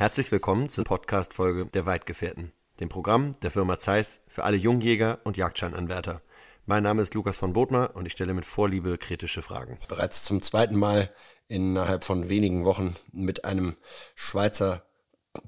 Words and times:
Herzlich 0.00 0.32
willkommen 0.32 0.70
zur 0.70 0.84
Podcast-Folge 0.84 1.66
der 1.66 1.84
Weitgefährten, 1.84 2.52
dem 2.80 2.88
Programm 2.88 3.32
der 3.42 3.50
Firma 3.50 3.78
Zeiss 3.78 4.24
für 4.28 4.44
alle 4.44 4.56
Jungjäger 4.56 5.18
und 5.24 5.36
Jagdscheinanwärter. 5.36 6.22
Mein 6.64 6.84
Name 6.84 7.02
ist 7.02 7.12
Lukas 7.12 7.36
von 7.36 7.52
Bodmer 7.52 7.90
und 7.92 8.06
ich 8.06 8.12
stelle 8.12 8.32
mit 8.32 8.46
Vorliebe 8.46 8.96
kritische 8.96 9.42
Fragen. 9.42 9.78
Bereits 9.88 10.24
zum 10.24 10.40
zweiten 10.40 10.78
Mal 10.78 11.10
innerhalb 11.48 12.04
von 12.04 12.30
wenigen 12.30 12.64
Wochen 12.64 12.96
mit 13.12 13.44
einem 13.44 13.76
Schweizer 14.14 14.86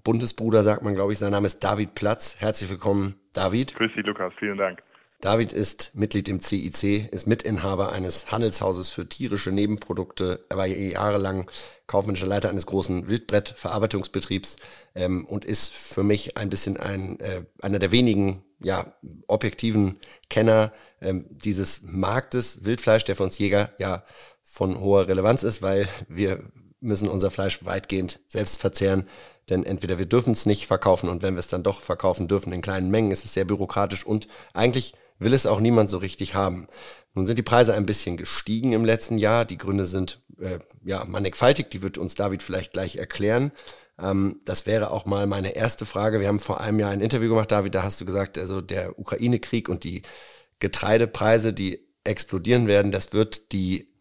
Bundesbruder, 0.05 0.65
sagt 0.65 0.83
man, 0.83 0.95
glaube 0.95 1.15
ich. 1.15 1.19
Sein 1.19 1.33
Name 1.33 1.47
ist 1.47 1.65
David 1.65 1.95
Platz. 1.95 2.37
Herzlich 2.39 2.69
willkommen, 2.69 3.19
David. 3.33 3.75
Grüß 3.75 3.93
dich, 3.97 4.05
Lukas. 4.05 4.35
Vielen 4.39 4.59
Dank. 4.59 4.83
David 5.23 5.53
ist 5.53 5.93
Mitglied 5.95 6.29
im 6.29 6.41
CIC, 6.41 7.09
ist 7.13 7.29
Mitinhaber 7.29 7.93
eines 7.93 8.33
Handelshauses 8.33 8.91
für 8.91 9.09
tierische 9.09 9.53
Nebenprodukte. 9.53 10.45
Er 10.49 10.57
war 10.57 10.67
jahrelang 10.67 11.49
kaufmännischer 11.87 12.27
Leiter 12.27 12.51
eines 12.51 12.67
großen 12.67 13.09
Wildbrettverarbeitungsbetriebs 13.09 14.57
ähm, 14.97 15.25
und 15.25 15.45
ist 15.45 15.73
für 15.73 16.03
mich 16.03 16.37
ein 16.37 16.51
bisschen 16.51 16.77
ein, 16.77 17.21
äh, 17.21 17.45
einer 17.63 17.79
der 17.79 17.93
wenigen 17.93 18.43
ja, 18.65 18.95
objektiven 19.29 20.01
Kenner 20.29 20.73
ähm, 21.01 21.27
dieses 21.31 21.83
Marktes 21.85 22.65
Wildfleisch, 22.65 23.05
der 23.05 23.15
für 23.15 23.23
uns 23.23 23.39
Jäger 23.39 23.71
ja 23.79 24.03
von 24.43 24.81
hoher 24.81 25.07
Relevanz 25.07 25.45
ist, 25.45 25.63
weil 25.63 25.89
wir 26.09 26.43
müssen 26.81 27.07
unser 27.07 27.31
Fleisch 27.31 27.65
weitgehend 27.65 28.19
selbst 28.27 28.61
verzehren. 28.61 29.09
Denn 29.51 29.63
entweder 29.63 30.01
wir 30.01 30.07
dürfen 30.07 30.33
es 30.33 30.47
nicht 30.47 30.67
verkaufen 30.67 31.09
und 31.09 31.23
wenn 31.23 31.35
wir 31.35 31.41
es 31.41 31.47
dann 31.47 31.63
doch 31.63 31.81
verkaufen 31.81 32.27
dürfen 32.27 32.53
in 32.53 32.61
kleinen 32.61 32.91
Mengen, 32.91 33.13
ist 33.13 33.25
es 33.25 33.35
sehr 33.35 33.45
bürokratisch 33.45 34.05
und 34.05 34.27
eigentlich 34.53 34.95
will 35.25 35.35
es 35.35 35.47
auch 35.47 35.61
niemand 35.61 35.91
so 35.91 35.99
richtig 35.99 36.35
haben. 36.35 36.69
Nun 37.15 37.27
sind 37.27 37.39
die 37.39 37.43
Preise 37.43 37.75
ein 37.75 37.87
bisschen 37.87 38.17
gestiegen 38.17 38.73
im 38.73 38.85
letzten 38.85 39.19
Jahr. 39.19 39.45
Die 39.45 39.59
Gründe 39.59 39.85
sind 39.85 40.23
äh, 40.41 40.59
ja 40.85 41.05
mannigfaltig, 41.05 41.71
die 41.71 41.83
wird 41.83 41.99
uns 41.99 42.15
David 42.15 42.43
vielleicht 42.43 42.73
gleich 42.73 42.97
erklären. 42.97 43.53
Ähm, 43.99 44.41
das 44.45 44.67
wäre 44.67 44.91
auch 44.91 45.07
mal 45.07 45.27
meine 45.27 45.55
erste 45.55 45.87
Frage. 45.87 46.21
Wir 46.21 46.29
haben 46.29 46.41
vor 46.41 46.61
einem 46.61 46.81
Jahr 46.81 46.91
ein 46.91 47.01
Interview 47.01 47.29
gemacht, 47.29 47.53
David, 47.53 47.75
da 47.75 47.83
hast 47.83 48.01
du 48.01 48.05
gesagt, 48.05 48.39
also 48.39 48.61
der 48.61 48.99
Ukraine-Krieg 48.99 49.69
und 49.69 49.85
die 49.85 50.03
Getreidepreise, 50.59 51.53
die 51.53 51.87
explodieren 52.05 52.67
werden, 52.67 52.93
das 52.93 53.13
wird 53.13 53.53
die 53.53 53.93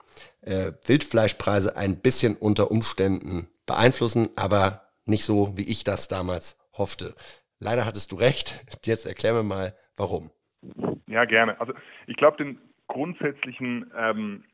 äh, 0.42 0.72
Wildfleischpreise 0.86 1.76
ein 1.76 2.00
bisschen 2.00 2.36
unter 2.36 2.72
Umständen 2.72 3.48
beeinflussen, 3.66 4.30
aber 4.36 4.88
nicht 5.06 5.26
so, 5.26 5.56
wie 5.56 5.64
ich 5.64 5.84
das 5.84 6.08
damals 6.08 6.58
hoffte. 6.74 7.16
Leider 7.60 7.86
hattest 7.86 8.12
du 8.12 8.16
recht. 8.16 8.66
Jetzt 8.86 9.06
erklär 9.06 9.34
mir 9.34 9.44
mal, 9.44 9.76
warum. 9.96 10.32
Ja, 11.12 11.26
gerne. 11.26 11.60
Also 11.60 11.74
ich 12.08 12.16
glaube, 12.16 12.38
den 12.38 12.58
grundsätzlichen 12.88 13.92
ähm, 13.96 14.46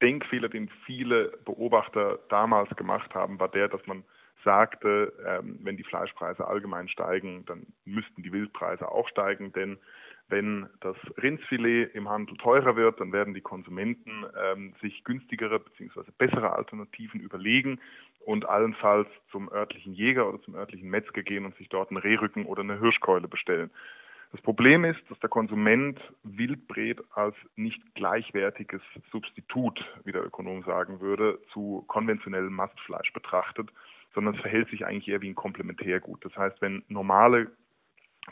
Denkfehler, 0.00 0.48
den 0.48 0.70
viele 0.86 1.38
Beobachter 1.44 2.18
damals 2.30 2.74
gemacht 2.76 3.14
haben, 3.14 3.38
war 3.38 3.48
der, 3.48 3.68
dass 3.68 3.86
man 3.86 4.02
sagte, 4.42 5.12
ähm, 5.26 5.58
wenn 5.62 5.76
die 5.76 5.84
Fleischpreise 5.84 6.46
allgemein 6.46 6.88
steigen, 6.88 7.44
dann 7.46 7.66
müssten 7.84 8.22
die 8.22 8.32
Wildpreise 8.32 8.90
auch 8.90 9.08
steigen, 9.08 9.52
denn 9.52 9.78
wenn 10.28 10.68
das 10.80 10.96
Rindsfilet 11.22 11.94
im 11.94 12.08
Handel 12.08 12.36
teurer 12.38 12.76
wird, 12.76 13.00
dann 13.00 13.12
werden 13.12 13.34
die 13.34 13.40
Konsumenten 13.40 14.24
ähm, 14.42 14.74
sich 14.80 15.04
günstigere 15.04 15.60
bzw. 15.60 16.10
bessere 16.18 16.52
Alternativen 16.52 17.20
überlegen 17.20 17.78
und 18.24 18.48
allenfalls 18.48 19.08
zum 19.30 19.52
örtlichen 19.52 19.92
Jäger 19.92 20.28
oder 20.28 20.40
zum 20.42 20.54
örtlichen 20.54 20.88
Metzger 20.88 21.22
gehen 21.22 21.44
und 21.44 21.56
sich 21.56 21.68
dort 21.68 21.90
einen 21.90 21.98
Rehrücken 21.98 22.46
oder 22.46 22.62
eine 22.62 22.80
Hirschkeule 22.80 23.28
bestellen. 23.28 23.70
Das 24.36 24.42
Problem 24.42 24.84
ist, 24.84 25.00
dass 25.08 25.18
der 25.20 25.30
Konsument 25.30 25.98
Wildbret 26.22 27.00
als 27.14 27.34
nicht 27.56 27.80
gleichwertiges 27.94 28.82
Substitut, 29.10 29.82
wie 30.04 30.12
der 30.12 30.26
Ökonom 30.26 30.62
sagen 30.64 31.00
würde, 31.00 31.38
zu 31.54 31.86
konventionellem 31.88 32.52
Mastfleisch 32.52 33.14
betrachtet, 33.14 33.70
sondern 34.14 34.34
es 34.34 34.40
verhält 34.42 34.68
sich 34.68 34.84
eigentlich 34.84 35.08
eher 35.08 35.22
wie 35.22 35.30
ein 35.30 35.34
Komplementärgut. 35.34 36.22
Das 36.22 36.36
heißt, 36.36 36.60
wenn 36.60 36.84
normale 36.88 37.50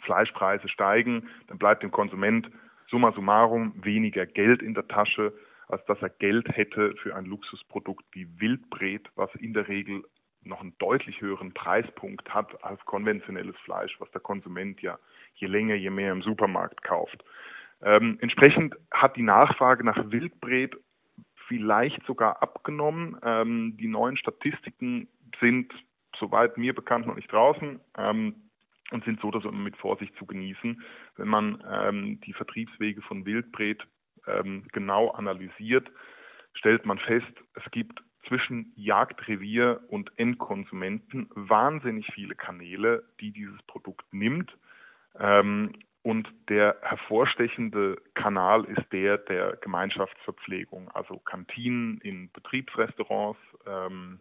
Fleischpreise 0.03 0.69
steigen, 0.69 1.27
dann 1.47 1.56
bleibt 1.56 1.83
dem 1.83 1.91
Konsument 1.91 2.51
summa 2.91 3.12
summarum 3.12 3.73
weniger 3.83 4.27
Geld 4.27 4.61
in 4.61 4.75
der 4.75 4.87
Tasche, 4.87 5.33
als 5.69 5.83
dass 5.87 6.03
er 6.03 6.11
Geld 6.11 6.55
hätte 6.55 6.95
für 6.97 7.17
ein 7.17 7.25
Luxusprodukt 7.25 8.05
wie 8.12 8.28
Wildbret, 8.39 9.09
was 9.15 9.34
in 9.37 9.55
der 9.55 9.69
Regel 9.69 10.05
noch 10.44 10.60
einen 10.60 10.77
deutlich 10.78 11.21
höheren 11.21 11.53
Preispunkt 11.53 12.32
hat 12.32 12.62
als 12.65 12.84
konventionelles 12.84 13.56
Fleisch, 13.65 13.94
was 14.00 14.10
der 14.10 14.21
Konsument 14.21 14.81
ja 14.82 14.99
je 15.34 15.47
länger, 15.47 15.75
je 15.75 15.91
mehr 15.91 16.12
im 16.12 16.22
Supermarkt 16.22 16.82
kauft. 16.82 17.25
Ähm, 17.82 18.19
entsprechend 18.21 18.75
hat 18.91 19.16
die 19.16 19.22
Nachfrage 19.22 19.84
nach 19.84 20.10
Wildbret 20.10 20.77
vielleicht 21.49 22.04
sogar 22.06 22.43
abgenommen. 22.43 23.19
Ähm, 23.22 23.77
die 23.78 23.88
neuen 23.88 24.16
Statistiken 24.16 25.09
sind, 25.41 25.72
soweit 26.19 26.56
mir 26.56 26.75
bekannt, 26.75 27.06
noch 27.06 27.16
nicht 27.16 27.31
draußen 27.31 27.81
ähm, 27.99 28.34
und 28.91 29.04
sind 29.04 29.21
so 29.21 29.31
so 29.33 29.49
immer 29.49 29.59
mit 29.59 29.77
Vorsicht 29.77 30.15
zu 30.16 30.27
genießen. 30.27 30.83
Wenn 31.16 31.28
man 31.28 31.62
ähm, 31.71 32.21
die 32.21 32.33
Vertriebswege 32.33 33.03
von 33.03 33.27
Wildbret 33.27 33.83
ähm, 34.27 34.66
genau 34.72 35.10
analysiert, 35.10 35.91
stellt 36.54 36.87
man 36.87 36.99
fest, 36.99 37.33
es 37.54 37.71
gibt 37.72 38.00
zwischen 38.29 38.73
Jagdrevier 38.77 39.81
und 39.89 40.11
Endkonsumenten 40.19 41.29
wahnsinnig 41.35 42.07
viele 42.15 42.35
Kanäle, 42.35 43.05
die 43.21 43.33
dieses 43.33 43.62
Produkt 43.62 44.05
nimmt. 44.12 44.57
Ähm, 45.19 45.73
und 46.03 46.29
der 46.51 46.77
hervorstechende 46.83 47.97
Kanal 48.13 48.65
ist 48.67 48.93
der 48.93 49.17
der 49.17 49.57
Gemeinschaftsverpflegung, 49.57 50.91
also 50.91 51.19
Kantinen 51.19 51.99
in 52.03 52.31
Betriebsrestaurants, 52.31 53.41
ähm, 53.67 54.19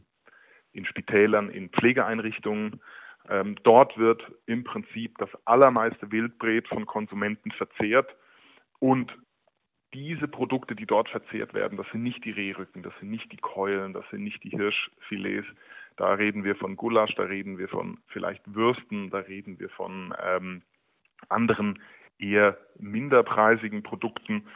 in 0.72 0.86
Spitälern, 0.86 1.50
in 1.50 1.69
Pflegeeinrichtungen. 1.69 2.81
Ähm, 3.28 3.58
dort 3.63 3.97
wird 3.97 4.24
im 4.46 4.63
Prinzip 4.63 5.18
das 5.18 5.30
allermeiste 5.46 6.09
Wildbret 6.12 6.68
von 6.69 6.86
Konsumenten 6.86 7.52
verzehrt 7.52 8.16
und 8.80 9.13
diese 9.94 10.28
Produkte, 10.28 10.76
die 10.76 10.86
dort 10.86 11.09
verzehrt 11.09 11.54
werden, 11.54 11.78
das 11.78 11.88
sind 11.92 12.04
nicht 12.04 12.26
die 12.26 12.31
Rehrücken, 12.31 12.84
das 12.84 12.94
sind 13.00 13.12
nicht 13.12 13.31
die 13.31 13.38
Keulen, 13.38 13.94
das 13.94 14.04
sind 14.09 14.24
nicht 14.24 14.44
die 14.44 14.50
Hirschfilets. 14.50 15.48
Da 15.96 16.14
reden 16.14 16.44
wir 16.44 16.56
von 16.56 16.76
Gulasch, 16.76 17.14
da 17.16 17.24
reden 17.24 17.58
wir 17.58 17.70
von 17.70 18.00
vielleicht 18.08 18.42
Würsten, 18.54 19.12
da 19.12 19.20
reden 19.20 19.59
wir 19.59 19.70
von 19.70 20.14
ähm, 20.24 20.64
anderen 21.30 21.80
eher 22.18 22.58
minderpreisigen 22.80 23.84
Produkten. 23.84 24.48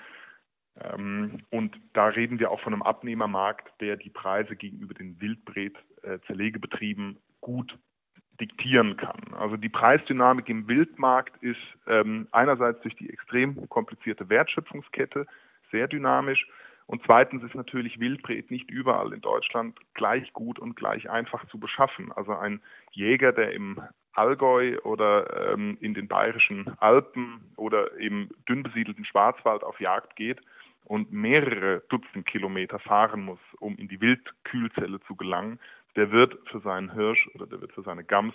Ähm, 0.80 1.44
und 1.50 1.80
da 1.94 2.08
reden 2.08 2.40
wir 2.40 2.50
auch 2.52 2.62
von 2.62 2.74
einem 2.74 2.82
Abnehmermarkt, 2.82 3.70
der 3.82 3.98
die 3.98 4.10
Preise 4.10 4.56
gegenüber 4.56 4.96
den 4.96 5.22
Wildbret-Zerlegebetrieben 5.22 7.16
äh, 7.16 7.20
gut 7.42 7.78
diktieren 8.40 8.98
kann. 8.98 9.34
Also 9.38 9.58
die 9.58 9.70
Preisdynamik 9.70 10.50
im 10.50 10.68
Wildmarkt 10.68 11.42
ist 11.42 11.60
ähm, 11.88 12.28
einerseits 12.32 12.82
durch 12.82 12.96
die 12.96 13.10
extrem 13.10 13.68
komplizierte 13.70 14.30
Wertschöpfungskette 14.30 15.26
sehr 15.72 15.88
dynamisch 15.88 16.46
und 16.88 17.02
zweitens 17.06 17.44
ist 17.44 17.54
natürlich 17.54 18.00
Wildbret 18.00 18.50
nicht 18.50 18.72
überall 18.72 19.12
in 19.12 19.20
Deutschland 19.20 19.78
gleich 19.94 20.32
gut 20.32 20.58
und 20.58 20.76
gleich 20.76 21.10
einfach 21.10 21.46
zu 21.50 21.60
beschaffen. 21.60 22.14
Also 22.14 22.34
ein 22.34 22.62
Jäger, 22.92 23.34
der 23.34 23.52
im 23.52 23.82
Allgäu 24.14 24.78
oder 24.84 25.52
ähm, 25.52 25.78
in 25.82 25.94
den 25.94 26.08
bayerischen 26.08 26.74
Alpen 26.80 27.42
oder 27.58 27.92
im 27.98 28.30
dünn 28.48 28.64
besiedelten 28.64 29.04
Schwarzwald 29.04 29.64
auf 29.64 29.80
Jagd 29.82 30.16
geht 30.16 30.40
und 30.86 31.12
mehrere 31.12 31.84
Dutzend 31.90 32.26
Kilometer 32.26 32.80
fahren 32.80 33.22
muss, 33.26 33.40
um 33.60 33.76
in 33.76 33.90
die 33.90 34.00
Wildkühlzelle 34.00 35.02
zu 35.02 35.16
gelangen, 35.18 35.60
der 35.98 36.12
wird 36.12 36.38
für 36.50 36.62
seinen 36.62 36.94
Hirsch 36.94 37.28
oder 37.34 37.46
der 37.46 37.60
wird 37.60 37.74
für 37.74 37.82
seine 37.82 38.06
Gams 38.06 38.34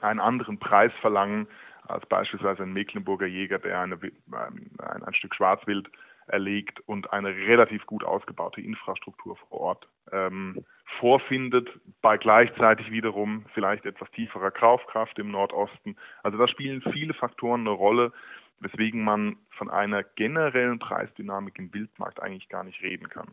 einen 0.00 0.18
anderen 0.20 0.58
Preis 0.58 0.92
verlangen 1.00 1.46
als 1.86 2.04
beispielsweise 2.06 2.62
ein 2.62 2.72
Mecklenburger 2.72 3.26
Jäger, 3.26 3.58
der 3.58 3.80
eine, 3.80 3.98
ein, 4.32 5.02
ein 5.02 5.14
Stück 5.14 5.34
Schwarzwild 5.34 5.88
erlegt 6.26 6.80
und 6.86 7.12
eine 7.12 7.28
relativ 7.28 7.84
gut 7.86 8.02
ausgebaute 8.02 8.62
Infrastruktur 8.62 9.36
vor 9.36 9.60
Ort 9.60 9.88
ähm, 10.10 10.64
vorfindet, 10.98 11.68
bei 12.00 12.16
gleichzeitig 12.16 12.90
wiederum 12.90 13.44
vielleicht 13.52 13.84
etwas 13.84 14.10
tieferer 14.12 14.50
Kaufkraft 14.50 15.18
im 15.18 15.30
Nordosten. 15.30 15.96
Also 16.22 16.38
da 16.38 16.48
spielen 16.48 16.82
viele 16.92 17.12
Faktoren 17.12 17.60
eine 17.60 17.70
Rolle, 17.70 18.12
weswegen 18.60 19.04
man 19.04 19.36
von 19.50 19.68
einer 19.68 20.02
generellen 20.02 20.78
Preisdynamik 20.78 21.58
im 21.58 21.74
Wildmarkt 21.74 22.22
eigentlich 22.22 22.48
gar 22.48 22.64
nicht 22.64 22.82
reden 22.82 23.08
kann. 23.10 23.28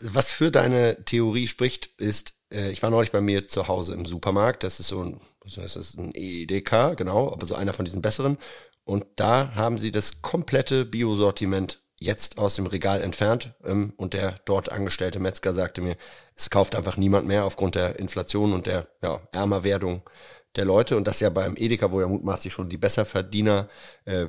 Was 0.00 0.32
für 0.32 0.50
deine 0.50 1.04
Theorie 1.04 1.48
spricht, 1.48 1.86
ist, 1.98 2.34
äh, 2.52 2.70
ich 2.70 2.82
war 2.82 2.90
neulich 2.90 3.12
bei 3.12 3.20
mir 3.20 3.48
zu 3.48 3.68
Hause 3.68 3.94
im 3.94 4.06
Supermarkt, 4.06 4.62
das 4.62 4.80
ist 4.80 4.88
so 4.88 5.02
ein, 5.02 5.20
was 5.40 5.56
heißt 5.56 5.76
das, 5.76 5.96
ein 5.96 6.12
EDK, 6.14 6.96
genau, 6.96 7.32
aber 7.32 7.46
so 7.46 7.54
einer 7.54 7.72
von 7.72 7.84
diesen 7.84 8.02
besseren. 8.02 8.38
Und 8.84 9.06
da 9.16 9.54
haben 9.54 9.78
sie 9.78 9.90
das 9.90 10.22
komplette 10.22 10.84
Biosortiment 10.84 11.80
jetzt 12.00 12.38
aus 12.38 12.54
dem 12.54 12.66
Regal 12.66 13.02
entfernt. 13.02 13.54
Ähm, 13.64 13.92
und 13.96 14.14
der 14.14 14.40
dort 14.44 14.70
angestellte 14.72 15.18
Metzger 15.18 15.54
sagte 15.54 15.80
mir, 15.80 15.96
es 16.34 16.50
kauft 16.50 16.74
einfach 16.74 16.96
niemand 16.96 17.26
mehr 17.26 17.44
aufgrund 17.44 17.74
der 17.74 17.98
Inflation 17.98 18.52
und 18.52 18.66
der 18.66 18.88
ja, 19.02 19.20
Ärmerwerdung 19.32 20.02
der 20.56 20.64
Leute 20.64 20.96
und 20.96 21.06
das 21.06 21.20
ja 21.20 21.30
beim 21.30 21.54
Edeka, 21.56 21.90
wo 21.90 22.00
ja 22.00 22.08
mutmaßlich 22.08 22.52
schon 22.52 22.68
die 22.68 22.78
Besserverdiener 22.78 23.68
äh, 24.04 24.26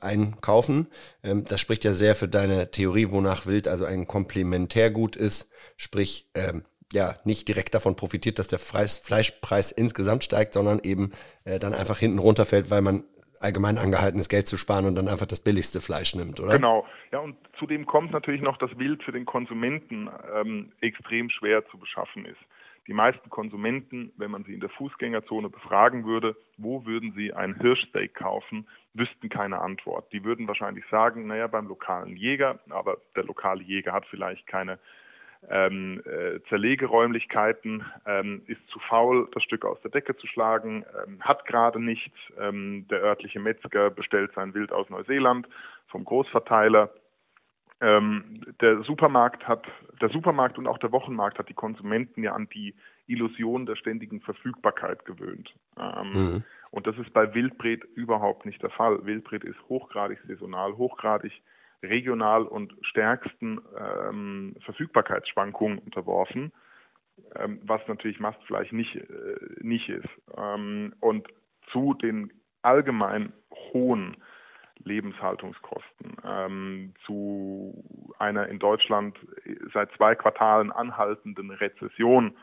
einkaufen. 0.00 0.88
Ähm, 1.22 1.44
das 1.44 1.60
spricht 1.60 1.84
ja 1.84 1.94
sehr 1.94 2.14
für 2.14 2.28
deine 2.28 2.70
Theorie, 2.70 3.10
wonach 3.10 3.46
Wild 3.46 3.68
also 3.68 3.84
ein 3.84 4.06
Komplementärgut 4.06 5.16
ist, 5.16 5.50
sprich 5.76 6.30
ähm, 6.34 6.62
ja 6.92 7.14
nicht 7.24 7.48
direkt 7.48 7.74
davon 7.74 7.96
profitiert, 7.96 8.38
dass 8.38 8.48
der 8.48 8.58
Fleischpreis 8.58 9.72
insgesamt 9.72 10.24
steigt, 10.24 10.54
sondern 10.54 10.80
eben 10.82 11.12
äh, 11.44 11.58
dann 11.58 11.72
einfach 11.72 11.98
hinten 11.98 12.18
runterfällt, 12.18 12.70
weil 12.70 12.82
man 12.82 13.04
allgemein 13.40 13.78
angehalten 13.78 14.20
ist, 14.20 14.28
Geld 14.28 14.46
zu 14.46 14.56
sparen 14.56 14.84
und 14.84 14.94
dann 14.96 15.08
einfach 15.08 15.26
das 15.26 15.40
billigste 15.40 15.80
Fleisch 15.80 16.14
nimmt, 16.14 16.40
oder? 16.40 16.52
Genau. 16.52 16.86
Ja, 17.10 17.20
und 17.20 17.36
zudem 17.58 17.86
kommt 17.86 18.12
natürlich 18.12 18.42
noch, 18.42 18.58
dass 18.58 18.76
Wild 18.78 19.02
für 19.02 19.12
den 19.12 19.24
Konsumenten 19.24 20.10
ähm, 20.34 20.72
extrem 20.80 21.30
schwer 21.30 21.66
zu 21.70 21.78
beschaffen 21.78 22.26
ist. 22.26 22.38
Die 22.86 22.94
meisten 22.94 23.28
Konsumenten, 23.30 24.12
wenn 24.16 24.30
man 24.30 24.44
sie 24.44 24.54
in 24.54 24.60
der 24.60 24.70
Fußgängerzone 24.70 25.48
befragen 25.48 26.06
würde, 26.06 26.36
wo 26.56 26.86
würden 26.86 27.12
sie 27.12 27.32
ein 27.32 27.54
Hirschsteak 27.54 28.14
kaufen, 28.14 28.66
wüssten 28.94 29.28
keine 29.28 29.60
Antwort. 29.60 30.12
Die 30.12 30.24
würden 30.24 30.48
wahrscheinlich 30.48 30.84
sagen, 30.90 31.26
naja, 31.26 31.46
beim 31.46 31.68
lokalen 31.68 32.16
Jäger, 32.16 32.58
aber 32.70 32.98
der 33.14 33.24
lokale 33.24 33.62
Jäger 33.62 33.92
hat 33.92 34.06
vielleicht 34.06 34.46
keine 34.46 34.78
ähm, 35.48 36.02
äh, 36.04 36.40
Zerlegeräumlichkeiten, 36.48 37.84
ähm, 38.06 38.42
ist 38.46 38.60
zu 38.68 38.78
faul, 38.80 39.28
das 39.32 39.42
Stück 39.42 39.64
aus 39.64 39.80
der 39.82 39.90
Decke 39.90 40.16
zu 40.16 40.26
schlagen, 40.26 40.84
ähm, 41.06 41.20
hat 41.20 41.46
gerade 41.46 41.80
nichts. 41.80 42.16
Ähm, 42.38 42.86
der 42.90 43.00
örtliche 43.00 43.40
Metzger 43.40 43.90
bestellt 43.90 44.32
sein 44.34 44.52
Wild 44.54 44.72
aus 44.72 44.90
Neuseeland 44.90 45.48
vom 45.88 46.04
Großverteiler. 46.04 46.90
Ähm, 47.80 48.42
der 48.60 48.82
Supermarkt 48.82 49.48
hat, 49.48 49.66
der 50.00 50.10
Supermarkt 50.10 50.58
und 50.58 50.66
auch 50.66 50.78
der 50.78 50.92
Wochenmarkt 50.92 51.38
hat 51.38 51.48
die 51.48 51.54
Konsumenten 51.54 52.22
ja 52.22 52.34
an 52.34 52.48
die 52.52 52.74
Illusion 53.06 53.64
der 53.64 53.76
ständigen 53.76 54.20
Verfügbarkeit 54.20 55.04
gewöhnt. 55.04 55.54
Ähm, 55.78 56.12
mhm. 56.12 56.44
Und 56.70 56.86
das 56.86 56.96
ist 56.98 57.12
bei 57.12 57.34
Wildbret 57.34 57.84
überhaupt 57.94 58.44
nicht 58.46 58.62
der 58.62 58.70
Fall. 58.70 59.04
Wildbret 59.04 59.44
ist 59.44 59.58
hochgradig 59.68 60.18
saisonal, 60.26 60.76
hochgradig 60.76 61.32
regional 61.82 62.44
und 62.44 62.74
stärksten 62.82 63.60
ähm, 63.78 64.56
Verfügbarkeitsschwankungen 64.64 65.78
unterworfen, 65.78 66.52
ähm, 67.36 67.60
was 67.64 67.80
natürlich 67.88 68.20
Mastfleisch 68.20 68.72
nicht, 68.72 68.94
äh, 68.96 69.06
nicht 69.60 69.88
ist. 69.88 70.08
Ähm, 70.36 70.94
und 71.00 71.26
zu 71.72 71.94
den 71.94 72.32
allgemein 72.62 73.32
hohen 73.72 74.16
Lebenshaltungskosten, 74.84 76.16
ähm, 76.24 76.94
zu 77.04 77.84
einer 78.18 78.48
in 78.48 78.58
Deutschland 78.58 79.18
seit 79.72 79.90
zwei 79.92 80.14
Quartalen 80.14 80.72
anhaltenden 80.72 81.50
Rezession 81.50 82.36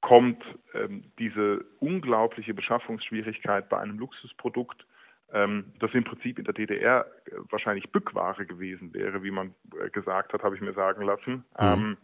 kommt 0.00 0.42
ähm, 0.74 1.12
diese 1.18 1.64
unglaubliche 1.80 2.54
Beschaffungsschwierigkeit 2.54 3.68
bei 3.68 3.78
einem 3.78 3.98
Luxusprodukt 3.98 4.86
ähm, 5.32 5.72
das 5.80 5.92
im 5.92 6.04
Prinzip 6.04 6.38
in 6.38 6.44
der 6.44 6.54
DDR 6.54 7.06
äh, 7.26 7.32
wahrscheinlich 7.50 7.90
Bückware 7.90 8.46
gewesen 8.46 8.94
wäre, 8.94 9.22
wie 9.22 9.32
man 9.32 9.54
äh, 9.80 9.90
gesagt 9.90 10.32
hat, 10.32 10.42
habe 10.42 10.54
ich 10.54 10.60
mir 10.60 10.72
sagen 10.72 11.02
lassen, 11.04 11.32
mhm. 11.32 11.42
ähm, 11.58 11.96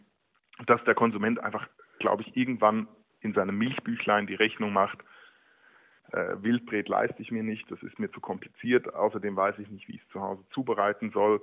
dass 0.65 0.83
der 0.83 0.95
Konsument 0.95 1.39
einfach, 1.39 1.67
glaube 1.99 2.23
ich, 2.23 2.35
irgendwann 2.35 2.87
in 3.21 3.33
seinem 3.33 3.57
Milchbüchlein 3.57 4.27
die 4.27 4.35
Rechnung 4.35 4.73
macht, 4.73 4.99
äh, 6.13 6.41
Wildbret 6.41 6.87
leiste 6.87 7.21
ich 7.21 7.31
mir 7.31 7.43
nicht, 7.43 7.69
das 7.71 7.81
ist 7.83 7.99
mir 7.99 8.11
zu 8.11 8.21
kompliziert, 8.21 8.93
außerdem 8.93 9.35
weiß 9.35 9.55
ich 9.59 9.69
nicht, 9.69 9.87
wie 9.87 9.95
ich 9.95 10.01
es 10.01 10.09
zu 10.09 10.21
Hause 10.21 10.43
zubereiten 10.53 11.11
soll, 11.11 11.41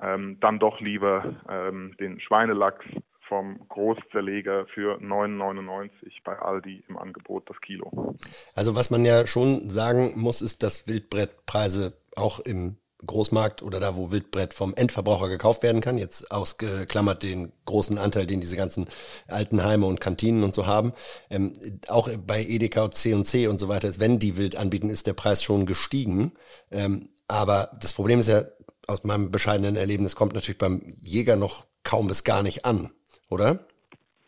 ähm, 0.00 0.38
dann 0.40 0.58
doch 0.58 0.80
lieber 0.80 1.36
ähm, 1.48 1.96
den 1.98 2.20
Schweinelachs 2.20 2.84
vom 3.28 3.68
Großzerleger 3.68 4.66
für 4.66 4.98
9,99 5.00 5.90
bei 6.24 6.38
Aldi 6.38 6.82
im 6.88 6.96
Angebot 6.96 7.48
das 7.48 7.60
Kilo. 7.60 8.16
Also 8.54 8.74
was 8.74 8.90
man 8.90 9.04
ja 9.04 9.26
schon 9.26 9.68
sagen 9.68 10.12
muss, 10.16 10.40
ist, 10.40 10.62
dass 10.62 10.88
Wildbrettpreise 10.88 11.92
auch 12.16 12.40
im 12.40 12.78
Großmarkt 13.06 13.62
oder 13.62 13.80
da, 13.80 13.96
wo 13.96 14.10
Wildbrett 14.10 14.54
vom 14.54 14.74
Endverbraucher 14.74 15.28
gekauft 15.28 15.62
werden 15.62 15.80
kann, 15.80 15.98
jetzt 15.98 16.30
ausgeklammert 16.32 17.22
den 17.22 17.52
großen 17.64 17.98
Anteil, 17.98 18.26
den 18.26 18.40
diese 18.40 18.56
ganzen 18.56 18.88
Altenheime 19.28 19.86
und 19.86 20.00
Kantinen 20.00 20.42
und 20.42 20.54
so 20.54 20.66
haben, 20.66 20.92
ähm, 21.30 21.52
auch 21.88 22.08
bei 22.26 22.42
Edeka, 22.42 22.90
C&C 22.90 23.46
und 23.46 23.58
so 23.58 23.68
weiter 23.68 23.88
ist, 23.88 24.00
wenn 24.00 24.18
die 24.18 24.36
Wild 24.36 24.56
anbieten, 24.56 24.90
ist 24.90 25.06
der 25.06 25.14
Preis 25.14 25.42
schon 25.42 25.66
gestiegen. 25.66 26.32
Ähm, 26.70 27.08
aber 27.28 27.70
das 27.80 27.92
Problem 27.92 28.20
ist 28.20 28.28
ja, 28.28 28.42
aus 28.86 29.04
meinem 29.04 29.30
bescheidenen 29.30 29.76
Erlebnis 29.76 30.16
kommt 30.16 30.32
natürlich 30.32 30.58
beim 30.58 30.80
Jäger 31.00 31.36
noch 31.36 31.66
kaum 31.84 32.08
bis 32.08 32.24
gar 32.24 32.42
nicht 32.42 32.64
an 32.64 32.90
oder? 33.28 33.60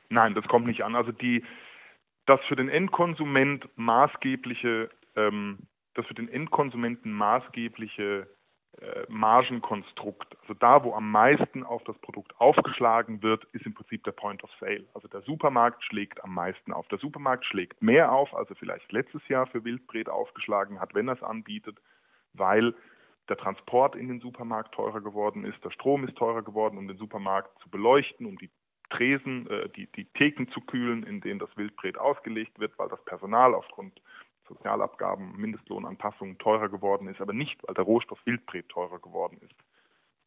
Nein, 0.08 0.34
das 0.34 0.46
kommt 0.46 0.67
nicht 0.67 0.82
an. 0.82 0.94
Also 0.94 1.12
die, 1.12 1.44
das 2.26 2.40
für 2.49 2.56
den 2.56 2.69
Endkonsument 2.69 3.69
maßgebliche, 3.76 4.90
ähm, 5.17 5.58
das 5.94 6.06
für 6.06 6.14
den 6.14 6.28
Endkonsumenten 6.28 7.12
maßgebliche 7.12 8.28
Margenkonstrukt, 9.08 10.37
also 10.43 10.55
da, 10.55 10.84
wo 10.84 10.94
am 10.94 11.11
meisten 11.11 11.64
auf 11.64 11.82
das 11.84 11.99
Produkt 11.99 12.38
aufgeschlagen 12.40 13.22
wird, 13.22 13.44
ist 13.52 13.67
im 13.67 13.75
Prinzip 13.75 14.05
der 14.05 14.12
Point 14.12 14.43
of 14.44 14.50
Sale. 14.58 14.87
Also 14.94 15.08
der 15.08 15.22
Supermarkt 15.22 15.84
schlägt 15.84 16.22
am 16.25 16.34
meisten 16.34 16.72
auf. 16.72 16.88
Der 16.88 16.99
Supermarkt 16.99 17.44
schlägt 17.44 17.82
mehr 17.82 18.12
auf, 18.12 18.34
als 18.34 18.49
er 18.49 18.56
vielleicht 18.56 18.90
letztes 18.93 19.26
Jahr 19.28 19.46
für 19.46 19.64
Wildbret 19.64 20.08
aufgeschlagen 20.08 20.81
hat, 20.81 20.94
wenn 20.94 21.08
er 21.08 21.14
es 21.14 21.22
anbietet, 21.22 21.78
weil 22.32 22.75
der 23.28 23.37
Transport 23.37 23.96
in 23.96 24.08
den 24.08 24.20
Supermarkt 24.20 24.75
teurer 24.75 25.00
geworden 25.00 25.44
ist, 25.44 25.62
der 25.64 25.70
Strom 25.70 26.06
ist 26.06 26.17
teurer 26.17 26.43
geworden, 26.43 26.78
um 26.78 26.88
den 26.88 26.96
Supermarkt 26.96 27.58
zu 27.61 27.70
beleuchten, 27.70 28.26
um 28.26 28.38
die 28.38 28.50
Tresen, 28.90 29.49
äh, 29.49 29.69
die, 29.70 29.87
die 29.93 30.05
Theken 30.05 30.49
zu 30.49 30.61
kühlen, 30.61 31.05
in 31.05 31.20
denen 31.20 31.38
das 31.38 31.56
Wildbret 31.56 31.96
ausgelegt 31.96 32.58
wird, 32.58 32.76
weil 32.78 32.88
das 32.88 33.05
Personal 33.05 33.55
aufgrund 33.55 34.00
Sozialabgaben, 34.50 35.37
Mindestlohnanpassungen 35.37 36.38
teurer 36.38 36.69
geworden 36.69 37.08
ist, 37.08 37.20
aber 37.20 37.32
nicht, 37.32 37.58
weil 37.67 37.75
der 37.75 37.85
Rohstoff 37.85 38.19
Wildbret 38.26 38.69
teurer 38.69 38.99
geworden 38.99 39.38
ist. 39.43 39.55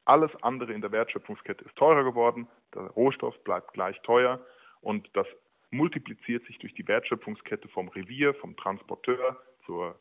Alles 0.06 0.32
andere 0.42 0.74
in 0.74 0.82
der 0.82 0.92
Wertschöpfungskette 0.92 1.64
ist 1.66 1.76
teurer 1.76 2.04
geworden, 2.04 2.48
der 2.74 2.84
Rohstoff 2.84 3.42
bleibt 3.44 3.74
gleich 3.74 4.02
teuer 4.02 4.40
und 4.82 5.10
das 5.14 5.28
multipliziert 5.72 6.46
sich 6.46 6.58
durch 6.60 6.74
die 6.74 6.88
Wertschöpfungskette 6.88 7.68
vom 7.70 7.88
Revier, 7.90 8.34
vom 8.36 8.56
Transporteur 8.56 9.38
zur, 9.66 10.00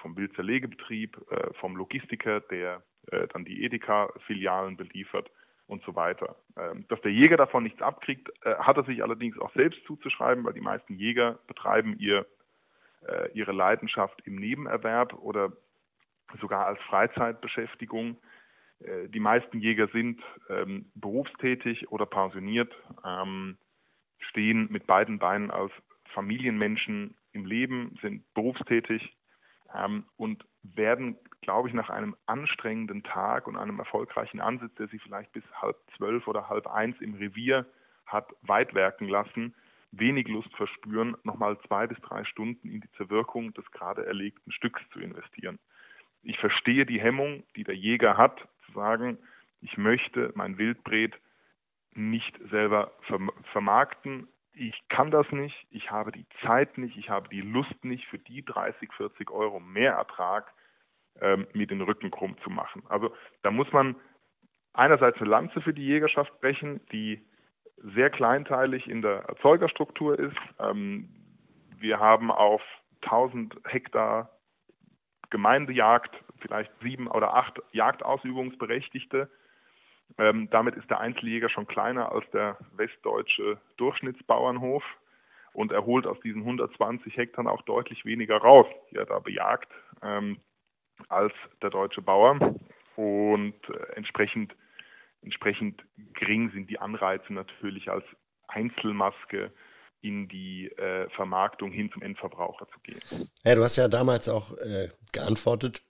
vom 0.00 0.16
Wildzerlegebetrieb, 0.16 1.20
äh, 1.30 1.52
vom 1.54 1.76
Logistiker, 1.76 2.40
der 2.40 2.82
äh, 3.10 3.26
dann 3.28 3.44
die 3.44 3.64
Edeka-Filialen 3.64 4.76
beliefert 4.76 5.30
und 5.66 5.82
so 5.84 5.94
weiter. 5.94 6.36
Ähm, 6.56 6.86
dass 6.88 7.00
der 7.02 7.12
Jäger 7.12 7.36
davon 7.36 7.64
nichts 7.64 7.82
abkriegt, 7.82 8.30
äh, 8.44 8.54
hat 8.56 8.76
er 8.76 8.84
sich 8.84 9.02
allerdings 9.02 9.38
auch 9.38 9.52
selbst 9.54 9.84
zuzuschreiben, 9.86 10.44
weil 10.44 10.54
die 10.54 10.60
meisten 10.60 10.94
Jäger 10.94 11.38
betreiben 11.46 11.96
ihr, 11.98 12.26
ihre 13.34 13.52
Leidenschaft 13.52 14.20
im 14.24 14.36
Nebenerwerb 14.36 15.14
oder 15.14 15.52
sogar 16.40 16.66
als 16.66 16.80
Freizeitbeschäftigung. 16.82 18.16
Äh, 18.80 19.08
die 19.08 19.20
meisten 19.20 19.60
Jäger 19.60 19.88
sind 19.88 20.20
ähm, 20.48 20.90
berufstätig 20.94 21.90
oder 21.90 22.06
pensioniert, 22.06 22.72
ähm, 23.04 23.58
stehen 24.18 24.68
mit 24.70 24.86
beiden 24.86 25.18
Beinen 25.18 25.50
als 25.50 25.72
Familienmenschen 26.14 27.16
im 27.32 27.46
Leben, 27.46 27.98
sind 28.02 28.22
berufstätig 28.34 29.16
und 30.18 30.44
werden 30.62 31.16
glaube 31.42 31.68
ich, 31.68 31.74
nach 31.74 31.90
einem 31.90 32.16
anstrengenden 32.26 33.02
Tag 33.02 33.46
und 33.46 33.56
einem 33.56 33.78
erfolgreichen 33.78 34.40
Ansitz, 34.40 34.74
der 34.76 34.88
sie 34.88 34.98
vielleicht 35.00 35.32
bis 35.32 35.44
halb 35.60 35.76
zwölf 35.96 36.26
oder 36.26 36.48
halb 36.48 36.66
eins 36.68 36.98
im 37.00 37.14
Revier 37.14 37.66
hat 38.06 38.32
weit 38.42 38.74
werken 38.74 39.08
lassen, 39.08 39.54
wenig 39.92 40.26
Lust 40.28 40.54
verspüren, 40.56 41.16
nochmal 41.22 41.58
zwei 41.66 41.86
bis 41.86 42.00
drei 42.00 42.24
Stunden 42.24 42.68
in 42.68 42.80
die 42.80 42.90
Zerwirkung 42.92 43.52
des 43.54 43.70
gerade 43.70 44.04
erlegten 44.06 44.50
Stücks 44.50 44.80
zu 44.92 45.00
investieren. 45.00 45.58
Ich 46.22 46.38
verstehe 46.38 46.86
die 46.86 47.00
Hemmung, 47.00 47.44
die 47.56 47.64
der 47.64 47.76
Jäger 47.76 48.16
hat, 48.16 48.48
zu 48.66 48.72
sagen, 48.72 49.18
ich 49.60 49.76
möchte 49.76 50.32
mein 50.34 50.58
Wildbret 50.58 51.14
nicht 51.94 52.38
selber 52.50 52.92
vermarkten. 53.52 54.28
Ich 54.54 54.80
kann 54.88 55.10
das 55.10 55.30
nicht, 55.30 55.66
ich 55.70 55.90
habe 55.90 56.12
die 56.12 56.26
Zeit 56.44 56.78
nicht, 56.78 56.96
ich 56.96 57.10
habe 57.10 57.28
die 57.28 57.40
Lust 57.40 57.84
nicht 57.84 58.06
für 58.06 58.18
die 58.18 58.44
30, 58.44 58.92
40 58.94 59.30
Euro 59.30 59.60
mehr 59.60 59.92
Ertrag 59.92 60.52
ähm, 61.20 61.46
mir 61.52 61.66
den 61.66 61.80
Rücken 61.80 62.10
krumm 62.10 62.36
zu 62.42 62.50
machen. 62.50 62.82
Also 62.88 63.14
da 63.42 63.50
muss 63.50 63.70
man 63.72 63.96
einerseits 64.72 65.18
eine 65.18 65.30
Lanze 65.30 65.60
für 65.60 65.74
die 65.74 65.86
Jägerschaft 65.86 66.40
brechen, 66.40 66.80
die 66.92 67.24
sehr 67.94 68.10
kleinteilig 68.10 68.88
in 68.88 69.02
der 69.02 69.24
Erzeugerstruktur 69.24 70.18
ist. 70.18 70.36
Ähm, 70.58 71.08
wir 71.78 71.98
haben 71.98 72.30
auf 72.30 72.62
1000 73.02 73.56
Hektar 73.66 74.30
Gemeindejagd 75.30 76.14
vielleicht 76.40 76.70
sieben 76.82 77.08
oder 77.08 77.34
acht 77.34 77.60
Jagdausübungsberechtigte. 77.72 79.30
Ähm, 80.18 80.48
damit 80.50 80.76
ist 80.76 80.90
der 80.90 81.00
Einzeljäger 81.00 81.48
schon 81.48 81.66
kleiner 81.66 82.12
als 82.12 82.28
der 82.32 82.58
westdeutsche 82.76 83.58
Durchschnittsbauernhof 83.78 84.84
und 85.54 85.72
er 85.72 85.86
holt 85.86 86.06
aus 86.06 86.20
diesen 86.20 86.42
120 86.42 87.16
Hektar 87.16 87.46
auch 87.50 87.62
deutlich 87.62 88.04
weniger 88.04 88.36
raus, 88.36 88.66
die 88.90 88.96
er 88.96 89.06
da 89.06 89.18
bejagt. 89.20 89.70
Ähm, 90.02 90.38
als 91.08 91.32
der 91.62 91.70
deutsche 91.70 92.02
Bauer 92.02 92.38
und 92.96 93.54
äh, 93.68 93.96
entsprechend, 93.96 94.54
entsprechend 95.22 95.82
gering 96.14 96.50
sind 96.52 96.68
die 96.70 96.78
Anreize 96.78 97.32
natürlich 97.32 97.88
als 97.88 98.04
Einzelmaske 98.48 99.52
in 100.00 100.28
die 100.28 100.66
äh, 100.66 101.08
Vermarktung 101.10 101.70
hin 101.70 101.90
zum 101.92 102.02
Endverbraucher 102.02 102.66
zu 102.72 102.80
gehen. 102.80 103.00
Ja, 103.44 103.54
du 103.54 103.62
hast 103.62 103.76
ja 103.76 103.88
damals 103.88 104.28
auch 104.28 104.56
äh, 104.58 104.88
geantwortet, 105.12 105.82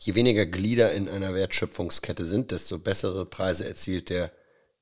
je 0.00 0.14
weniger 0.14 0.46
Glieder 0.46 0.92
in 0.92 1.08
einer 1.08 1.34
Wertschöpfungskette 1.34 2.24
sind, 2.24 2.50
desto 2.50 2.78
bessere 2.78 3.26
Preise 3.26 3.66
erzielt 3.68 4.08
der 4.08 4.32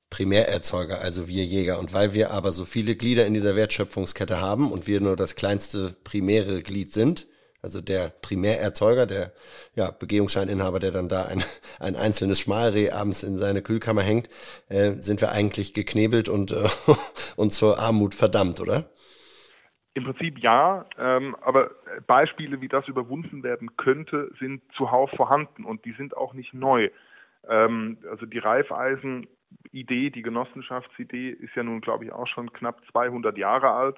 Primärerzeuger, 0.09 1.01
also 1.01 1.27
wir 1.27 1.43
Jäger. 1.43 1.79
Und 1.79 1.91
weil 1.93 2.13
wir 2.13 2.31
aber 2.31 2.51
so 2.51 2.65
viele 2.65 2.95
Glieder 2.95 3.25
in 3.25 3.33
dieser 3.33 3.55
Wertschöpfungskette 3.55 4.39
haben 4.39 4.71
und 4.71 4.87
wir 4.87 5.01
nur 5.01 5.15
das 5.15 5.35
kleinste 5.35 5.95
primäre 6.03 6.61
Glied 6.61 6.93
sind, 6.93 7.27
also 7.63 7.81
der 7.81 8.11
Primärerzeuger, 8.21 9.05
der 9.05 9.31
ja, 9.73 9.89
Begehungsscheininhaber, 9.89 10.79
der 10.79 10.91
dann 10.91 11.07
da 11.07 11.25
ein, 11.25 11.41
ein 11.79 11.95
einzelnes 11.95 12.41
Schmalreh 12.41 12.91
abends 12.91 13.23
in 13.23 13.37
seine 13.37 13.61
Kühlkammer 13.61 14.01
hängt, 14.01 14.29
äh, 14.69 14.91
sind 14.99 15.21
wir 15.21 15.31
eigentlich 15.31 15.73
geknebelt 15.73 16.29
und, 16.29 16.51
äh, 16.51 16.67
und 17.37 17.51
zur 17.51 17.79
Armut 17.79 18.13
verdammt, 18.13 18.59
oder? 18.59 18.89
Im 19.95 20.03
Prinzip 20.05 20.39
ja, 20.39 20.85
ähm, 20.97 21.35
aber 21.41 21.71
Beispiele, 22.07 22.61
wie 22.61 22.67
das 22.67 22.87
überwunden 22.87 23.43
werden 23.43 23.77
könnte, 23.77 24.31
sind 24.39 24.63
zuhauf 24.75 25.11
vorhanden 25.11 25.65
und 25.65 25.85
die 25.85 25.93
sind 25.93 26.17
auch 26.17 26.33
nicht 26.33 26.53
neu. 26.53 26.89
Ähm, 27.47 27.99
also 28.09 28.25
die 28.25 28.39
Reifeisen-Idee, 28.39 30.09
die 30.09 30.23
Genossenschaftsidee 30.23 31.29
ist 31.29 31.55
ja 31.55 31.63
nun, 31.63 31.79
glaube 31.79 32.05
ich, 32.05 32.11
auch 32.11 32.27
schon 32.27 32.51
knapp 32.51 32.81
200 32.91 33.37
Jahre 33.37 33.69
alt 33.69 33.97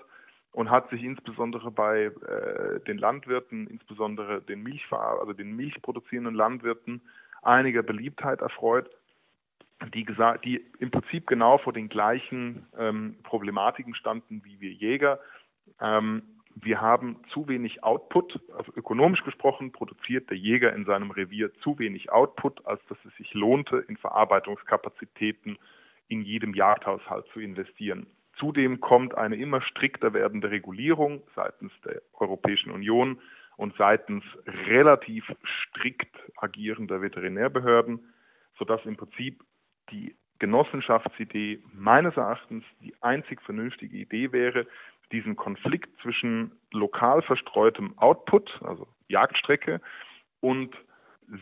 und 0.56 0.72
hat 0.72 0.90
sich 0.90 1.04
insbesondere 1.04 1.70
bei 1.70 2.06
äh, 2.06 2.80
den 2.88 2.98
Landwirten, 2.98 3.68
insbesondere 3.68 4.42
den 4.42 4.64
Milchver 4.64 5.20
also 5.20 5.34
den 5.34 5.54
milchproduzierenden 5.56 6.34
Landwirten, 6.34 7.02
einiger 7.42 7.84
Beliebtheit 7.84 8.40
erfreut, 8.40 8.90
die, 9.94 10.06
die 10.46 10.66
im 10.80 10.92
Prinzip 10.92 11.28
genau 11.28 11.58
vor 11.58 11.74
den 11.74 11.90
gleichen 11.90 12.66
ähm, 12.78 13.18
Problematiken 13.24 13.96
standen 13.96 14.44
wie 14.46 14.62
wir 14.62 14.72
Jäger. 14.72 15.20
Ähm, 15.82 16.24
wir 16.56 16.80
haben 16.80 17.18
zu 17.34 17.50
wenig 17.50 17.84
Output, 17.84 18.40
also 18.58 18.72
ökonomisch 18.78 19.26
gesprochen 19.26 19.74
produziert 19.74 20.30
der 20.30 20.38
Jäger 20.38 20.72
in 20.74 20.86
seinem 20.86 21.12
Revier 21.12 21.54
zu 21.56 21.78
wenig 21.80 22.14
Output, 22.14 22.66
als 22.66 22.80
dass 22.88 22.98
es 23.06 23.14
sich 23.18 23.34
lohnte, 23.34 23.84
in 23.90 23.98
Verarbeitungskapazitäten 23.98 25.58
in 26.08 26.22
jedem 26.22 26.54
Jagdhaushalt 26.54 27.26
zu 27.34 27.42
investieren. 27.42 28.08
Zudem 28.38 28.82
kommt 28.82 29.16
eine 29.16 29.36
immer 29.36 29.62
strikter 29.62 30.14
werdende 30.14 30.52
Regulierung 30.52 31.24
seitens 31.36 31.72
der 31.86 32.02
Europäischen 32.14 32.72
Union 32.72 33.20
und 33.58 33.76
seitens 33.78 34.24
relativ 34.68 35.24
strikt 35.46 36.16
agierender 36.38 37.02
Veterinärbehörden, 37.02 38.14
sodass 38.58 38.86
im 38.86 38.98
Prinzip 38.98 39.42
die 39.92 40.16
Genossenschaftsidee 40.40 41.64
meines 41.74 42.18
Erachtens 42.18 42.66
die 42.82 42.94
einzig 43.02 43.42
vernünftige 43.42 43.96
Idee 43.96 44.34
wäre, 44.34 44.68
diesen 45.12 45.36
Konflikt 45.36 45.90
zwischen 46.02 46.52
lokal 46.72 47.22
verstreutem 47.22 47.98
Output, 47.98 48.60
also 48.64 48.88
Jagdstrecke, 49.08 49.80
und 50.42 50.76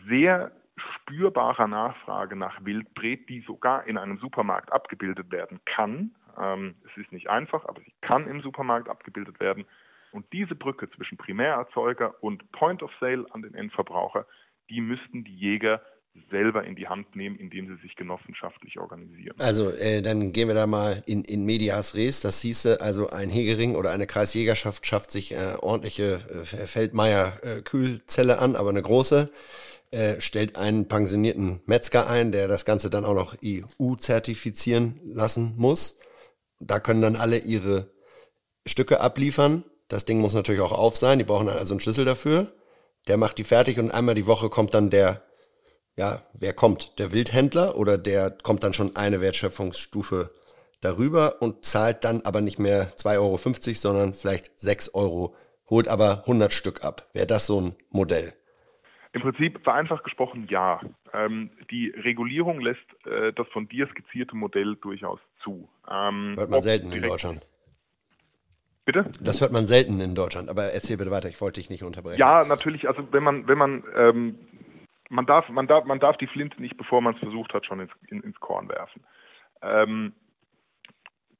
sehr 0.08 0.52
spürbarer 0.76 1.66
Nachfrage 1.66 2.36
nach 2.36 2.64
Wildbret, 2.64 3.28
die 3.28 3.40
sogar 3.40 3.86
in 3.86 3.98
einem 3.98 4.18
Supermarkt 4.18 4.72
abgebildet 4.72 5.32
werden 5.32 5.60
kann, 5.64 6.14
ähm, 6.40 6.76
es 6.84 7.02
ist 7.02 7.12
nicht 7.12 7.28
einfach, 7.28 7.64
aber 7.66 7.80
sie 7.82 7.92
kann 8.00 8.28
im 8.28 8.40
Supermarkt 8.42 8.88
abgebildet 8.88 9.40
werden. 9.40 9.64
Und 10.12 10.32
diese 10.32 10.54
Brücke 10.54 10.88
zwischen 10.90 11.18
Primärerzeuger 11.18 12.14
und 12.22 12.50
Point 12.52 12.82
of 12.82 12.90
Sale 13.00 13.26
an 13.30 13.42
den 13.42 13.54
Endverbraucher, 13.54 14.26
die 14.70 14.80
müssten 14.80 15.24
die 15.24 15.34
Jäger 15.36 15.82
selber 16.30 16.64
in 16.64 16.76
die 16.76 16.86
Hand 16.86 17.16
nehmen, 17.16 17.36
indem 17.36 17.66
sie 17.66 17.82
sich 17.82 17.96
genossenschaftlich 17.96 18.78
organisieren. 18.78 19.34
Also 19.40 19.70
äh, 19.70 20.00
dann 20.00 20.32
gehen 20.32 20.46
wir 20.46 20.54
da 20.54 20.68
mal 20.68 21.02
in, 21.06 21.24
in 21.24 21.44
medias 21.44 21.96
res. 21.96 22.20
Das 22.20 22.40
hieße 22.40 22.80
also 22.80 23.10
ein 23.10 23.30
Hegering 23.30 23.74
oder 23.74 23.90
eine 23.90 24.06
Kreisjägerschaft 24.06 24.86
schafft 24.86 25.10
sich 25.10 25.32
äh, 25.32 25.56
ordentliche 25.60 26.20
äh, 26.30 26.66
Feldmeier-Kühlzelle 26.66 28.38
an, 28.38 28.54
aber 28.54 28.70
eine 28.70 28.82
große, 28.82 29.32
äh, 29.90 30.20
stellt 30.20 30.56
einen 30.56 30.86
pensionierten 30.86 31.60
Metzger 31.66 32.08
ein, 32.08 32.30
der 32.30 32.46
das 32.46 32.64
Ganze 32.64 32.90
dann 32.90 33.04
auch 33.04 33.14
noch 33.14 33.36
EU 33.44 33.96
zertifizieren 33.96 35.00
lassen 35.04 35.54
muss 35.56 35.98
da 36.60 36.80
können 36.80 37.02
dann 37.02 37.16
alle 37.16 37.38
ihre 37.38 37.90
Stücke 38.66 39.00
abliefern. 39.00 39.64
Das 39.88 40.04
Ding 40.04 40.20
muss 40.20 40.34
natürlich 40.34 40.60
auch 40.60 40.72
auf 40.72 40.96
sein. 40.96 41.18
Die 41.18 41.24
brauchen 41.24 41.48
also 41.48 41.74
einen 41.74 41.80
Schlüssel 41.80 42.04
dafür. 42.04 42.52
Der 43.06 43.16
macht 43.16 43.38
die 43.38 43.44
fertig 43.44 43.78
und 43.78 43.90
einmal 43.90 44.14
die 44.14 44.26
Woche 44.26 44.48
kommt 44.48 44.74
dann 44.74 44.90
der, 44.90 45.22
ja, 45.96 46.22
wer 46.32 46.54
kommt? 46.54 46.98
Der 46.98 47.12
Wildhändler 47.12 47.76
oder 47.76 47.98
der 47.98 48.30
kommt 48.30 48.64
dann 48.64 48.72
schon 48.72 48.96
eine 48.96 49.20
Wertschöpfungsstufe 49.20 50.30
darüber 50.80 51.40
und 51.40 51.64
zahlt 51.64 52.04
dann 52.04 52.22
aber 52.22 52.40
nicht 52.40 52.58
mehr 52.58 52.88
2,50 52.96 53.18
Euro, 53.18 53.74
sondern 53.74 54.14
vielleicht 54.14 54.52
6 54.56 54.94
Euro, 54.94 55.34
holt 55.68 55.88
aber 55.88 56.20
100 56.20 56.52
Stück 56.52 56.82
ab. 56.84 57.08
Wäre 57.12 57.26
das 57.26 57.46
so 57.46 57.60
ein 57.60 57.76
Modell? 57.90 58.32
Im 59.14 59.22
Prinzip 59.22 59.62
vereinfacht 59.62 60.02
gesprochen 60.02 60.48
ja. 60.50 60.80
Ähm, 61.12 61.50
die 61.70 61.90
Regulierung 61.90 62.60
lässt 62.60 63.06
äh, 63.06 63.32
das 63.32 63.46
von 63.52 63.68
dir 63.68 63.86
skizzierte 63.86 64.34
Modell 64.34 64.74
durchaus 64.74 65.20
zu. 65.44 65.68
Ähm, 65.88 66.34
hört 66.36 66.50
man 66.50 66.62
selten 66.62 66.90
in 66.90 67.00
Deutschland. 67.00 67.46
Bitte? 68.84 69.08
Das 69.20 69.40
hört 69.40 69.52
man 69.52 69.68
selten 69.68 70.00
in 70.00 70.16
Deutschland, 70.16 70.48
aber 70.48 70.72
erzähl 70.72 70.96
bitte 70.96 71.12
weiter, 71.12 71.28
ich 71.28 71.40
wollte 71.40 71.60
dich 71.60 71.70
nicht 71.70 71.84
unterbrechen. 71.84 72.18
Ja, 72.18 72.44
natürlich, 72.44 72.88
also 72.88 73.06
wenn 73.12 73.22
man, 73.22 73.46
wenn 73.46 73.56
man, 73.56 73.84
ähm, 73.96 74.38
man 75.08 75.26
darf, 75.26 75.48
man 75.48 75.68
darf, 75.68 75.84
man 75.84 76.00
darf 76.00 76.16
die 76.16 76.26
Flinte 76.26 76.60
nicht, 76.60 76.76
bevor 76.76 77.00
man 77.00 77.14
es 77.14 77.20
versucht 77.20 77.54
hat, 77.54 77.64
schon 77.64 77.78
ins, 77.78 77.92
in, 78.08 78.20
ins 78.20 78.40
Korn 78.40 78.68
werfen. 78.68 79.04
Ähm, 79.62 80.12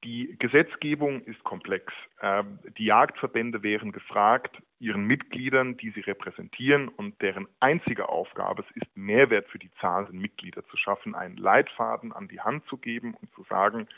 die 0.04 0.36
Gesetzgebung 0.38 1.22
ist 1.24 1.42
komplex. 1.44 1.92
Ähm, 2.20 2.58
die 2.78 2.84
Jagdverbände 2.84 3.62
wären 3.62 3.90
gefragt, 3.90 4.56
ihren 4.78 5.06
Mitgliedern, 5.06 5.76
die 5.78 5.90
sie 5.90 6.00
repräsentieren 6.00 6.88
und 6.88 7.20
deren 7.22 7.48
einzige 7.60 8.08
Aufgabe 8.08 8.64
es 8.68 8.76
ist, 8.82 8.96
Mehrwert 8.96 9.48
für 9.48 9.58
die 9.58 9.70
zahlenden 9.80 10.20
Mitglieder 10.20 10.64
zu 10.66 10.76
schaffen, 10.76 11.14
einen 11.14 11.36
Leitfaden 11.36 12.12
an 12.12 12.28
die 12.28 12.40
Hand 12.40 12.66
zu 12.66 12.76
geben 12.76 13.14
und 13.14 13.32
zu 13.34 13.44
sagen, 13.44 13.88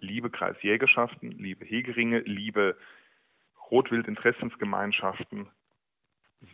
liebe 0.00 0.28
Kreisjägerschaften, 0.30 1.30
liebe 1.30 1.64
Hegeringe, 1.64 2.20
liebe 2.20 2.76
Rotwildinteressensgemeinschaften, 3.70 5.48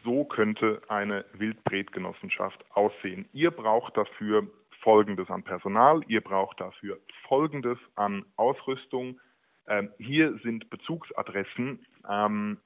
so 0.03 0.25
könnte 0.25 0.83
eine 0.89 1.25
Wildbretgenossenschaft 1.33 2.65
aussehen. 2.71 3.29
Ihr 3.33 3.51
braucht 3.51 3.97
dafür 3.97 4.47
Folgendes 4.85 5.31
an 5.31 5.43
Personal, 5.43 6.03
ihr 6.09 6.21
braucht 6.21 6.61
dafür 6.61 6.99
Folgendes 7.27 7.79
an 7.97 8.27
Ausrüstung. 8.37 9.19
Ähm, 9.67 9.91
hier 9.99 10.39
sind 10.45 10.69
Bezugsadressen. 10.69 11.85
Ähm, 12.09 12.59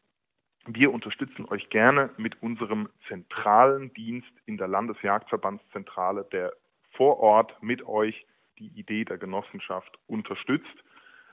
wir 0.67 0.93
unterstützen 0.93 1.47
euch 1.49 1.71
gerne 1.71 2.11
mit 2.17 2.43
unserem 2.43 2.89
zentralen 3.07 3.95
Dienst 3.95 4.33
in 4.47 4.59
der 4.59 4.67
Landesjagdverbandszentrale, 4.67 6.27
der 6.33 6.53
vor 6.97 7.21
Ort 7.21 7.55
mit 7.63 7.87
euch 7.87 8.27
die 8.59 8.73
Idee 8.75 9.05
der 9.05 9.19
Genossenschaft 9.19 9.97
unterstützt 10.09 10.67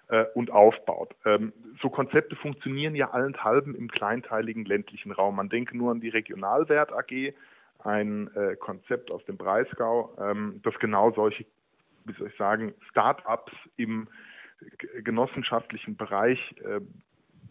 äh, 0.09 0.25
und 0.35 0.51
aufbaut. 0.51 1.15
Ähm, 1.25 1.51
so 1.81 1.89
Konzepte 1.89 2.35
funktionieren 2.35 2.93
ja 2.93 3.09
allenthalben 3.09 3.73
im 3.73 3.89
kleinteiligen 3.89 4.65
ländlichen 4.65 5.11
Raum. 5.11 5.37
Man 5.37 5.49
denke 5.49 5.75
nur 5.75 5.91
an 5.91 5.99
die 5.99 6.09
Regionalwert 6.09 6.93
AG, 6.93 7.33
ein 7.85 8.33
äh, 8.35 8.55
Konzept 8.55 9.11
aus 9.11 9.23
dem 9.25 9.37
Breisgau, 9.37 10.15
ähm, 10.19 10.59
das 10.63 10.73
genau 10.79 11.11
solche, 11.11 11.45
wie 12.05 12.13
soll 12.13 12.27
ich 12.27 12.37
sagen, 12.37 12.73
Start-ups 12.89 13.53
im 13.77 14.07
genossenschaftlichen 15.03 15.97
Bereich 15.97 16.39
äh, 16.63 16.81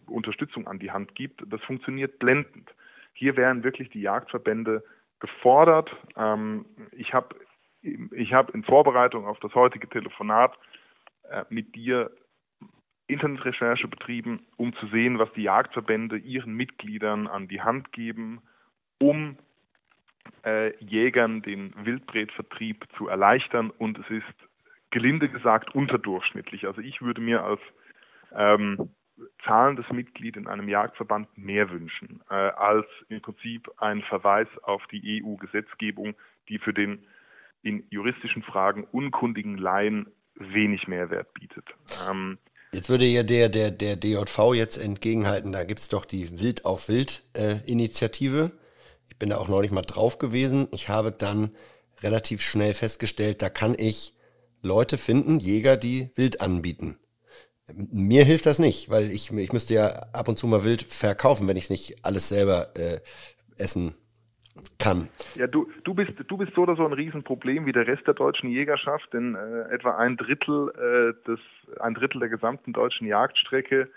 Unterstützung 0.07 0.67
an 0.67 0.79
die 0.79 0.91
Hand 0.91 1.15
gibt. 1.15 1.41
Das 1.47 1.61
funktioniert 1.63 2.19
blendend. 2.19 2.69
Hier 3.13 3.37
wären 3.37 3.63
wirklich 3.63 3.89
die 3.89 4.01
Jagdverbände 4.01 4.83
gefordert. 5.19 5.89
Ähm, 6.17 6.65
ich 6.91 7.13
habe 7.13 7.35
ich 7.81 8.33
hab 8.33 8.53
in 8.53 8.63
Vorbereitung 8.63 9.25
auf 9.25 9.39
das 9.39 9.53
heutige 9.53 9.87
Telefonat 9.87 10.57
äh, 11.29 11.45
mit 11.49 11.75
dir 11.75 12.11
Internetrecherche 13.07 13.87
betrieben, 13.87 14.45
um 14.57 14.73
zu 14.75 14.87
sehen, 14.87 15.19
was 15.19 15.31
die 15.33 15.43
Jagdverbände 15.43 16.17
ihren 16.17 16.53
Mitgliedern 16.53 17.27
an 17.27 17.47
die 17.47 17.61
Hand 17.61 17.91
geben, 17.91 18.41
um 18.99 19.37
Jägern 20.79 21.41
den 21.41 21.73
Wildbretvertrieb 21.83 22.85
zu 22.97 23.07
erleichtern 23.07 23.71
und 23.71 23.97
es 23.99 24.09
ist 24.09 24.49
gelinde 24.91 25.29
gesagt 25.29 25.75
unterdurchschnittlich. 25.75 26.65
Also 26.67 26.81
ich 26.81 27.01
würde 27.01 27.21
mir 27.21 27.43
als 27.43 27.59
ähm, 28.33 28.89
zahlendes 29.45 29.85
Mitglied 29.91 30.37
in 30.37 30.47
einem 30.47 30.69
Jagdverband 30.69 31.37
mehr 31.37 31.69
wünschen, 31.69 32.21
äh, 32.29 32.33
als 32.33 32.85
im 33.09 33.21
Prinzip 33.21 33.69
ein 33.77 34.01
Verweis 34.03 34.47
auf 34.63 34.81
die 34.91 35.23
EU-Gesetzgebung, 35.23 36.15
die 36.49 36.59
für 36.59 36.73
den 36.73 37.05
in 37.61 37.83
juristischen 37.89 38.43
Fragen 38.43 38.83
unkundigen 38.91 39.57
Laien 39.57 40.07
wenig 40.35 40.87
Mehrwert 40.87 41.33
bietet. 41.33 41.65
Ähm, 42.09 42.37
Jetzt 42.73 42.89
würde 42.89 43.05
ja 43.05 43.23
der, 43.23 43.47
der, 43.47 43.71
der 43.71 43.95
DJV 43.95 44.53
jetzt 44.53 44.77
entgegenhalten, 44.77 45.53
da 45.53 45.63
gibt 45.63 45.79
es 45.79 45.87
doch 45.87 46.03
die 46.03 46.39
Wild 46.39 46.65
auf 46.65 46.89
Wild-Initiative. 46.89 48.51
Äh, 48.53 48.64
ich 49.15 49.19
bin 49.19 49.29
da 49.29 49.37
auch 49.37 49.47
neulich 49.47 49.71
mal 49.71 49.81
drauf 49.81 50.19
gewesen. 50.19 50.67
Ich 50.73 50.89
habe 50.89 51.09
dann 51.09 51.51
relativ 52.03 52.41
schnell 52.41 52.73
festgestellt, 52.73 53.41
da 53.41 53.47
kann 53.47 53.73
ich 53.77 54.11
Leute 54.61 54.97
finden, 54.97 55.39
Jäger, 55.39 55.77
die 55.77 56.11
Wild 56.15 56.41
anbieten. 56.41 56.97
Mir 57.73 58.25
hilft 58.25 58.45
das 58.45 58.59
nicht, 58.59 58.89
weil 58.89 59.09
ich, 59.11 59.31
ich 59.31 59.53
müsste 59.53 59.73
ja 59.73 59.87
ab 60.11 60.27
und 60.27 60.37
zu 60.37 60.47
mal 60.47 60.65
Wild 60.65 60.81
verkaufen, 60.81 61.47
wenn 61.47 61.55
ich 61.55 61.63
es 61.63 61.69
nicht 61.69 62.03
alles 62.03 62.27
selber 62.27 62.73
äh, 62.75 62.99
essen 63.57 63.95
kann. 64.79 65.07
Ja, 65.35 65.47
du, 65.47 65.71
du, 65.85 65.93
bist, 65.93 66.11
du 66.27 66.35
bist 66.35 66.51
so 66.53 66.63
oder 66.63 66.75
so 66.75 66.85
ein 66.85 66.91
Riesenproblem 66.91 67.65
wie 67.65 67.71
der 67.71 67.87
Rest 67.87 68.05
der 68.07 68.15
deutschen 68.15 68.49
Jägerschaft, 68.49 69.13
denn 69.13 69.35
äh, 69.35 69.73
etwa 69.73 69.95
ein 69.95 70.17
Drittel, 70.17 70.71
äh, 70.75 71.25
des, 71.25 71.39
ein 71.79 71.93
Drittel 71.93 72.19
der 72.19 72.29
gesamten 72.29 72.73
deutschen 72.73 73.07
Jagdstrecke 73.07 73.87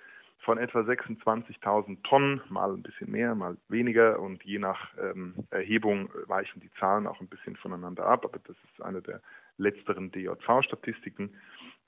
von 0.48 0.56
etwa 0.56 0.80
26.000 0.80 2.02
Tonnen, 2.04 2.40
mal 2.48 2.72
ein 2.72 2.82
bisschen 2.82 3.10
mehr, 3.10 3.34
mal 3.34 3.58
weniger 3.68 4.18
und 4.18 4.42
je 4.44 4.58
nach 4.58 4.94
ähm, 4.98 5.34
Erhebung 5.50 6.08
weichen 6.26 6.62
die 6.62 6.70
Zahlen 6.80 7.06
auch 7.06 7.20
ein 7.20 7.28
bisschen 7.28 7.54
voneinander 7.56 8.06
ab, 8.06 8.24
aber 8.24 8.38
das 8.38 8.56
ist 8.56 8.82
eine 8.82 9.02
der 9.02 9.20
letzteren 9.58 10.10
DJV-Statistiken. 10.10 11.34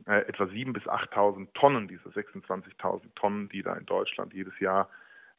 Äh, 0.05 0.29
etwa 0.29 0.45
7.000 0.45 0.73
bis 0.75 0.83
8.000 0.83 1.49
Tonnen 1.55 1.89
dieser 1.89 2.11
26.000 2.11 3.15
Tonnen, 3.15 3.49
die 3.49 3.63
da 3.63 3.73
in 3.73 3.87
Deutschland 3.87 4.35
jedes 4.35 4.61
Jahr 4.61 4.91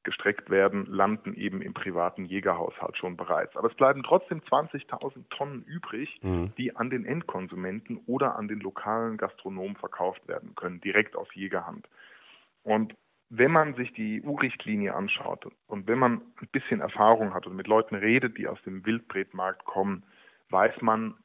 gestreckt 0.02 0.50
werden, 0.50 0.88
landen 0.88 1.36
eben 1.36 1.62
im 1.62 1.76
privaten 1.76 2.26
Jägerhaushalt 2.26 2.98
schon 2.98 3.18
bereits. 3.18 3.56
Aber 3.56 3.70
es 3.70 3.76
bleiben 3.76 4.02
trotzdem 4.02 4.40
20.000 4.40 5.30
Tonnen 5.30 5.62
übrig, 5.66 6.10
mhm. 6.24 6.56
die 6.58 6.76
an 6.76 6.90
den 6.90 7.06
Endkonsumenten 7.06 8.02
oder 8.08 8.36
an 8.36 8.48
den 8.48 8.62
lokalen 8.62 9.18
Gastronomen 9.18 9.76
verkauft 9.76 10.28
werden 10.28 10.56
können, 10.56 10.82
direkt 10.82 11.16
aus 11.16 11.28
Jägerhand. 11.36 11.88
Und 12.64 12.96
wenn 13.34 13.52
man 13.52 13.76
sich 13.76 13.94
die 13.94 14.22
EU-Richtlinie 14.26 14.94
anschaut 14.94 15.48
und 15.68 15.88
wenn 15.88 15.98
man 15.98 16.22
ein 16.42 16.50
bisschen 16.52 16.82
Erfahrung 16.82 17.34
hat 17.34 17.48
und 17.48 17.56
mit 17.56 17.66
Leuten 17.66 17.96
redet, 17.96 18.38
die 18.38 18.50
aus 18.50 18.62
dem 18.64 18.86
Wildbretmarkt 18.86 19.64
kommen, 19.64 20.04
weiß 20.50 20.82
man, 20.82 21.16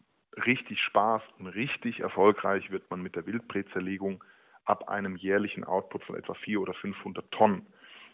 richtig 0.46 0.80
Spaß 0.82 1.20
und 1.40 1.48
richtig 1.48 2.00
erfolgreich 2.00 2.70
wird 2.70 2.88
man 2.90 3.02
mit 3.02 3.16
der 3.16 3.26
Wildbretzerlegung 3.26 4.22
ab 4.64 4.88
einem 4.88 5.16
jährlichen 5.16 5.64
Output 5.64 6.04
von 6.04 6.14
etwa 6.14 6.34
400 6.34 6.68
oder 6.68 6.80
500 6.80 7.30
Tonnen. 7.32 7.66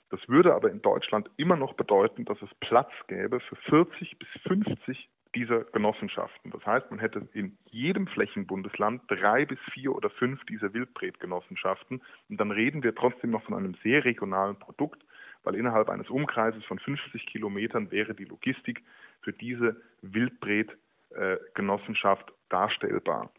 Das 0.09 0.27
würde 0.27 0.55
aber 0.55 0.71
in 0.71 0.81
Deutschland 0.81 1.31
immer 1.37 1.57
noch 1.57 1.75
bedeuten, 1.75 2.25
dass 2.25 2.41
es 2.41 2.51
Platz 2.61 2.91
gäbe 3.09 3.41
für 3.41 3.57
40 3.57 4.19
bis 4.19 4.29
50 4.47 5.09
dieser 5.35 5.65
Genossenschaften. 5.65 6.51
Das 6.51 6.67
heißt, 6.67 6.91
man 6.91 7.01
hätte 7.01 7.27
in 7.33 7.57
jedem 7.71 8.07
Flächenbundesland 8.07 9.01
drei 9.09 9.47
bis 9.47 9.59
vier 9.73 9.95
oder 9.95 10.11
fünf 10.11 10.45
dieser 10.47 10.75
Wildbretgenossenschaften. 10.75 12.03
Und 12.29 12.41
dann 12.41 12.51
reden 12.51 12.83
wir 12.83 12.95
trotzdem 12.95 13.31
noch 13.31 13.45
von 13.45 13.55
einem 13.55 13.75
sehr 13.83 14.05
regionalen 14.05 14.59
Produkt, 14.59 15.03
weil 15.43 15.55
innerhalb 15.55 15.89
eines 15.89 16.11
Umkreises 16.11 16.63
von 16.65 16.79
50 16.79 17.25
Kilometern 17.27 17.91
wäre 17.91 18.15
die 18.15 18.25
Logistik 18.25 18.83
für 19.23 19.33
diese 19.33 19.81
Wildbretgenossenschaft 20.03 22.31
darstellbar. 22.49 23.31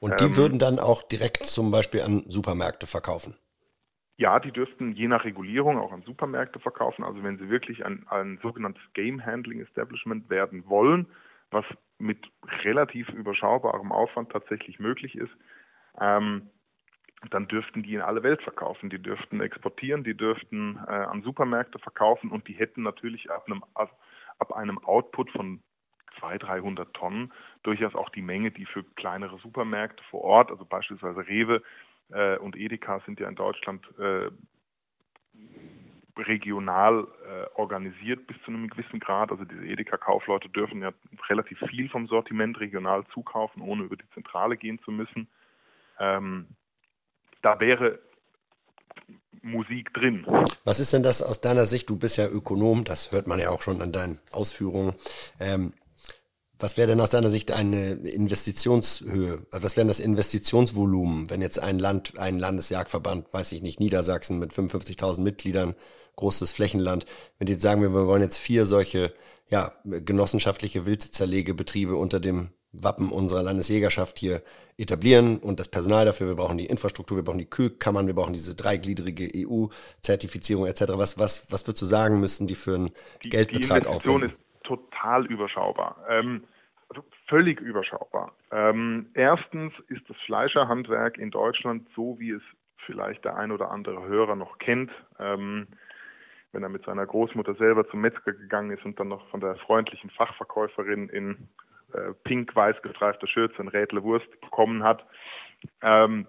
Und 0.00 0.18
die 0.20 0.24
ähm, 0.24 0.36
würden 0.36 0.58
dann 0.58 0.78
auch 0.78 1.02
direkt 1.02 1.44
zum 1.46 1.70
Beispiel 1.70 2.00
an 2.00 2.24
Supermärkte 2.28 2.86
verkaufen? 2.86 3.36
Ja, 4.20 4.38
die 4.38 4.52
dürften 4.52 4.92
je 4.92 5.08
nach 5.08 5.24
Regulierung 5.24 5.78
auch 5.78 5.92
an 5.92 6.02
Supermärkte 6.02 6.60
verkaufen. 6.60 7.04
Also 7.04 7.22
wenn 7.22 7.38
sie 7.38 7.48
wirklich 7.48 7.86
ein, 7.86 8.06
ein 8.08 8.38
sogenanntes 8.42 8.82
Game 8.92 9.24
Handling 9.24 9.62
Establishment 9.62 10.28
werden 10.28 10.68
wollen, 10.68 11.06
was 11.50 11.64
mit 11.98 12.30
relativ 12.62 13.08
überschaubarem 13.08 13.92
Aufwand 13.92 14.30
tatsächlich 14.30 14.78
möglich 14.78 15.14
ist, 15.14 15.32
ähm, 15.98 16.50
dann 17.30 17.48
dürften 17.48 17.82
die 17.82 17.94
in 17.94 18.02
alle 18.02 18.22
Welt 18.22 18.42
verkaufen. 18.42 18.90
Die 18.90 19.00
dürften 19.00 19.40
exportieren, 19.40 20.04
die 20.04 20.14
dürften 20.14 20.78
äh, 20.86 20.90
an 20.90 21.22
Supermärkte 21.22 21.78
verkaufen 21.78 22.30
und 22.30 22.46
die 22.46 22.52
hätten 22.52 22.82
natürlich 22.82 23.30
ab 23.30 23.46
einem, 23.46 23.64
also 23.72 23.94
ab 24.38 24.52
einem 24.52 24.76
Output 24.84 25.30
von 25.30 25.62
200, 26.18 26.42
300 26.42 26.92
Tonnen 26.92 27.32
durchaus 27.62 27.94
auch 27.94 28.10
die 28.10 28.20
Menge, 28.20 28.50
die 28.50 28.66
für 28.66 28.84
kleinere 28.96 29.38
Supermärkte 29.38 30.02
vor 30.10 30.20
Ort, 30.20 30.50
also 30.50 30.66
beispielsweise 30.66 31.26
Rewe, 31.26 31.62
äh, 32.12 32.36
und 32.38 32.56
Edeka 32.56 33.00
sind 33.06 33.20
ja 33.20 33.28
in 33.28 33.34
Deutschland 33.34 33.86
äh, 33.98 34.30
regional 36.16 37.06
äh, 37.24 37.58
organisiert 37.58 38.26
bis 38.26 38.36
zu 38.44 38.50
einem 38.50 38.68
gewissen 38.68 39.00
Grad. 39.00 39.30
Also 39.30 39.44
diese 39.44 39.64
Edeka-Kaufleute 39.64 40.48
dürfen 40.48 40.82
ja 40.82 40.92
relativ 41.28 41.58
viel 41.70 41.88
vom 41.88 42.06
Sortiment 42.06 42.60
regional 42.60 43.04
zukaufen, 43.14 43.62
ohne 43.62 43.84
über 43.84 43.96
die 43.96 44.08
Zentrale 44.14 44.56
gehen 44.56 44.80
zu 44.84 44.90
müssen. 44.90 45.28
Ähm, 45.98 46.48
da 47.42 47.58
wäre 47.60 48.00
Musik 49.42 49.94
drin. 49.94 50.26
Was 50.64 50.80
ist 50.80 50.92
denn 50.92 51.02
das 51.02 51.22
aus 51.22 51.40
deiner 51.40 51.64
Sicht? 51.64 51.88
Du 51.88 51.98
bist 51.98 52.18
ja 52.18 52.28
Ökonom, 52.28 52.84
das 52.84 53.12
hört 53.12 53.26
man 53.26 53.38
ja 53.38 53.50
auch 53.50 53.62
schon 53.62 53.80
an 53.80 53.92
deinen 53.92 54.20
Ausführungen. 54.32 54.94
Ähm, 55.40 55.72
was 56.60 56.76
wäre 56.76 56.88
denn 56.88 57.00
aus 57.00 57.10
deiner 57.10 57.30
Sicht 57.30 57.52
eine 57.52 57.92
Investitionshöhe? 57.92 59.46
Was 59.50 59.76
wäre 59.76 59.86
das 59.86 60.00
Investitionsvolumen, 60.00 61.30
wenn 61.30 61.42
jetzt 61.42 61.58
ein 61.58 61.78
Land, 61.78 62.18
ein 62.18 62.38
Landesjagdverband, 62.38 63.32
weiß 63.32 63.52
ich 63.52 63.62
nicht, 63.62 63.80
Niedersachsen 63.80 64.38
mit 64.38 64.52
55.000 64.52 65.20
Mitgliedern, 65.20 65.74
großes 66.16 66.52
Flächenland, 66.52 67.06
wenn 67.38 67.46
die 67.46 67.54
jetzt 67.54 67.62
sagen, 67.62 67.82
wir 67.82 67.92
wollen 67.92 68.22
jetzt 68.22 68.38
vier 68.38 68.66
solche 68.66 69.12
ja, 69.48 69.72
genossenschaftliche 69.84 70.86
Wildzerlegebetriebe 70.86 71.96
unter 71.96 72.20
dem 72.20 72.50
Wappen 72.72 73.10
unserer 73.10 73.42
Landesjägerschaft 73.42 74.18
hier 74.18 74.42
etablieren 74.78 75.38
und 75.38 75.58
das 75.58 75.68
Personal 75.68 76.04
dafür, 76.04 76.28
wir 76.28 76.36
brauchen 76.36 76.56
die 76.56 76.66
Infrastruktur, 76.66 77.18
wir 77.18 77.24
brauchen 77.24 77.38
die 77.38 77.50
Kühlkammern, 77.50 78.06
wir 78.06 78.14
brauchen 78.14 78.32
diese 78.32 78.54
dreigliedrige 78.54 79.28
EU-Zertifizierung 79.46 80.66
etc. 80.66 80.82
Was, 80.90 81.18
was, 81.18 81.44
was 81.50 81.66
würdest 81.66 81.82
du 81.82 81.86
sagen, 81.86 82.20
müssen 82.20 82.46
die 82.46 82.54
für 82.54 82.76
einen 82.76 82.90
die, 83.24 83.30
Geldbetrag 83.30 83.82
die 83.82 83.88
aufwenden? 83.88 84.34
Total 84.70 85.26
überschaubar. 85.26 85.96
Ähm, 86.08 86.44
also 86.88 87.04
völlig 87.28 87.60
überschaubar. 87.60 88.32
Ähm, 88.52 89.10
erstens 89.14 89.72
ist 89.88 90.08
das 90.08 90.16
Fleischerhandwerk 90.26 91.18
in 91.18 91.30
Deutschland 91.30 91.88
so, 91.94 92.18
wie 92.18 92.30
es 92.30 92.42
vielleicht 92.86 93.24
der 93.24 93.36
ein 93.36 93.52
oder 93.52 93.70
andere 93.70 94.04
Hörer 94.06 94.36
noch 94.36 94.58
kennt. 94.58 94.90
Ähm, 95.18 95.66
wenn 96.52 96.62
er 96.62 96.68
mit 96.68 96.84
seiner 96.84 97.06
Großmutter 97.06 97.54
selber 97.54 97.88
zum 97.88 98.00
Metzger 98.00 98.32
gegangen 98.32 98.70
ist 98.70 98.84
und 98.84 98.98
dann 98.98 99.08
noch 99.08 99.28
von 99.28 99.40
der 99.40 99.54
freundlichen 99.56 100.10
Fachverkäuferin 100.10 101.08
in 101.08 101.48
äh, 101.92 102.12
pink-weiß 102.24 102.82
gestreifter 102.82 103.28
Schürze 103.28 103.58
ein 103.60 103.68
Rädle 103.68 104.02
Wurst 104.02 104.28
bekommen 104.40 104.82
hat, 104.82 105.04
ähm, 105.82 106.26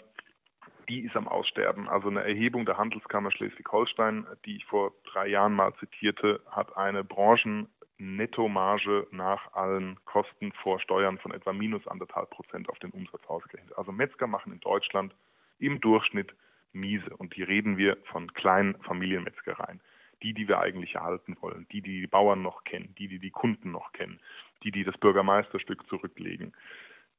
die 0.89 1.01
ist 1.01 1.15
am 1.15 1.27
Aussterben. 1.27 1.87
Also 1.89 2.09
eine 2.09 2.23
Erhebung 2.23 2.65
der 2.65 2.77
Handelskammer 2.77 3.31
Schleswig-Holstein, 3.31 4.27
die 4.45 4.57
ich 4.57 4.65
vor 4.65 4.93
drei 5.11 5.27
Jahren 5.27 5.53
mal 5.53 5.73
zitierte, 5.75 6.41
hat 6.51 6.75
eine 6.77 7.03
Branchen 7.03 7.67
Nettomarge 8.01 9.07
nach 9.11 9.53
allen 9.53 10.03
Kosten 10.05 10.51
vor 10.53 10.79
Steuern 10.79 11.19
von 11.19 11.31
etwa 11.31 11.53
minus 11.53 11.87
anderthalb 11.87 12.31
Prozent 12.31 12.67
auf 12.67 12.79
den 12.79 12.89
Umsatz 12.89 13.21
ausgerechnet. 13.27 13.77
Also 13.77 13.91
Metzger 13.91 14.25
machen 14.25 14.51
in 14.51 14.59
Deutschland 14.59 15.13
im 15.59 15.79
Durchschnitt 15.79 16.33
miese. 16.73 17.15
Und 17.17 17.35
hier 17.35 17.47
reden 17.47 17.77
wir 17.77 17.97
von 18.11 18.33
kleinen 18.33 18.75
Familienmetzgereien. 18.81 19.79
Die, 20.23 20.33
die 20.33 20.47
wir 20.47 20.59
eigentlich 20.59 20.95
erhalten 20.95 21.35
wollen, 21.41 21.65
die, 21.71 21.81
die 21.81 22.01
die 22.01 22.07
Bauern 22.07 22.43
noch 22.43 22.63
kennen, 22.63 22.93
die, 22.99 23.07
die 23.07 23.17
die 23.17 23.31
Kunden 23.31 23.71
noch 23.71 23.91
kennen, 23.91 24.19
die, 24.63 24.69
die 24.69 24.83
das 24.83 24.95
Bürgermeisterstück 24.99 25.87
zurücklegen. 25.87 26.53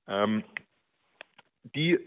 Ähm, 0.07 0.45
die 1.65 1.99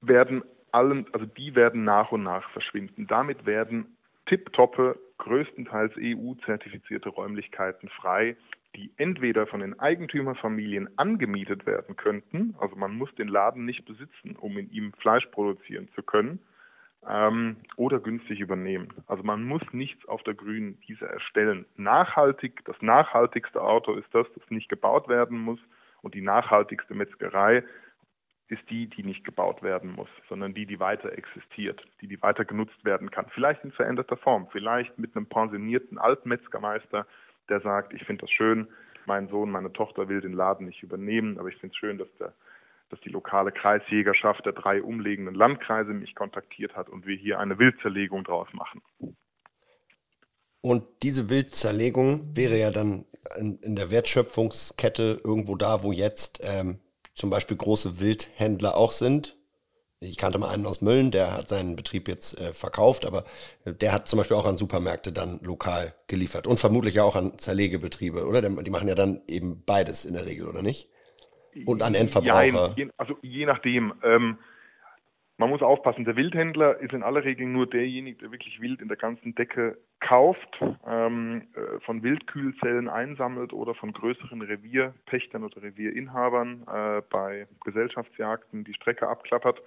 werden 0.00 0.44
allen, 0.70 1.12
also 1.12 1.26
die 1.26 1.56
werden 1.56 1.82
nach 1.82 2.12
und 2.12 2.22
nach 2.22 2.48
verschwinden. 2.50 3.08
Damit 3.08 3.44
werden 3.44 3.96
tipptoppe, 4.26 5.00
größtenteils 5.20 5.92
EU-zertifizierte 5.96 7.10
Räumlichkeiten 7.10 7.88
frei, 7.88 8.36
die 8.76 8.90
entweder 8.96 9.46
von 9.46 9.60
den 9.60 9.78
Eigentümerfamilien 9.78 10.88
angemietet 10.98 11.66
werden 11.66 11.96
könnten, 11.96 12.54
also 12.58 12.76
man 12.76 12.96
muss 12.96 13.14
den 13.14 13.28
Laden 13.28 13.64
nicht 13.64 13.84
besitzen, 13.84 14.36
um 14.36 14.58
in 14.58 14.70
ihm 14.70 14.92
Fleisch 14.94 15.26
produzieren 15.26 15.88
zu 15.94 16.02
können, 16.02 16.40
ähm, 17.08 17.56
oder 17.76 18.00
günstig 18.00 18.40
übernehmen. 18.40 18.88
Also 19.06 19.22
man 19.22 19.44
muss 19.44 19.62
nichts 19.72 20.06
auf 20.06 20.22
der 20.22 20.34
grünen 20.34 20.78
Wiese 20.86 21.06
erstellen. 21.06 21.64
Nachhaltig, 21.76 22.64
das 22.64 22.76
nachhaltigste 22.80 23.62
Auto 23.62 23.94
ist 23.94 24.08
das, 24.12 24.26
das 24.34 24.50
nicht 24.50 24.68
gebaut 24.68 25.08
werden 25.08 25.38
muss 25.38 25.60
und 26.02 26.14
die 26.14 26.22
nachhaltigste 26.22 26.94
Metzgerei 26.94 27.64
ist 28.50 28.68
die, 28.68 28.88
die 28.88 29.04
nicht 29.04 29.24
gebaut 29.24 29.62
werden 29.62 29.92
muss, 29.92 30.08
sondern 30.28 30.54
die, 30.54 30.66
die 30.66 30.80
weiter 30.80 31.12
existiert, 31.16 31.82
die, 32.00 32.08
die 32.08 32.20
weiter 32.20 32.44
genutzt 32.44 32.84
werden 32.84 33.10
kann. 33.10 33.26
Vielleicht 33.32 33.62
in 33.64 33.70
veränderter 33.70 34.16
Form, 34.16 34.48
vielleicht 34.50 34.98
mit 34.98 35.16
einem 35.16 35.26
pensionierten 35.26 35.98
Altmetzgermeister, 35.98 37.06
der 37.48 37.60
sagt, 37.60 37.94
ich 37.94 38.04
finde 38.04 38.22
das 38.22 38.30
schön, 38.30 38.68
mein 39.06 39.28
Sohn, 39.28 39.50
meine 39.50 39.72
Tochter 39.72 40.08
will 40.08 40.20
den 40.20 40.32
Laden 40.32 40.66
nicht 40.66 40.82
übernehmen, 40.82 41.38
aber 41.38 41.48
ich 41.48 41.56
finde 41.56 41.74
es 41.74 41.78
schön, 41.78 41.98
dass, 41.98 42.08
der, 42.18 42.34
dass 42.90 43.00
die 43.00 43.08
lokale 43.08 43.52
Kreisjägerschaft 43.52 44.44
der 44.44 44.52
drei 44.52 44.82
umliegenden 44.82 45.34
Landkreise 45.34 45.92
mich 45.92 46.16
kontaktiert 46.16 46.74
hat 46.76 46.88
und 46.88 47.06
wir 47.06 47.16
hier 47.16 47.38
eine 47.38 47.58
Wildzerlegung 47.58 48.24
draus 48.24 48.48
machen. 48.52 48.82
Und 50.60 50.84
diese 51.02 51.30
Wildzerlegung 51.30 52.36
wäre 52.36 52.58
ja 52.58 52.70
dann 52.70 53.06
in, 53.38 53.58
in 53.62 53.76
der 53.76 53.90
Wertschöpfungskette 53.90 55.20
irgendwo 55.24 55.54
da, 55.54 55.82
wo 55.82 55.92
jetzt 55.92 56.40
ähm, 56.42 56.80
zum 57.14 57.30
Beispiel 57.30 57.56
große 57.56 58.00
Wildhändler 58.00 58.76
auch 58.76 58.92
sind. 58.92 59.36
Ich 60.02 60.16
kannte 60.16 60.38
mal 60.38 60.48
einen 60.48 60.64
aus 60.64 60.80
Mölln, 60.80 61.10
der 61.10 61.36
hat 61.36 61.50
seinen 61.50 61.76
Betrieb 61.76 62.08
jetzt 62.08 62.40
äh, 62.40 62.54
verkauft, 62.54 63.04
aber 63.04 63.24
äh, 63.66 63.74
der 63.74 63.92
hat 63.92 64.08
zum 64.08 64.16
Beispiel 64.18 64.36
auch 64.36 64.46
an 64.46 64.56
Supermärkte 64.56 65.12
dann 65.12 65.40
lokal 65.42 65.94
geliefert 66.06 66.46
und 66.46 66.58
vermutlich 66.58 67.00
auch 67.00 67.16
an 67.16 67.38
Zerlegebetriebe, 67.38 68.26
oder? 68.26 68.40
Die 68.40 68.70
machen 68.70 68.88
ja 68.88 68.94
dann 68.94 69.20
eben 69.28 69.62
beides 69.66 70.06
in 70.06 70.14
der 70.14 70.24
Regel, 70.24 70.48
oder 70.48 70.62
nicht? 70.62 70.88
Und 71.66 71.82
an 71.82 71.94
Endverbraucher. 71.94 72.74
Ja, 72.76 72.86
also 72.96 73.18
je 73.22 73.44
nachdem. 73.44 73.92
Ähm, 74.02 74.38
man 75.36 75.48
muss 75.48 75.62
aufpassen, 75.62 76.04
der 76.04 76.16
Wildhändler 76.16 76.78
ist 76.80 76.92
in 76.92 77.02
aller 77.02 77.24
Regel 77.24 77.46
nur 77.46 77.66
derjenige, 77.66 78.18
der 78.18 78.30
wirklich 78.30 78.60
Wild 78.60 78.82
in 78.82 78.88
der 78.88 78.98
ganzen 78.98 79.34
Decke 79.34 79.78
kauft, 80.00 80.60
ähm, 80.86 81.48
äh, 81.54 81.80
von 81.80 82.02
Wildkühlzellen 82.02 82.88
einsammelt 82.88 83.52
oder 83.52 83.74
von 83.74 83.92
größeren 83.92 84.42
Revierpächtern 84.42 85.44
oder 85.44 85.62
Revierinhabern 85.62 86.62
äh, 86.66 87.02
bei 87.10 87.46
Gesellschaftsjagden 87.64 88.64
die 88.64 88.74
Strecke 88.74 89.08
abklappert. 89.08 89.62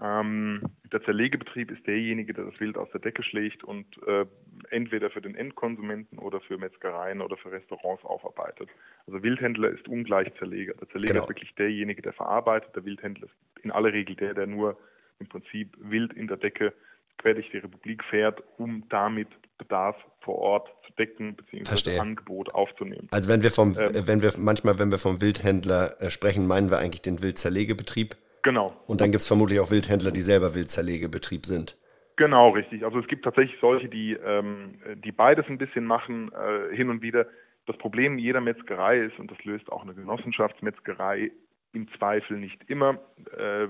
Ähm, 0.00 0.60
der 0.92 1.02
Zerlegebetrieb 1.04 1.70
ist 1.70 1.86
derjenige, 1.86 2.34
der 2.34 2.44
das 2.44 2.60
Wild 2.60 2.76
aus 2.76 2.90
der 2.90 3.00
Decke 3.00 3.22
schlägt 3.22 3.64
und 3.64 3.86
äh, 4.06 4.26
entweder 4.70 5.10
für 5.10 5.22
den 5.22 5.34
Endkonsumenten 5.34 6.18
oder 6.18 6.40
für 6.40 6.58
Metzgereien 6.58 7.22
oder 7.22 7.36
für 7.36 7.50
Restaurants 7.50 8.04
aufarbeitet. 8.04 8.68
Also 9.06 9.22
Wildhändler 9.22 9.70
ist 9.70 9.88
ungleich 9.88 10.32
Zerleger. 10.38 10.74
Der 10.74 10.88
Zerleger 10.90 11.14
genau. 11.14 11.24
ist 11.24 11.30
wirklich 11.30 11.54
derjenige, 11.54 12.02
der 12.02 12.12
verarbeitet. 12.12 12.76
Der 12.76 12.84
Wildhändler 12.84 13.26
ist 13.26 13.64
in 13.64 13.70
aller 13.70 13.92
Regel 13.92 14.16
der, 14.16 14.34
der 14.34 14.46
nur 14.46 14.78
im 15.18 15.28
Prinzip 15.28 15.74
wild 15.78 16.12
in 16.12 16.28
der 16.28 16.36
Decke 16.36 16.74
quer 17.18 17.34
durch 17.34 17.50
die 17.50 17.58
Republik 17.58 18.02
fährt, 18.04 18.42
um 18.58 18.84
damit 18.88 19.28
Bedarf 19.58 19.96
vor 20.20 20.36
Ort 20.36 20.68
zu 20.86 20.92
decken 20.94 21.36
bzw. 21.36 21.98
Angebot 21.98 22.54
aufzunehmen. 22.54 23.08
Also 23.12 23.30
wenn 23.30 23.42
wir 23.42 23.50
vom, 23.50 23.74
ähm, 23.78 23.90
wenn 24.06 24.22
wir 24.22 24.32
manchmal, 24.38 24.78
wenn 24.78 24.90
wir 24.90 24.98
vom 24.98 25.20
Wildhändler 25.20 26.00
äh, 26.00 26.10
sprechen, 26.10 26.46
meinen 26.46 26.70
wir 26.70 26.78
eigentlich 26.78 27.02
den 27.02 27.22
Wildzerlegebetrieb. 27.22 28.16
Genau. 28.42 28.76
Und 28.86 29.00
dann 29.00 29.10
gibt 29.10 29.22
es 29.22 29.26
vermutlich 29.26 29.60
auch 29.60 29.70
Wildhändler, 29.70 30.12
die 30.12 30.20
selber 30.20 30.54
Wildzerlegebetrieb 30.54 31.46
sind. 31.46 31.76
Genau, 32.16 32.50
richtig. 32.50 32.84
Also 32.84 32.98
es 32.98 33.06
gibt 33.08 33.24
tatsächlich 33.24 33.58
solche, 33.60 33.88
die, 33.88 34.12
ähm, 34.14 34.80
die 35.04 35.12
beides 35.12 35.46
ein 35.48 35.58
bisschen 35.58 35.84
machen, 35.84 36.32
äh, 36.32 36.74
hin 36.74 36.88
und 36.88 37.02
wieder. 37.02 37.26
Das 37.66 37.76
Problem 37.76 38.18
jeder 38.18 38.40
Metzgerei 38.40 39.00
ist, 39.00 39.18
und 39.18 39.30
das 39.30 39.42
löst 39.44 39.70
auch 39.70 39.82
eine 39.82 39.94
Genossenschaftsmetzgerei 39.94 41.30
im 41.72 41.88
Zweifel 41.98 42.38
nicht 42.38 42.58
immer, 42.70 42.98
äh, 43.36 43.68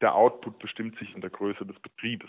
der 0.00 0.14
Output 0.14 0.58
bestimmt 0.58 0.98
sich 0.98 1.14
in 1.14 1.20
der 1.20 1.30
Größe 1.30 1.64
des 1.64 1.78
Betriebes. 1.78 2.28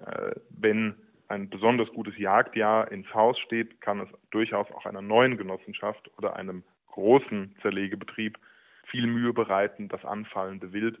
Äh, 0.00 0.32
wenn 0.50 0.94
ein 1.28 1.48
besonders 1.48 1.88
gutes 1.90 2.16
Jagdjahr 2.18 2.90
ins 2.92 3.12
Haus 3.14 3.38
steht, 3.38 3.80
kann 3.80 4.00
es 4.00 4.08
durchaus 4.30 4.70
auch 4.72 4.86
einer 4.86 5.02
neuen 5.02 5.36
Genossenschaft 5.36 6.10
oder 6.18 6.36
einem 6.36 6.62
großen 6.88 7.56
Zerlegebetrieb 7.62 8.38
viel 8.86 9.06
Mühe 9.06 9.32
bereiten, 9.32 9.88
das 9.88 10.04
anfallende 10.04 10.72
Wild 10.72 10.98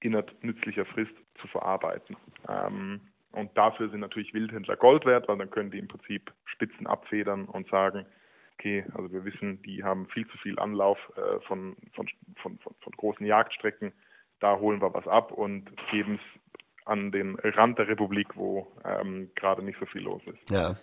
innerhalb 0.00 0.32
nützlicher 0.42 0.84
Frist 0.84 1.12
zu 1.40 1.48
verarbeiten. 1.48 2.16
Ähm, 2.48 3.00
und 3.32 3.56
dafür 3.56 3.88
sind 3.88 4.00
natürlich 4.00 4.34
Wildhändler 4.34 4.76
Gold 4.76 5.04
wert, 5.06 5.28
weil 5.28 5.38
dann 5.38 5.50
können 5.50 5.70
die 5.70 5.78
im 5.78 5.88
Prinzip 5.88 6.32
Spitzen 6.44 6.86
abfedern 6.86 7.46
und 7.46 7.68
sagen, 7.68 8.06
okay, 8.54 8.84
also 8.94 9.10
wir 9.12 9.24
wissen, 9.24 9.62
die 9.62 9.82
haben 9.82 10.06
viel 10.08 10.26
zu 10.28 10.38
viel 10.38 10.58
Anlauf 10.58 10.98
äh, 11.16 11.40
von, 11.46 11.76
von, 11.94 12.08
von, 12.36 12.58
von 12.58 12.92
großen 12.96 13.26
Jagdstrecken, 13.26 13.92
da 14.40 14.58
holen 14.58 14.82
wir 14.82 14.92
was 14.92 15.06
ab 15.06 15.32
und 15.32 15.70
geben 15.90 16.18
es 16.20 16.41
an 16.84 17.12
den 17.12 17.36
Rand 17.36 17.78
der 17.78 17.88
Republik, 17.88 18.36
wo 18.36 18.66
ähm, 18.84 19.30
gerade 19.34 19.62
nicht 19.62 19.78
so 19.78 19.86
viel 19.86 20.02
los 20.02 20.22
ist. 20.26 20.50
Ja. 20.50 20.76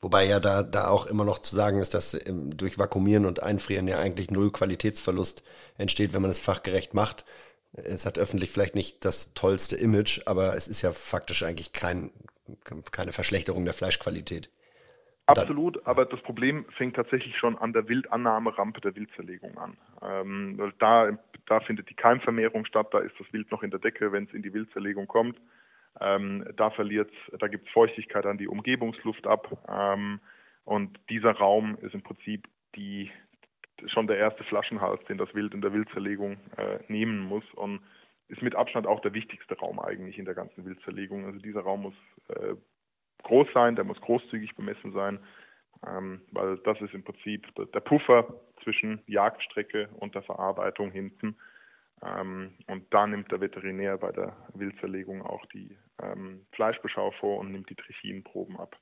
Wobei 0.00 0.26
ja 0.26 0.38
da, 0.38 0.62
da 0.62 0.88
auch 0.88 1.06
immer 1.06 1.24
noch 1.24 1.40
zu 1.40 1.56
sagen 1.56 1.80
ist, 1.80 1.92
dass 1.94 2.14
ähm, 2.26 2.56
durch 2.56 2.78
Vakuumieren 2.78 3.26
und 3.26 3.42
Einfrieren 3.42 3.88
ja 3.88 3.98
eigentlich 3.98 4.30
null 4.30 4.52
Qualitätsverlust 4.52 5.44
entsteht, 5.76 6.12
wenn 6.14 6.22
man 6.22 6.30
es 6.30 6.38
fachgerecht 6.38 6.94
macht. 6.94 7.24
Es 7.72 8.06
hat 8.06 8.18
öffentlich 8.18 8.50
vielleicht 8.50 8.74
nicht 8.74 9.04
das 9.04 9.34
tollste 9.34 9.76
Image, 9.76 10.22
aber 10.26 10.54
es 10.54 10.68
ist 10.68 10.82
ja 10.82 10.92
faktisch 10.92 11.42
eigentlich 11.42 11.72
kein, 11.72 12.12
keine 12.92 13.12
Verschlechterung 13.12 13.64
der 13.64 13.74
Fleischqualität. 13.74 14.50
Absolut, 15.26 15.86
aber 15.86 16.06
das 16.06 16.22
Problem 16.22 16.64
fängt 16.78 16.96
tatsächlich 16.96 17.36
schon 17.36 17.58
an 17.58 17.74
der 17.74 17.86
Wildannahmerampe 17.86 18.80
der 18.80 18.96
Wildzerlegung 18.96 19.58
an. 19.58 19.76
Ähm, 20.00 20.72
da, 20.78 21.18
da 21.48 21.60
findet 21.60 21.88
die 21.88 21.94
Keimvermehrung 21.94 22.64
statt, 22.66 22.88
da 22.92 22.98
ist 22.98 23.18
das 23.18 23.32
Wild 23.32 23.50
noch 23.50 23.62
in 23.62 23.70
der 23.70 23.80
Decke, 23.80 24.12
wenn 24.12 24.24
es 24.24 24.34
in 24.34 24.42
die 24.42 24.52
Wildzerlegung 24.52 25.06
kommt. 25.06 25.40
Ähm, 26.00 26.44
da 26.56 26.70
verliert 26.70 27.10
da 27.38 27.48
gibt 27.48 27.66
es 27.66 27.72
Feuchtigkeit 27.72 28.26
an 28.26 28.38
die 28.38 28.48
Umgebungsluft 28.48 29.26
ab. 29.26 29.64
Ähm, 29.68 30.20
und 30.64 30.98
dieser 31.08 31.32
Raum 31.32 31.78
ist 31.80 31.94
im 31.94 32.02
Prinzip 32.02 32.46
die, 32.76 33.10
schon 33.86 34.06
der 34.06 34.18
erste 34.18 34.44
Flaschenhals, 34.44 35.02
den 35.06 35.18
das 35.18 35.34
Wild 35.34 35.54
in 35.54 35.62
der 35.62 35.72
Wildzerlegung 35.72 36.36
äh, 36.56 36.78
nehmen 36.88 37.20
muss 37.20 37.44
und 37.54 37.80
ist 38.28 38.42
mit 38.42 38.54
Abstand 38.54 38.86
auch 38.86 39.00
der 39.00 39.14
wichtigste 39.14 39.58
Raum 39.58 39.80
eigentlich 39.80 40.18
in 40.18 40.26
der 40.26 40.34
ganzen 40.34 40.66
Wildzerlegung. 40.66 41.24
Also 41.24 41.38
dieser 41.38 41.60
Raum 41.60 41.82
muss 41.82 41.94
äh, 42.28 42.54
groß 43.22 43.48
sein, 43.54 43.74
der 43.74 43.84
muss 43.84 44.00
großzügig 44.00 44.54
bemessen 44.54 44.92
sein, 44.92 45.18
ähm, 45.86 46.20
weil 46.32 46.58
das 46.58 46.80
ist 46.82 46.92
im 46.92 47.04
Prinzip 47.04 47.46
der 47.56 47.80
Puffer 47.80 48.34
zwischen 48.62 49.00
Jagdstrecke 49.06 49.88
und 49.98 50.14
der 50.14 50.22
Verarbeitung 50.22 50.90
hinten. 50.90 51.36
Ähm, 52.02 52.54
und 52.66 52.84
da 52.90 53.06
nimmt 53.06 53.30
der 53.32 53.40
Veterinär 53.40 53.98
bei 53.98 54.12
der 54.12 54.36
Wildzerlegung 54.54 55.22
auch 55.22 55.44
die 55.46 55.76
ähm, 56.02 56.46
Fleischbeschau 56.52 57.12
vor 57.12 57.38
und 57.38 57.52
nimmt 57.52 57.70
die 57.70 57.74
Trichinproben 57.74 58.58
ab. 58.58 58.76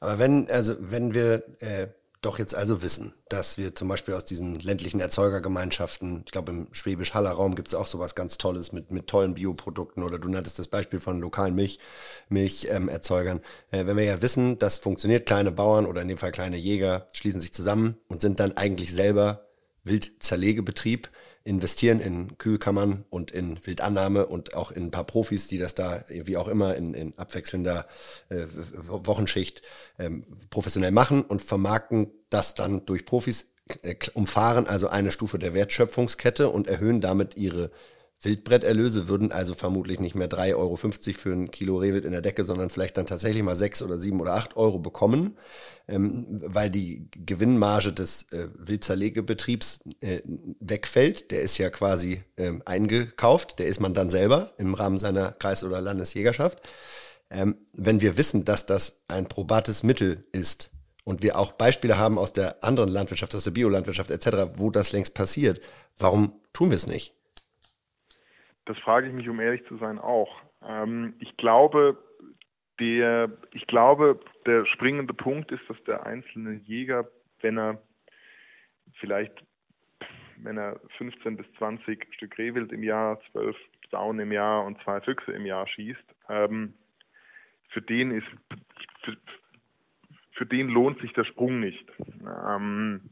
Aber 0.00 0.18
wenn, 0.18 0.48
also 0.50 0.74
wenn 0.90 1.14
wir 1.14 1.42
äh, 1.60 1.88
doch 2.22 2.38
jetzt 2.38 2.54
also 2.54 2.82
wissen, 2.82 3.14
dass 3.28 3.58
wir 3.58 3.74
zum 3.74 3.88
Beispiel 3.88 4.14
aus 4.14 4.24
diesen 4.24 4.58
ländlichen 4.58 5.00
Erzeugergemeinschaften, 5.00 6.22
ich 6.24 6.32
glaube 6.32 6.52
im 6.52 6.68
Schwäbisch-Haller 6.72 7.30
Raum 7.30 7.54
gibt 7.54 7.68
es 7.68 7.74
auch 7.74 7.86
sowas 7.86 8.14
ganz 8.14 8.38
Tolles 8.38 8.72
mit, 8.72 8.90
mit 8.90 9.06
tollen 9.06 9.34
Bioprodukten 9.34 10.02
oder 10.02 10.18
du 10.18 10.28
nanntest 10.28 10.58
das 10.58 10.68
Beispiel 10.68 10.98
von 10.98 11.20
lokalen 11.20 11.54
Milch, 11.54 11.78
Milcherzeugern. 12.28 13.40
Ähm, 13.70 13.80
äh, 13.80 13.86
wenn 13.86 13.96
wir 13.96 14.04
ja 14.04 14.22
wissen, 14.22 14.58
das 14.58 14.78
funktioniert, 14.78 15.26
kleine 15.26 15.52
Bauern 15.52 15.86
oder 15.86 16.02
in 16.02 16.08
dem 16.08 16.18
Fall 16.18 16.32
kleine 16.32 16.56
Jäger 16.56 17.08
schließen 17.12 17.40
sich 17.40 17.52
zusammen 17.52 17.96
und 18.08 18.20
sind 18.20 18.40
dann 18.40 18.56
eigentlich 18.56 18.92
selber 18.92 19.46
Wildzerlegebetrieb, 19.84 21.08
investieren 21.46 22.00
in 22.00 22.38
Kühlkammern 22.38 23.04
und 23.08 23.30
in 23.30 23.64
Wildannahme 23.64 24.26
und 24.26 24.54
auch 24.54 24.72
in 24.72 24.84
ein 24.84 24.90
paar 24.90 25.04
Profis, 25.04 25.46
die 25.46 25.58
das 25.58 25.74
da, 25.74 26.04
wie 26.08 26.36
auch 26.36 26.48
immer, 26.48 26.74
in, 26.74 26.92
in 26.92 27.16
abwechselnder 27.16 27.86
äh, 28.28 28.46
Wochenschicht 28.82 29.62
ähm, 29.98 30.26
professionell 30.50 30.90
machen 30.90 31.22
und 31.22 31.42
vermarkten 31.42 32.10
das 32.30 32.54
dann 32.54 32.84
durch 32.84 33.04
Profis, 33.04 33.46
äh, 33.82 33.94
umfahren 34.14 34.66
also 34.66 34.88
eine 34.88 35.10
Stufe 35.10 35.38
der 35.38 35.54
Wertschöpfungskette 35.54 36.48
und 36.50 36.68
erhöhen 36.68 37.00
damit 37.00 37.36
ihre 37.36 37.70
Wildbretterlöse 38.22 39.08
würden 39.08 39.30
also 39.30 39.54
vermutlich 39.54 40.00
nicht 40.00 40.14
mehr 40.14 40.28
3,50 40.28 40.54
Euro 40.56 40.76
für 40.76 41.32
ein 41.32 41.50
Kilo 41.50 41.76
Rehwild 41.76 42.04
in 42.04 42.12
der 42.12 42.22
Decke, 42.22 42.44
sondern 42.44 42.70
vielleicht 42.70 42.96
dann 42.96 43.06
tatsächlich 43.06 43.42
mal 43.42 43.54
6 43.54 43.82
oder 43.82 43.98
7 43.98 44.20
oder 44.20 44.34
8 44.34 44.56
Euro 44.56 44.78
bekommen, 44.78 45.36
ähm, 45.86 46.26
weil 46.28 46.70
die 46.70 47.08
Gewinnmarge 47.10 47.92
des 47.92 48.32
äh, 48.32 48.48
Wildzerlegebetriebs 48.56 49.84
äh, 50.00 50.22
wegfällt. 50.60 51.30
Der 51.30 51.42
ist 51.42 51.58
ja 51.58 51.68
quasi 51.68 52.22
ähm, 52.38 52.62
eingekauft, 52.64 53.58
der 53.58 53.66
ist 53.66 53.80
man 53.80 53.92
dann 53.92 54.08
selber 54.08 54.54
im 54.56 54.74
Rahmen 54.74 54.98
seiner 54.98 55.32
Kreis- 55.32 55.64
oder 55.64 55.80
Landesjägerschaft. 55.80 56.60
Ähm, 57.30 57.56
wenn 57.72 58.00
wir 58.00 58.16
wissen, 58.16 58.44
dass 58.44 58.66
das 58.66 59.04
ein 59.08 59.28
probates 59.28 59.82
Mittel 59.82 60.24
ist 60.32 60.70
und 61.04 61.22
wir 61.22 61.38
auch 61.38 61.52
Beispiele 61.52 61.98
haben 61.98 62.18
aus 62.18 62.32
der 62.32 62.64
anderen 62.64 62.88
Landwirtschaft, 62.88 63.34
aus 63.34 63.44
der 63.44 63.50
Biolandwirtschaft 63.50 64.10
etc., 64.10 64.54
wo 64.56 64.70
das 64.70 64.92
längst 64.92 65.14
passiert, 65.14 65.60
warum 65.98 66.40
tun 66.52 66.70
wir 66.70 66.76
es 66.76 66.86
nicht? 66.86 67.15
Das 68.66 68.78
frage 68.78 69.06
ich 69.06 69.12
mich, 69.14 69.28
um 69.28 69.40
ehrlich 69.40 69.64
zu 69.66 69.76
sein, 69.78 69.98
auch. 69.98 70.42
Ähm, 70.62 71.14
ich 71.20 71.36
glaube, 71.36 71.96
der, 72.78 73.30
ich 73.52 73.66
glaube, 73.66 74.20
der 74.44 74.66
springende 74.66 75.14
Punkt 75.14 75.50
ist, 75.52 75.62
dass 75.68 75.82
der 75.84 76.04
einzelne 76.04 76.54
Jäger, 76.54 77.08
wenn 77.40 77.58
er 77.58 77.80
vielleicht, 78.94 79.32
wenn 80.38 80.58
er 80.58 80.80
15 80.98 81.36
bis 81.36 81.46
20 81.58 82.12
Stück 82.14 82.36
Rehwild 82.36 82.72
im 82.72 82.82
Jahr, 82.82 83.20
12 83.32 83.56
Sauen 83.90 84.18
im 84.18 84.32
Jahr 84.32 84.64
und 84.64 84.82
zwei 84.82 85.00
Füchse 85.00 85.32
im 85.32 85.46
Jahr 85.46 85.66
schießt, 85.68 86.04
ähm, 86.28 86.74
für 87.68 87.82
den 87.82 88.10
ist, 88.10 88.26
für, 89.02 89.16
für, 90.32 90.46
den 90.46 90.68
lohnt 90.68 91.00
sich 91.00 91.12
der 91.12 91.24
Sprung 91.24 91.60
nicht. 91.60 91.86
Ähm, 92.48 93.10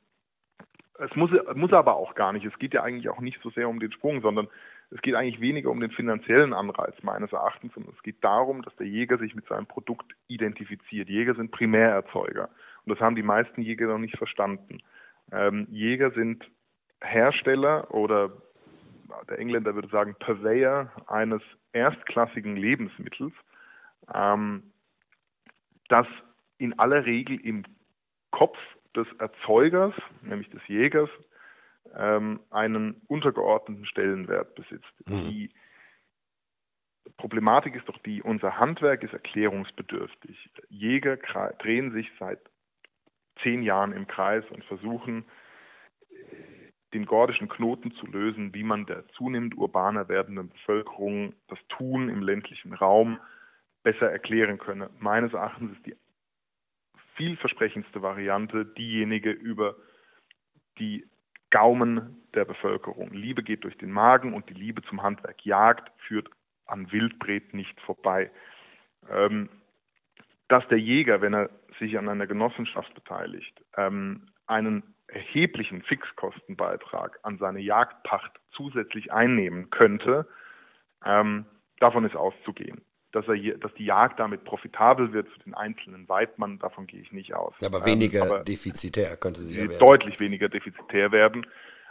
es 0.98 1.14
muss, 1.16 1.30
muss 1.54 1.72
aber 1.72 1.96
auch 1.96 2.14
gar 2.14 2.32
nicht. 2.32 2.44
Es 2.44 2.58
geht 2.58 2.74
ja 2.74 2.82
eigentlich 2.82 3.08
auch 3.08 3.20
nicht 3.20 3.40
so 3.42 3.50
sehr 3.50 3.68
um 3.68 3.80
den 3.80 3.92
Sprung, 3.92 4.20
sondern 4.20 4.48
es 4.94 5.02
geht 5.02 5.16
eigentlich 5.16 5.40
weniger 5.40 5.70
um 5.70 5.80
den 5.80 5.90
finanziellen 5.90 6.52
Anreiz 6.52 6.94
meines 7.02 7.32
Erachtens, 7.32 7.74
sondern 7.74 7.94
es 7.96 8.02
geht 8.04 8.22
darum, 8.22 8.62
dass 8.62 8.74
der 8.76 8.86
Jäger 8.86 9.18
sich 9.18 9.34
mit 9.34 9.44
seinem 9.48 9.66
Produkt 9.66 10.14
identifiziert. 10.28 11.08
Jäger 11.08 11.34
sind 11.34 11.50
Primärerzeuger 11.50 12.48
und 12.84 12.92
das 12.92 13.00
haben 13.00 13.16
die 13.16 13.24
meisten 13.24 13.60
Jäger 13.60 13.88
noch 13.88 13.98
nicht 13.98 14.16
verstanden. 14.16 14.78
Ähm, 15.32 15.66
Jäger 15.70 16.12
sind 16.12 16.48
Hersteller 17.00 17.92
oder 17.92 18.30
der 19.28 19.40
Engländer 19.40 19.74
würde 19.74 19.88
sagen 19.88 20.14
Purveyor 20.20 20.92
eines 21.08 21.42
erstklassigen 21.72 22.56
Lebensmittels, 22.56 23.32
ähm, 24.14 24.62
das 25.88 26.06
in 26.58 26.78
aller 26.78 27.04
Regel 27.04 27.40
im 27.40 27.64
Kopf 28.30 28.58
des 28.94 29.08
Erzeugers, 29.18 29.94
nämlich 30.22 30.50
des 30.50 30.66
Jägers, 30.68 31.10
ähm, 31.96 32.40
einen 32.50 33.02
untergeordneten 33.06 33.86
Stellenwert 33.86 34.54
besitzt. 34.54 34.92
Mhm. 35.06 35.28
Die 35.28 35.50
Problematik 37.16 37.74
ist 37.74 37.88
doch 37.88 37.98
die, 37.98 38.22
unser 38.22 38.58
Handwerk 38.58 39.02
ist 39.02 39.12
erklärungsbedürftig. 39.12 40.50
Jäger 40.68 41.16
drehen 41.58 41.92
sich 41.92 42.10
seit 42.18 42.40
zehn 43.42 43.62
Jahren 43.62 43.92
im 43.92 44.06
Kreis 44.06 44.44
und 44.50 44.64
versuchen, 44.64 45.24
den 46.94 47.06
gordischen 47.06 47.48
Knoten 47.48 47.92
zu 47.92 48.06
lösen, 48.06 48.54
wie 48.54 48.62
man 48.62 48.86
der 48.86 49.06
zunehmend 49.08 49.56
urbaner 49.56 50.08
werdenden 50.08 50.48
Bevölkerung 50.48 51.34
das 51.48 51.58
Tun 51.68 52.08
im 52.08 52.22
ländlichen 52.22 52.72
Raum 52.72 53.18
besser 53.82 54.10
erklären 54.10 54.58
könne. 54.58 54.90
Meines 54.98 55.32
Erachtens 55.32 55.76
ist 55.76 55.86
die 55.86 55.96
vielversprechendste 57.16 58.00
Variante 58.02 58.64
diejenige 58.64 59.30
über 59.30 59.76
die 60.78 61.06
Gaumen 61.54 62.20
der 62.34 62.44
Bevölkerung. 62.44 63.12
Liebe 63.12 63.44
geht 63.44 63.62
durch 63.62 63.78
den 63.78 63.92
Magen 63.92 64.34
und 64.34 64.50
die 64.50 64.54
Liebe 64.54 64.82
zum 64.82 65.04
Handwerk 65.04 65.46
Jagd 65.46 65.88
führt 66.08 66.28
an 66.66 66.90
Wildbret 66.90 67.54
nicht 67.54 67.80
vorbei. 67.82 68.32
Ähm, 69.08 69.48
dass 70.48 70.66
der 70.66 70.80
Jäger, 70.80 71.20
wenn 71.20 71.32
er 71.32 71.50
sich 71.78 71.96
an 71.96 72.08
einer 72.08 72.26
Genossenschaft 72.26 72.92
beteiligt, 72.94 73.64
ähm, 73.76 74.26
einen 74.48 74.82
erheblichen 75.06 75.82
Fixkostenbeitrag 75.82 77.20
an 77.22 77.38
seine 77.38 77.60
Jagdpacht 77.60 78.32
zusätzlich 78.50 79.12
einnehmen 79.12 79.70
könnte, 79.70 80.26
ähm, 81.04 81.46
davon 81.78 82.04
ist 82.04 82.16
auszugehen. 82.16 82.80
Dass, 83.14 83.28
er, 83.28 83.36
dass 83.58 83.72
die 83.74 83.84
Jagd 83.84 84.18
damit 84.18 84.42
profitabel 84.42 85.12
wird 85.12 85.28
für 85.28 85.38
den 85.38 85.54
einzelnen 85.54 86.08
Weidmann, 86.08 86.58
davon 86.58 86.88
gehe 86.88 87.00
ich 87.00 87.12
nicht 87.12 87.32
aus. 87.32 87.54
Aber 87.64 87.78
ähm, 87.78 87.84
weniger 87.84 88.22
ähm, 88.22 88.32
aber 88.32 88.40
defizitär 88.40 89.16
könnte 89.16 89.40
sie 89.40 89.54
ja 89.54 89.68
werden. 89.68 89.78
Deutlich 89.78 90.18
weniger 90.18 90.48
defizitär 90.48 91.12
werden. 91.12 91.46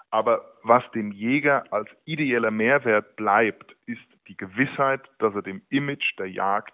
Aber 0.10 0.54
was 0.64 0.84
dem 0.92 1.14
Jäger 1.14 1.64
als 1.72 1.90
ideeller 2.04 2.52
Mehrwert 2.52 3.16
bleibt, 3.16 3.74
ist 3.86 4.02
die 4.28 4.36
Gewissheit, 4.36 5.02
dass 5.20 5.34
er 5.34 5.42
dem 5.42 5.62
Image 5.70 6.20
der 6.20 6.30
Jagd 6.30 6.74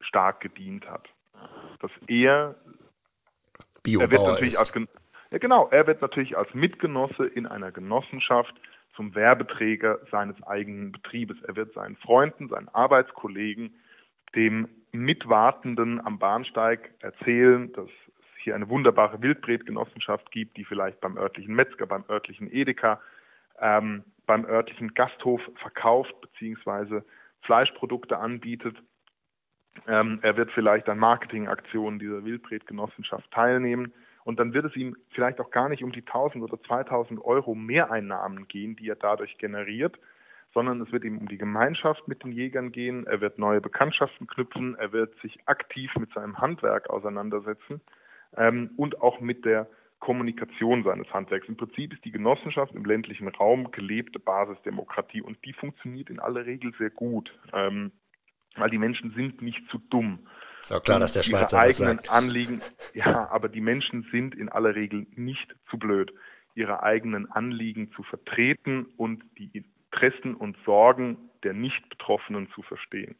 stark 0.00 0.40
gedient 0.40 0.88
hat. 0.88 1.08
Dass 1.80 1.90
er, 2.06 2.54
er 3.84 4.10
wird 4.10 4.12
natürlich 4.12 4.54
ist. 4.54 4.58
als 4.58 4.72
ja 5.32 5.38
genau, 5.38 5.68
er 5.70 5.86
wird 5.86 6.02
natürlich 6.02 6.36
als 6.36 6.52
Mitgenosse 6.54 7.26
in 7.26 7.46
einer 7.46 7.72
Genossenschaft 7.72 8.54
zum 8.94 9.14
Werbeträger 9.14 9.98
seines 10.10 10.42
eigenen 10.42 10.92
Betriebes. 10.92 11.36
Er 11.42 11.56
wird 11.56 11.72
seinen 11.74 11.96
Freunden, 11.96 12.48
seinen 12.48 12.68
Arbeitskollegen, 12.68 13.74
dem 14.34 14.68
Mitwartenden 14.92 16.04
am 16.04 16.18
Bahnsteig 16.18 16.90
erzählen, 17.00 17.72
dass 17.72 17.86
es 17.86 18.42
hier 18.42 18.54
eine 18.54 18.68
wunderbare 18.68 19.22
Wildbretgenossenschaft 19.22 20.30
gibt, 20.30 20.56
die 20.56 20.64
vielleicht 20.64 21.00
beim 21.00 21.16
örtlichen 21.16 21.54
Metzger, 21.54 21.86
beim 21.86 22.04
örtlichen 22.08 22.52
Edeka, 22.52 23.00
ähm, 23.60 24.04
beim 24.26 24.44
örtlichen 24.44 24.94
Gasthof 24.94 25.40
verkauft 25.56 26.14
bzw. 26.20 27.02
Fleischprodukte 27.42 28.18
anbietet. 28.18 28.76
Ähm, 29.86 30.18
er 30.22 30.36
wird 30.36 30.50
vielleicht 30.52 30.88
an 30.88 30.98
Marketingaktionen 30.98 31.98
dieser 31.98 32.24
Wildbretgenossenschaft 32.24 33.30
teilnehmen. 33.30 33.92
Und 34.24 34.38
dann 34.38 34.52
wird 34.52 34.64
es 34.64 34.76
ihm 34.76 34.96
vielleicht 35.10 35.40
auch 35.40 35.50
gar 35.50 35.68
nicht 35.68 35.82
um 35.82 35.92
die 35.92 36.06
1000 36.06 36.44
oder 36.44 36.60
2000 36.62 37.24
Euro 37.24 37.54
Mehreinnahmen 37.54 38.48
gehen, 38.48 38.76
die 38.76 38.88
er 38.88 38.96
dadurch 38.96 39.36
generiert, 39.38 39.98
sondern 40.54 40.80
es 40.80 40.92
wird 40.92 41.04
ihm 41.04 41.18
um 41.18 41.28
die 41.28 41.38
Gemeinschaft 41.38 42.06
mit 42.08 42.22
den 42.22 42.32
Jägern 42.32 42.72
gehen. 42.72 43.06
Er 43.06 43.20
wird 43.20 43.38
neue 43.38 43.60
Bekanntschaften 43.60 44.26
knüpfen. 44.26 44.76
Er 44.76 44.92
wird 44.92 45.14
sich 45.20 45.38
aktiv 45.46 45.90
mit 45.98 46.12
seinem 46.12 46.38
Handwerk 46.38 46.90
auseinandersetzen 46.90 47.80
ähm, 48.36 48.70
und 48.76 49.00
auch 49.00 49.20
mit 49.20 49.44
der 49.44 49.68
Kommunikation 49.98 50.82
seines 50.82 51.12
Handwerks. 51.12 51.48
Im 51.48 51.56
Prinzip 51.56 51.92
ist 51.92 52.04
die 52.04 52.10
Genossenschaft 52.10 52.74
im 52.74 52.84
ländlichen 52.84 53.28
Raum 53.28 53.70
gelebte 53.70 54.18
Basisdemokratie 54.18 55.22
und 55.22 55.38
die 55.44 55.52
funktioniert 55.52 56.10
in 56.10 56.18
aller 56.18 56.44
Regel 56.44 56.72
sehr 56.78 56.90
gut. 56.90 57.32
Ähm, 57.52 57.92
weil 58.56 58.70
die 58.70 58.78
Menschen 58.78 59.12
sind 59.14 59.42
nicht 59.42 59.62
zu 59.70 59.78
dumm. 59.78 60.26
Ist 60.62 60.72
auch 60.72 60.82
klar, 60.82 61.00
dass 61.00 61.12
der 61.12 61.22
Schweizer 61.22 61.60
das 61.66 61.76
sagt. 61.76 62.10
Anliegen, 62.10 62.62
ja, 62.94 63.28
aber 63.30 63.48
die 63.48 63.60
Menschen 63.60 64.06
sind 64.12 64.34
in 64.34 64.48
aller 64.48 64.74
Regel 64.74 65.06
nicht 65.16 65.54
zu 65.70 65.78
blöd, 65.78 66.12
ihre 66.54 66.82
eigenen 66.82 67.30
Anliegen 67.30 67.90
zu 67.96 68.02
vertreten 68.04 68.86
und 68.96 69.24
die 69.38 69.50
Interessen 69.52 70.34
und 70.34 70.56
Sorgen 70.64 71.30
der 71.42 71.52
Nicht-Betroffenen 71.52 72.48
zu 72.54 72.62
verstehen. 72.62 73.16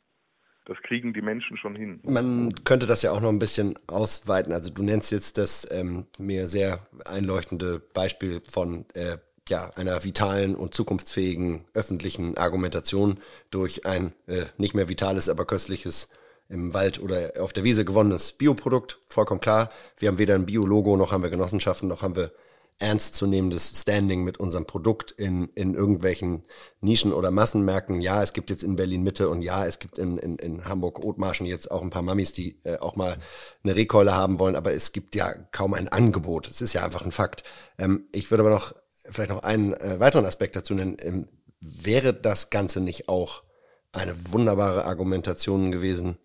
Das 0.65 0.79
kriegen 0.85 1.13
die 1.13 1.23
Menschen 1.23 1.57
schon 1.57 1.75
hin. 1.75 2.01
Man 2.05 2.55
könnte 2.65 2.87
das 2.87 3.03
ja 3.03 3.11
auch 3.11 3.21
noch 3.21 3.31
ein 3.31 3.41
bisschen 3.41 3.77
ausweiten. 3.89 4.53
Also 4.53 4.71
du 4.71 4.85
nennst 4.85 5.11
jetzt 5.11 5.37
das 5.37 5.67
ähm, 5.73 6.07
mir 6.19 6.47
sehr 6.47 6.87
einleuchtende 7.05 7.81
Beispiel 7.81 8.41
von 8.49 8.87
äh, 8.95 9.19
ja, 9.49 9.71
einer 9.75 10.05
vitalen 10.05 10.55
und 10.55 10.73
zukunftsfähigen 10.73 11.65
öffentlichen 11.75 12.37
Argumentation 12.37 13.19
durch 13.51 13.87
ein 13.87 14.13
äh, 14.29 14.45
nicht 14.57 14.75
mehr 14.75 14.89
vitales, 14.89 15.29
aber 15.29 15.47
köstliches 15.47 16.11
im 16.49 16.75
Wald 16.75 17.01
oder 17.01 17.33
auf 17.41 17.53
der 17.53 17.65
Wiese 17.65 17.85
gewonnenes 17.85 18.33
Bioprodukt. 18.33 18.99
Vollkommen 19.09 19.41
klar. 19.41 19.71
Wir 19.99 20.09
haben 20.09 20.19
weder 20.19 20.35
ein 20.35 20.47
Biologo, 20.47 20.97
noch 20.97 21.13
haben 21.13 21.23
wir 21.23 21.31
Genossenschaften, 21.31 21.89
noch 21.89 22.03
haben 22.03 22.17
wir 22.17 22.33
ernstzunehmendes 22.79 23.73
Standing 23.77 24.25
mit 24.25 24.41
unserem 24.41 24.67
Produkt 24.67 25.13
in, 25.13 25.49
in 25.55 25.75
irgendwelchen 25.75 26.43
Nischen- 26.81 27.13
oder 27.13 27.31
Massenmärkten. 27.31 28.01
Ja, 28.01 28.23
es 28.23 28.33
gibt 28.33 28.51
jetzt 28.51 28.65
in 28.65 28.77
Berlin 28.77 29.05
Mitte 29.05 29.29
und 29.29 29.41
ja, 29.43 29.65
es 29.67 29.79
gibt 29.79 29.99
in, 29.99 30.19
in, 30.19 30.37
in 30.37 30.65
Hamburg 30.65 31.05
Othmarschen 31.05 31.47
jetzt 31.47 31.71
auch 31.71 31.83
ein 31.83 31.91
paar 31.91 32.03
Mamis, 32.03 32.33
die 32.33 32.61
äh, 32.65 32.79
auch 32.79 32.97
mal 32.97 33.17
eine 33.63 33.77
Rekeule 33.77 34.15
haben 34.15 34.39
wollen, 34.41 34.57
aber 34.57 34.73
es 34.73 34.93
gibt 34.93 35.15
ja 35.15 35.33
kaum 35.53 35.75
ein 35.75 35.89
Angebot. 35.89 36.49
Es 36.49 36.61
ist 36.61 36.73
ja 36.73 36.85
einfach 36.85 37.05
ein 37.05 37.13
Fakt. 37.13 37.45
Ähm, 37.79 38.09
ich 38.13 38.31
würde 38.31 38.43
aber 38.43 38.51
noch 38.51 38.75
vielleicht 39.09 39.31
noch 39.31 39.43
einen 39.43 39.75
äh, 39.75 40.01
weiteren 40.01 40.27
Aspekt 40.27 40.57
dazu 40.57 40.75
nennen. 40.75 40.97
Ähm, 41.01 41.29
wäre 41.61 42.13
das 42.13 42.51
Ganze 42.51 42.81
nicht 42.81 43.09
auch 43.09 43.45
eine 43.93 44.33
wunderbare 44.33 44.85
Argumentation 44.87 45.71
gewesen? 45.71 46.19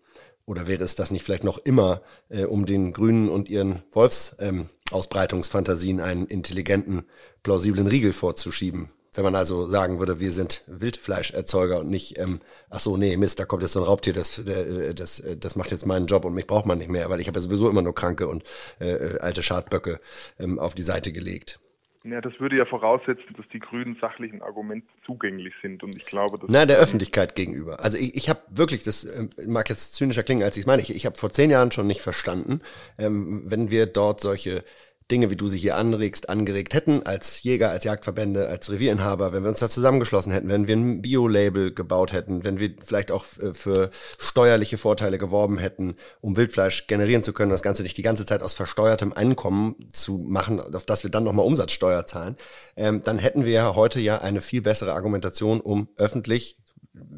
Oder 0.48 0.66
wäre 0.66 0.82
es 0.82 0.94
das 0.94 1.10
nicht 1.10 1.24
vielleicht 1.24 1.44
noch 1.44 1.58
immer, 1.58 2.00
äh, 2.30 2.46
um 2.46 2.64
den 2.64 2.94
Grünen 2.94 3.28
und 3.28 3.50
ihren 3.50 3.82
Wolfsausbreitungsfantasien 3.92 5.98
ähm, 5.98 6.04
einen 6.04 6.26
intelligenten, 6.26 7.04
plausiblen 7.42 7.86
Riegel 7.86 8.14
vorzuschieben? 8.14 8.88
Wenn 9.14 9.24
man 9.24 9.34
also 9.34 9.68
sagen 9.68 9.98
würde, 9.98 10.20
wir 10.20 10.32
sind 10.32 10.62
Wildfleischerzeuger 10.66 11.80
und 11.80 11.90
nicht, 11.90 12.18
ähm, 12.18 12.40
ach 12.70 12.80
so, 12.80 12.96
nee, 12.96 13.14
Mist, 13.18 13.38
da 13.38 13.44
kommt 13.44 13.62
jetzt 13.62 13.74
so 13.74 13.80
ein 13.80 13.84
Raubtier, 13.84 14.14
das, 14.14 14.38
äh, 14.38 14.94
das, 14.94 15.22
das 15.38 15.54
macht 15.54 15.70
jetzt 15.70 15.84
meinen 15.84 16.06
Job 16.06 16.24
und 16.24 16.32
mich 16.32 16.46
braucht 16.46 16.64
man 16.64 16.78
nicht 16.78 16.88
mehr, 16.88 17.10
weil 17.10 17.20
ich 17.20 17.28
habe 17.28 17.38
ja 17.38 17.42
sowieso 17.42 17.68
immer 17.68 17.82
nur 17.82 17.94
kranke 17.94 18.26
und 18.26 18.42
äh, 18.80 18.92
äh 18.92 19.18
alte 19.18 19.42
Schadböcke 19.42 20.00
ähm, 20.38 20.58
auf 20.58 20.74
die 20.74 20.82
Seite 20.82 21.12
gelegt. 21.12 21.60
Ja, 22.10 22.20
das 22.20 22.38
würde 22.40 22.56
ja 22.56 22.64
voraussetzen, 22.64 23.34
dass 23.36 23.46
die 23.52 23.58
Grünen 23.58 23.96
sachlichen 24.00 24.40
Argumente 24.42 24.86
zugänglich 25.04 25.54
sind 25.60 25.82
und 25.82 25.96
ich 25.96 26.04
glaube, 26.06 26.38
dass 26.38 26.48
Nein, 26.48 26.68
der 26.68 26.78
Öffentlichkeit 26.78 27.34
gegenüber. 27.34 27.80
Also 27.80 27.98
ich, 27.98 28.14
ich 28.16 28.28
habe 28.28 28.40
wirklich, 28.48 28.82
das 28.82 29.04
äh, 29.04 29.28
mag 29.46 29.68
jetzt 29.68 29.94
zynischer 29.94 30.22
klingen, 30.22 30.42
als 30.42 30.56
ich 30.56 30.62
es 30.62 30.66
meine. 30.66 30.80
Ich, 30.82 30.94
ich 30.94 31.06
habe 31.06 31.16
vor 31.16 31.30
zehn 31.30 31.50
Jahren 31.50 31.70
schon 31.70 31.86
nicht 31.86 32.00
verstanden, 32.00 32.60
ähm, 32.98 33.42
wenn 33.46 33.70
wir 33.70 33.86
dort 33.86 34.20
solche 34.20 34.64
Dinge, 35.10 35.30
wie 35.30 35.36
du 35.36 35.48
sie 35.48 35.58
hier 35.58 35.76
anregst, 35.76 36.28
angeregt 36.28 36.74
hätten, 36.74 37.02
als 37.04 37.42
Jäger, 37.42 37.70
als 37.70 37.84
Jagdverbände, 37.84 38.48
als 38.48 38.70
Revierinhaber, 38.70 39.32
wenn 39.32 39.42
wir 39.42 39.48
uns 39.48 39.60
da 39.60 39.70
zusammengeschlossen 39.70 40.32
hätten, 40.32 40.48
wenn 40.48 40.68
wir 40.68 40.76
ein 40.76 41.00
Bio-Label 41.00 41.72
gebaut 41.72 42.12
hätten, 42.12 42.44
wenn 42.44 42.58
wir 42.58 42.74
vielleicht 42.84 43.10
auch 43.10 43.24
äh, 43.40 43.54
für 43.54 43.90
steuerliche 44.18 44.76
Vorteile 44.76 45.16
geworben 45.16 45.58
hätten, 45.58 45.96
um 46.20 46.36
Wildfleisch 46.36 46.86
generieren 46.86 47.22
zu 47.22 47.32
können, 47.32 47.50
das 47.50 47.62
Ganze 47.62 47.82
nicht 47.82 47.96
die 47.96 48.02
ganze 48.02 48.26
Zeit 48.26 48.42
aus 48.42 48.54
versteuertem 48.54 49.12
Einkommen 49.14 49.88
zu 49.92 50.18
machen, 50.18 50.60
auf 50.74 50.84
das 50.84 51.04
wir 51.04 51.10
dann 51.10 51.24
nochmal 51.24 51.46
Umsatzsteuer 51.46 52.06
zahlen, 52.06 52.36
ähm, 52.76 53.02
dann 53.02 53.18
hätten 53.18 53.46
wir 53.46 53.74
heute 53.74 54.00
ja 54.00 54.18
eine 54.18 54.42
viel 54.42 54.60
bessere 54.60 54.92
Argumentation, 54.92 55.60
um 55.60 55.88
öffentlich 55.96 56.58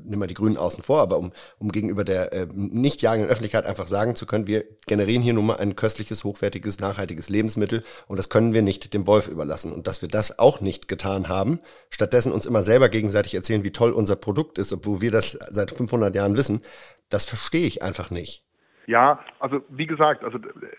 nimm 0.05 0.19
mal 0.19 0.27
die 0.27 0.35
Grünen 0.35 0.57
außen 0.57 0.83
vor, 0.83 1.01
aber 1.01 1.19
um, 1.19 1.33
um 1.59 1.71
gegenüber 1.71 2.05
der 2.05 2.33
äh, 2.33 2.47
nicht 2.53 3.03
jagenden 3.03 3.31
Öffentlichkeit 3.31 3.67
einfach 3.67 3.87
sagen 3.87 4.15
zu 4.17 4.27
können, 4.27 4.47
wir 4.47 4.65
generieren 4.87 5.23
hier 5.23 5.35
nun 5.35 5.47
mal 5.47 5.57
ein 5.57 5.77
köstliches, 5.77 6.25
hochwertiges, 6.25 6.81
nachhaltiges 6.81 7.29
Lebensmittel 7.29 7.83
und 8.09 8.19
das 8.19 8.29
können 8.29 8.55
wir 8.55 8.63
nicht 8.63 8.93
dem 8.95 9.07
Wolf 9.07 9.29
überlassen. 9.29 9.73
Und 9.73 9.87
dass 9.87 10.03
wir 10.03 10.09
das 10.09 10.39
auch 10.39 10.61
nicht 10.61 10.89
getan 10.89 11.29
haben, 11.29 11.61
stattdessen 11.91 12.33
uns 12.33 12.47
immer 12.47 12.63
selber 12.63 12.89
gegenseitig 12.89 13.35
erzählen, 13.35 13.65
wie 13.65 13.73
toll 13.73 13.93
unser 13.93 14.17
Produkt 14.17 14.59
ist, 14.59 14.73
obwohl 14.73 15.01
wir 15.01 15.11
das 15.11 15.33
seit 15.33 15.71
500 15.71 16.15
Jahren 16.15 16.37
wissen, 16.37 16.63
das 17.09 17.25
verstehe 17.25 17.67
ich 17.67 17.83
einfach 17.83 18.11
nicht. 18.11 18.45
Ja, 18.91 19.21
also 19.39 19.63
wie 19.69 19.87
gesagt, 19.87 20.25
also 20.25 20.39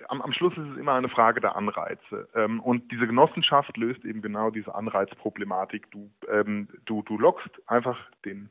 am, 0.09 0.21
am, 0.21 0.33
Schluss 0.33 0.51
ist 0.57 0.67
es 0.73 0.77
immer 0.77 0.95
eine 0.95 1.07
Frage 1.07 1.39
der 1.39 1.55
Anreize. 1.55 2.27
Ähm, 2.35 2.59
und 2.59 2.91
diese 2.91 3.07
Genossenschaft 3.07 3.77
löst 3.77 4.03
eben 4.03 4.21
genau 4.21 4.49
diese 4.49 4.75
Anreizproblematik. 4.75 5.89
Du, 5.91 6.11
ähm, 6.29 6.67
du, 6.83 7.03
du 7.03 7.17
lockst 7.17 7.49
einfach 7.67 7.97
den 8.25 8.49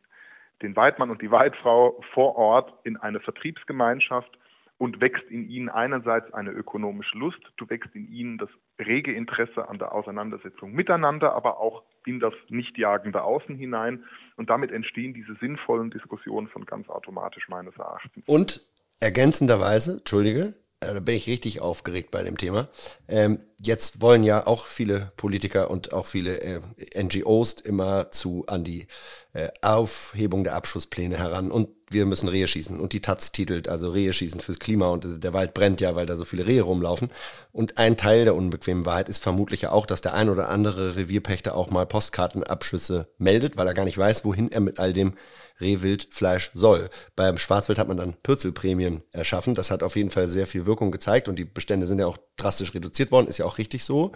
den 0.62 0.76
Weidmann 0.76 1.10
und 1.10 1.22
die 1.22 1.30
Weidfrau 1.30 2.00
vor 2.12 2.36
Ort 2.36 2.72
in 2.84 2.96
eine 2.96 3.20
Vertriebsgemeinschaft 3.20 4.38
und 4.80 5.00
wächst 5.02 5.24
in 5.30 5.48
ihnen 5.48 5.68
einerseits 5.68 6.32
eine 6.32 6.50
ökonomische 6.52 7.16
Lust, 7.18 7.40
du 7.58 7.68
wächst 7.68 7.94
in 7.94 8.10
ihnen 8.10 8.38
das 8.38 8.48
rege 8.78 9.12
Interesse 9.12 9.68
an 9.68 9.78
der 9.78 9.92
Auseinandersetzung 9.92 10.72
miteinander, 10.72 11.34
aber 11.34 11.60
auch 11.60 11.82
in 12.06 12.18
das 12.18 12.32
nicht 12.48 12.78
jagende 12.78 13.22
Außen 13.22 13.56
hinein. 13.56 14.04
Und 14.36 14.48
damit 14.48 14.72
entstehen 14.72 15.12
diese 15.12 15.34
sinnvollen 15.34 15.90
Diskussionen 15.90 16.48
von 16.48 16.64
ganz 16.64 16.88
automatisch 16.88 17.46
meines 17.50 17.76
Erachtens. 17.76 18.24
Und 18.26 18.66
ergänzenderweise, 19.00 19.98
Entschuldige, 19.98 20.54
da 20.80 20.98
bin 20.98 21.14
ich 21.14 21.26
richtig 21.26 21.60
aufgeregt 21.60 22.10
bei 22.10 22.22
dem 22.22 22.38
Thema. 22.38 22.68
Ähm, 23.06 23.40
jetzt 23.60 24.00
wollen 24.00 24.22
ja 24.22 24.46
auch 24.46 24.66
viele 24.66 25.12
Politiker 25.16 25.70
und 25.70 25.92
auch 25.92 26.06
viele 26.06 26.40
äh, 26.40 26.60
NGOs 27.02 27.52
immer 27.52 28.10
zu 28.10 28.44
an 28.46 28.64
die 28.64 28.86
äh, 29.34 29.48
Aufhebung 29.60 30.42
der 30.42 30.54
Abschusspläne 30.54 31.18
heran. 31.18 31.50
Und 31.50 31.68
wir 31.90 32.07
müssen 32.07 32.29
Rehe 32.29 32.46
schießen. 32.46 32.79
Und 32.79 32.92
die 32.92 33.03
Taz 33.03 33.33
titelt 33.33 33.68
also 33.68 33.90
Rehe 33.90 34.12
schießen 34.12 34.40
fürs 34.40 34.61
Klima 34.61 34.88
und 34.88 35.22
der 35.22 35.33
Wald 35.33 35.55
brennt 35.55 35.81
ja, 35.81 35.96
weil 35.96 36.07
da 36.07 36.16
so 36.16 36.24
viele 36.24 36.46
Rehe 36.46 36.62
rumlaufen. 36.62 37.11
Und 37.53 37.79
ein 37.79 37.96
Teil 37.96 38.24
der 38.24 38.37
unbequemen 38.37 38.87
Wahrheit 38.87 39.09
ist 39.09 39.22
vermutlich 39.22 39.62
ja 39.62 39.72
auch, 39.72 39.87
dass 39.87 40.00
der 40.00 40.14
ein 40.14 40.31
oder 40.31 40.48
andere 40.48 40.96
Revierpächter 40.96 41.55
auch 41.55 41.70
mal 41.70 41.87
Postkartenabschüsse 41.87 43.09
meldet, 43.18 43.57
weil 43.57 43.66
er 43.66 43.74
gar 43.74 43.85
nicht 43.85 43.98
weiß, 43.98 44.24
wohin 44.24 44.53
er 44.53 44.61
mit 44.61 44.79
all 44.79 44.92
dem 44.92 45.14
Rehwildfleisch 45.61 46.53
soll. 46.55 46.88
Beim 47.16 47.38
Schwarzwild 47.38 47.79
hat 47.79 47.88
man 47.88 47.96
dann 47.96 48.14
Pürzelprämien 48.22 49.03
erschaffen. 49.12 49.55
Das 49.55 49.70
hat 49.70 49.83
auf 49.83 49.96
jeden 49.96 50.11
Fall 50.11 50.29
sehr 50.29 50.46
viel 50.46 50.66
Wirkung 50.66 50.90
gezeigt 50.90 51.29
und 51.29 51.38
die 51.38 51.44
Bestände 51.44 51.87
sind 51.87 51.98
ja 51.98 52.07
auch 52.07 52.18
drastisch 52.37 52.74
reduziert 52.74 53.12
worden, 53.12 53.26
ist 53.26 53.38
ja 53.38 53.44
auch 53.44 53.59
richtig 53.59 53.85
so. 53.85 54.12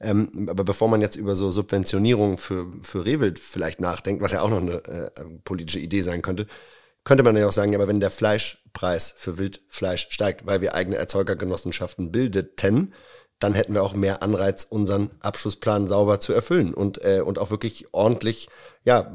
Ähm, 0.00 0.48
aber 0.50 0.64
bevor 0.64 0.88
man 0.88 1.00
jetzt 1.00 1.16
über 1.16 1.36
so 1.36 1.50
Subventionierung 1.50 2.38
für, 2.38 2.66
für 2.82 3.04
Rehwild 3.04 3.38
vielleicht 3.38 3.80
nachdenkt, 3.80 4.22
was 4.22 4.32
ja 4.32 4.42
auch 4.42 4.50
noch 4.50 4.60
eine 4.60 4.84
äh, 4.84 5.10
politische 5.44 5.78
Idee 5.78 6.00
sein 6.00 6.22
könnte, 6.22 6.46
könnte 7.08 7.24
man 7.24 7.36
ja 7.36 7.46
auch 7.46 7.52
sagen, 7.52 7.72
ja, 7.72 7.78
aber 7.78 7.88
wenn 7.88 8.00
der 8.00 8.10
Fleischpreis 8.10 9.12
für 9.12 9.38
Wildfleisch 9.38 10.08
steigt, 10.10 10.46
weil 10.46 10.60
wir 10.60 10.74
eigene 10.74 10.96
Erzeugergenossenschaften 10.96 12.12
bildeten, 12.12 12.92
dann 13.40 13.54
hätten 13.54 13.72
wir 13.72 13.82
auch 13.82 13.94
mehr 13.94 14.22
Anreiz, 14.22 14.64
unseren 14.64 15.10
Abschlussplan 15.20 15.88
sauber 15.88 16.20
zu 16.20 16.34
erfüllen 16.34 16.74
und, 16.74 17.02
äh, 17.02 17.22
und 17.22 17.38
auch 17.38 17.50
wirklich 17.50 17.86
ordentlich, 17.92 18.50
ja, 18.84 19.10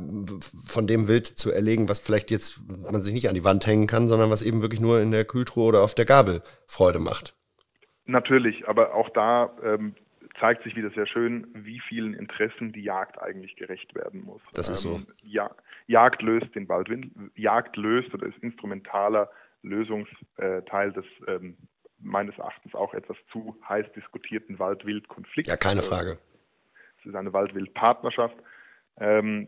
von 0.65 0.87
dem 0.87 1.07
Wild 1.07 1.27
zu 1.27 1.51
erlegen, 1.51 1.87
was 1.87 1.99
vielleicht 1.99 2.31
jetzt 2.31 2.61
man 2.67 3.03
sich 3.03 3.13
nicht 3.13 3.29
an 3.29 3.35
die 3.35 3.43
Wand 3.43 3.67
hängen 3.67 3.85
kann, 3.85 4.07
sondern 4.07 4.31
was 4.31 4.41
eben 4.41 4.63
wirklich 4.63 4.81
nur 4.81 4.99
in 4.99 5.11
der 5.11 5.25
Kühltruhe 5.25 5.67
oder 5.67 5.83
auf 5.83 5.93
der 5.93 6.05
Gabel 6.05 6.41
Freude 6.65 6.99
macht. 6.99 7.35
Natürlich, 8.05 8.67
aber 8.67 8.95
auch 8.95 9.09
da 9.09 9.55
ähm, 9.63 9.93
zeigt 10.39 10.63
sich 10.63 10.75
wieder 10.75 10.89
sehr 10.91 11.05
schön, 11.05 11.47
wie 11.53 11.79
vielen 11.87 12.15
Interessen 12.15 12.73
die 12.73 12.83
Jagd 12.83 13.21
eigentlich 13.21 13.55
gerecht 13.55 13.93
werden 13.93 14.23
muss. 14.23 14.41
Das 14.53 14.69
ist 14.69 14.81
so. 14.81 14.95
Ähm, 14.95 15.07
ja, 15.21 15.51
Jagd 15.87 16.21
löst 16.21 16.53
den 16.55 16.67
Waldwind, 16.69 17.11
Jagd 17.35 17.77
löst 17.77 18.13
oder 18.13 18.27
ist 18.27 18.37
instrumentaler 18.39 19.29
Lösungsteil 19.61 20.91
des 20.93 21.05
ähm, 21.27 21.57
meines 21.99 22.37
Erachtens 22.37 22.75
auch 22.75 22.93
etwas 22.93 23.17
zu 23.31 23.57
heiß 23.67 23.85
diskutierten 23.95 24.59
Wald-Wild-Konflikts. 24.59 25.49
Ja, 25.49 25.57
keine 25.57 25.81
Frage. 25.81 26.17
Es 26.99 27.05
ist 27.05 27.15
eine 27.15 27.33
Wald-Wild-Partnerschaft. 27.33 28.35
Ähm, 28.97 29.47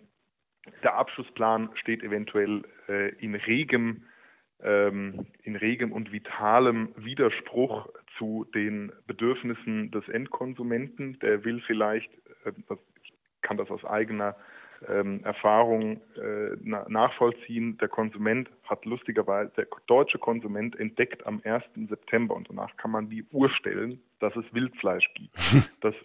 der 0.84 0.96
Abschlussplan 0.96 1.70
steht 1.76 2.02
eventuell 2.02 2.64
äh, 2.88 3.10
in 3.16 3.36
regem 3.36 4.06
ähm, 4.64 5.28
in 5.44 5.56
regem 5.56 5.92
und 5.92 6.12
vitalem 6.12 6.94
Widerspruch 6.96 7.90
zu 8.18 8.46
den 8.56 8.92
Bedürfnissen 9.06 9.92
des 9.92 10.08
Endkonsumenten. 10.08 11.20
Der 11.20 11.44
will 11.44 11.62
vielleicht, 11.68 12.12
äh, 12.46 12.52
ich 13.04 13.14
kann 13.42 13.58
das 13.58 13.70
aus 13.70 13.84
eigener 13.84 14.36
ähm, 14.88 15.22
Erfahrung 15.24 16.02
äh, 16.16 16.58
na, 16.62 16.86
nachvollziehen. 16.90 17.78
Der 17.78 17.88
Konsument 17.88 18.50
hat 18.64 18.86
lustigerweise, 18.86 19.52
der 19.58 19.68
deutsche 19.88 20.18
Konsument 20.18 20.80
entdeckt 20.80 21.26
am 21.26 21.42
1. 21.44 21.64
September 21.90 22.36
und 22.36 22.50
danach 22.50 22.76
kann 22.78 22.92
man 22.92 23.10
die 23.10 23.24
Uhr 23.32 23.50
stellen, 23.50 24.02
dass 24.20 24.36
es 24.36 24.46
Wildfleisch 24.54 25.10
gibt. 25.14 25.36
Das, 25.82 25.96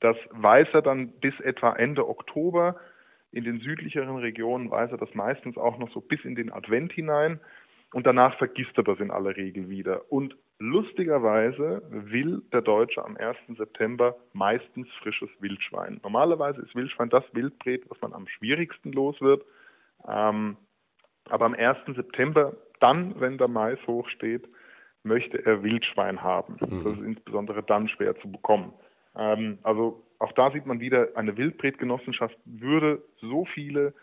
das 0.00 0.16
weiß 0.30 0.68
er 0.72 0.82
dann 0.82 1.08
bis 1.20 1.38
etwa 1.40 1.72
Ende 1.72 2.08
Oktober. 2.08 2.76
In 3.32 3.44
den 3.44 3.60
südlicheren 3.60 4.16
Regionen 4.16 4.70
weiß 4.70 4.92
er 4.92 4.98
das 4.98 5.14
meistens 5.14 5.56
auch 5.56 5.78
noch 5.78 5.90
so 5.92 6.00
bis 6.00 6.24
in 6.24 6.34
den 6.34 6.52
Advent 6.52 6.92
hinein 6.92 7.40
und 7.92 8.06
danach 8.06 8.36
vergisst 8.38 8.76
er 8.76 8.84
das 8.84 9.00
in 9.00 9.10
aller 9.10 9.36
Regel 9.36 9.68
wieder. 9.68 10.10
Und 10.10 10.36
lustigerweise 10.58 11.82
will 11.90 12.42
der 12.52 12.62
Deutsche 12.62 13.04
am 13.04 13.16
1. 13.16 13.36
September 13.56 14.16
meistens 14.32 14.88
frisches 15.02 15.28
Wildschwein. 15.40 16.00
Normalerweise 16.02 16.62
ist 16.62 16.74
Wildschwein 16.74 17.10
das 17.10 17.24
Wildbret, 17.32 17.88
was 17.90 18.00
man 18.00 18.12
am 18.12 18.26
schwierigsten 18.26 18.92
los 18.92 19.20
wird. 19.20 19.44
Ähm, 20.08 20.56
aber 21.28 21.46
am 21.46 21.54
1. 21.54 21.78
September, 21.94 22.56
dann, 22.80 23.20
wenn 23.20 23.38
der 23.38 23.48
Mais 23.48 23.78
hochsteht, 23.86 24.48
möchte 25.02 25.44
er 25.44 25.62
Wildschwein 25.62 26.22
haben. 26.22 26.56
Mhm. 26.60 26.84
Das 26.84 26.92
ist 26.94 27.04
insbesondere 27.04 27.62
dann 27.62 27.88
schwer 27.88 28.16
zu 28.20 28.30
bekommen. 28.30 28.72
Ähm, 29.16 29.58
also 29.62 30.02
auch 30.18 30.32
da 30.32 30.50
sieht 30.50 30.66
man 30.66 30.80
wieder, 30.80 31.08
eine 31.14 31.36
Wildbretgenossenschaft 31.36 32.36
würde 32.44 33.02
so 33.20 33.44
viele 33.44 33.94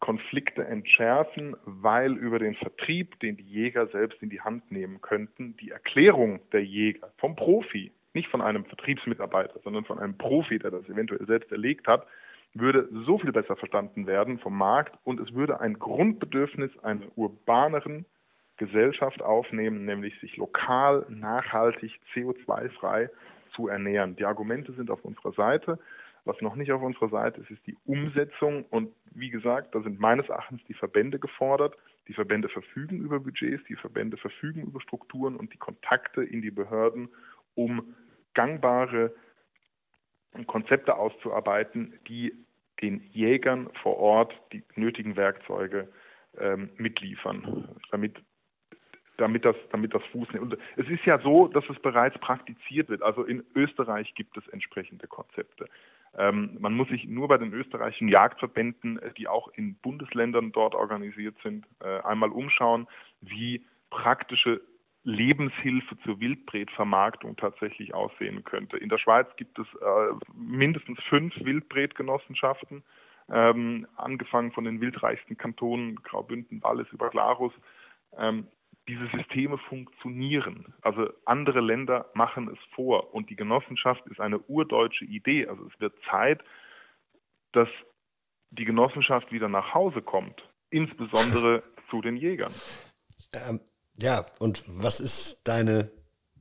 Konflikte 0.00 0.64
entschärfen, 0.64 1.56
weil 1.64 2.16
über 2.16 2.38
den 2.38 2.54
Vertrieb, 2.54 3.18
den 3.20 3.36
die 3.36 3.44
Jäger 3.44 3.88
selbst 3.88 4.22
in 4.22 4.30
die 4.30 4.40
Hand 4.40 4.70
nehmen 4.70 5.00
könnten, 5.00 5.56
die 5.56 5.70
Erklärung 5.70 6.40
der 6.52 6.64
Jäger 6.64 7.12
vom 7.16 7.34
Profi, 7.34 7.92
nicht 8.14 8.28
von 8.28 8.40
einem 8.40 8.64
Vertriebsmitarbeiter, 8.64 9.60
sondern 9.64 9.84
von 9.84 9.98
einem 9.98 10.16
Profi, 10.16 10.58
der 10.58 10.70
das 10.70 10.88
eventuell 10.88 11.26
selbst 11.26 11.50
erlegt 11.50 11.86
hat, 11.86 12.06
würde 12.54 12.88
so 13.06 13.18
viel 13.18 13.32
besser 13.32 13.56
verstanden 13.56 14.06
werden 14.06 14.38
vom 14.38 14.56
Markt 14.56 14.96
und 15.04 15.20
es 15.20 15.34
würde 15.34 15.60
ein 15.60 15.78
Grundbedürfnis 15.78 16.70
einer 16.82 17.06
urbaneren 17.16 18.06
Gesellschaft 18.56 19.22
aufnehmen, 19.22 19.84
nämlich 19.84 20.18
sich 20.20 20.36
lokal, 20.36 21.06
nachhaltig, 21.08 21.92
CO2-frei 22.14 23.10
zu 23.54 23.68
ernähren. 23.68 24.16
Die 24.16 24.24
Argumente 24.24 24.72
sind 24.72 24.90
auf 24.90 25.04
unserer 25.04 25.32
Seite. 25.32 25.78
Was 26.28 26.42
noch 26.42 26.56
nicht 26.56 26.70
auf 26.72 26.82
unserer 26.82 27.08
Seite 27.08 27.40
ist, 27.40 27.50
ist 27.50 27.66
die 27.66 27.78
Umsetzung. 27.86 28.66
Und 28.68 28.92
wie 29.12 29.30
gesagt, 29.30 29.74
da 29.74 29.80
sind 29.80 29.98
meines 29.98 30.28
Erachtens 30.28 30.60
die 30.68 30.74
Verbände 30.74 31.18
gefordert. 31.18 31.74
Die 32.06 32.12
Verbände 32.12 32.50
verfügen 32.50 32.98
über 32.98 33.18
Budgets, 33.18 33.64
die 33.64 33.76
Verbände 33.76 34.18
verfügen 34.18 34.60
über 34.60 34.78
Strukturen 34.82 35.36
und 35.36 35.54
die 35.54 35.56
Kontakte 35.56 36.22
in 36.22 36.42
die 36.42 36.50
Behörden, 36.50 37.08
um 37.54 37.94
gangbare 38.34 39.14
Konzepte 40.46 40.96
auszuarbeiten, 40.96 41.98
die 42.08 42.34
den 42.82 43.00
Jägern 43.10 43.70
vor 43.82 43.96
Ort 43.96 44.34
die 44.52 44.62
nötigen 44.74 45.16
Werkzeuge 45.16 45.88
ähm, 46.38 46.68
mitliefern, 46.76 47.74
damit 47.90 48.22
damit 49.16 49.44
das, 49.44 49.56
damit 49.72 49.94
das 49.94 50.04
Fuß 50.12 50.28
nimmt. 50.32 50.52
Und 50.52 50.58
es 50.76 50.88
ist 50.88 51.04
ja 51.04 51.18
so, 51.18 51.48
dass 51.48 51.64
es 51.68 51.78
bereits 51.80 52.16
praktiziert 52.18 52.88
wird. 52.88 53.02
Also 53.02 53.24
in 53.24 53.44
Österreich 53.54 54.14
gibt 54.14 54.36
es 54.36 54.46
entsprechende 54.48 55.08
Konzepte. 55.08 55.68
Ähm, 56.16 56.56
man 56.58 56.74
muss 56.74 56.88
sich 56.88 57.06
nur 57.06 57.28
bei 57.28 57.38
den 57.38 57.52
österreichischen 57.52 58.08
Jagdverbänden, 58.08 58.98
äh, 58.98 59.12
die 59.14 59.28
auch 59.28 59.48
in 59.48 59.76
Bundesländern 59.76 60.52
dort 60.52 60.74
organisiert 60.74 61.36
sind, 61.42 61.66
äh, 61.80 62.00
einmal 62.00 62.30
umschauen, 62.30 62.86
wie 63.20 63.64
praktische 63.90 64.60
Lebenshilfe 65.04 65.96
zur 66.04 66.20
Wildbretvermarktung 66.20 67.36
tatsächlich 67.36 67.94
aussehen 67.94 68.44
könnte. 68.44 68.76
In 68.76 68.88
der 68.88 68.98
Schweiz 68.98 69.26
gibt 69.36 69.58
es 69.58 69.66
äh, 69.66 70.14
mindestens 70.34 70.98
fünf 71.08 71.34
Wildbretgenossenschaften, 71.42 72.82
ähm, 73.30 73.86
angefangen 73.96 74.52
von 74.52 74.64
den 74.64 74.80
wildreichsten 74.80 75.36
Kantonen 75.36 75.96
Graubünden, 76.02 76.62
Wallis 76.62 76.88
über 76.92 77.10
Glarus. 77.10 77.52
Diese 78.88 79.06
Systeme 79.14 79.58
funktionieren. 79.68 80.74
Also 80.80 81.10
andere 81.26 81.60
Länder 81.60 82.10
machen 82.14 82.48
es 82.48 82.58
vor 82.74 83.14
und 83.14 83.28
die 83.28 83.36
Genossenschaft 83.36 84.06
ist 84.06 84.18
eine 84.18 84.38
urdeutsche 84.38 85.04
Idee. 85.04 85.46
Also 85.46 85.66
es 85.66 85.78
wird 85.80 85.94
Zeit, 86.10 86.40
dass 87.52 87.68
die 88.50 88.64
Genossenschaft 88.64 89.30
wieder 89.30 89.48
nach 89.48 89.74
Hause 89.74 90.00
kommt, 90.02 90.42
insbesondere 90.70 91.62
zu 91.90 92.00
den 92.00 92.16
Jägern. 92.16 92.52
Ähm, 93.32 93.60
ja, 93.98 94.24
und 94.38 94.64
was 94.66 95.00
ist 95.00 95.46
deine 95.46 95.90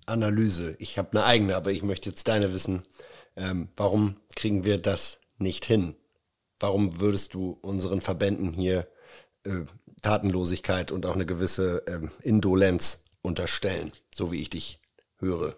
Analyse? 0.06 0.76
Ich 0.80 0.98
habe 0.98 1.12
eine 1.12 1.26
eigene, 1.26 1.56
aber 1.56 1.72
ich 1.72 1.84
möchte 1.84 2.10
jetzt 2.10 2.28
deine 2.28 2.54
wissen. 2.54 2.84
Ähm, 3.36 3.70
warum 3.76 4.18
kriegen 4.36 4.64
wir 4.64 4.78
das 4.82 5.22
nicht 5.38 5.66
hin? 5.66 5.96
Warum 6.60 7.00
würdest 7.00 7.34
du 7.34 7.52
unseren 7.62 8.02
Verbänden 8.02 8.52
hier 8.52 8.88
äh, 9.46 9.66
Tatenlosigkeit 10.02 10.92
und 10.92 11.06
auch 11.06 11.16
eine 11.16 11.26
gewisse 11.26 11.84
ähm, 11.88 12.12
Indolenz 12.24 13.10
unterstellen, 13.22 13.92
so 14.14 14.32
wie 14.32 14.42
ich 14.42 14.50
dich 14.50 14.80
höre. 15.20 15.56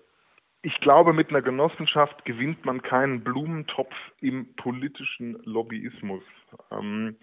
Ich 0.61 0.77
glaube, 0.81 1.13
mit 1.13 1.29
einer 1.29 1.41
Genossenschaft 1.41 2.25
gewinnt 2.25 2.65
man 2.65 2.81
keinen 2.81 3.23
Blumentopf 3.23 3.93
im 4.19 4.55
politischen 4.55 5.39
Lobbyismus. 5.45 6.23
Ähm, 6.71 7.15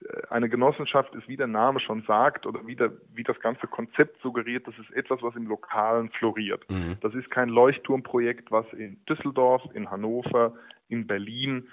äh, 0.00 0.28
eine 0.30 0.48
Genossenschaft 0.48 1.14
ist, 1.14 1.26
wie 1.26 1.36
der 1.36 1.48
Name 1.48 1.80
schon 1.80 2.02
sagt, 2.06 2.46
oder 2.46 2.64
wie, 2.66 2.76
der, 2.76 2.92
wie 3.12 3.24
das 3.24 3.40
ganze 3.40 3.66
Konzept 3.66 4.20
suggeriert, 4.22 4.68
das 4.68 4.78
ist 4.78 4.92
etwas, 4.92 5.20
was 5.22 5.34
im 5.34 5.46
Lokalen 5.46 6.10
floriert. 6.10 6.64
Mhm. 6.70 6.98
Das 7.00 7.14
ist 7.14 7.30
kein 7.30 7.48
Leuchtturmprojekt, 7.48 8.52
was 8.52 8.66
in 8.72 9.04
Düsseldorf, 9.06 9.62
in 9.74 9.90
Hannover, 9.90 10.54
in 10.88 11.08
Berlin 11.08 11.68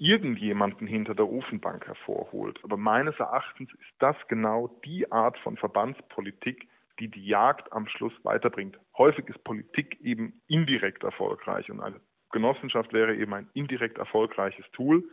irgendjemanden 0.00 0.86
hinter 0.86 1.14
der 1.14 1.28
Ofenbank 1.28 1.86
hervorholt. 1.86 2.58
Aber 2.64 2.76
meines 2.76 3.18
Erachtens 3.20 3.70
ist 3.74 3.92
das 3.98 4.16
genau 4.28 4.68
die 4.84 5.12
Art 5.12 5.38
von 5.38 5.56
Verbandspolitik, 5.56 6.68
die 6.98 7.08
die 7.08 7.26
Jagd 7.26 7.72
am 7.72 7.86
Schluss 7.86 8.12
weiterbringt. 8.22 8.78
Häufig 8.96 9.28
ist 9.28 9.44
Politik 9.44 10.00
eben 10.00 10.40
indirekt 10.48 11.04
erfolgreich 11.04 11.70
und 11.70 11.80
eine 11.80 12.00
Genossenschaft 12.32 12.92
wäre 12.92 13.14
eben 13.14 13.34
ein 13.34 13.50
indirekt 13.54 13.98
erfolgreiches 13.98 14.64
Tool, 14.72 15.04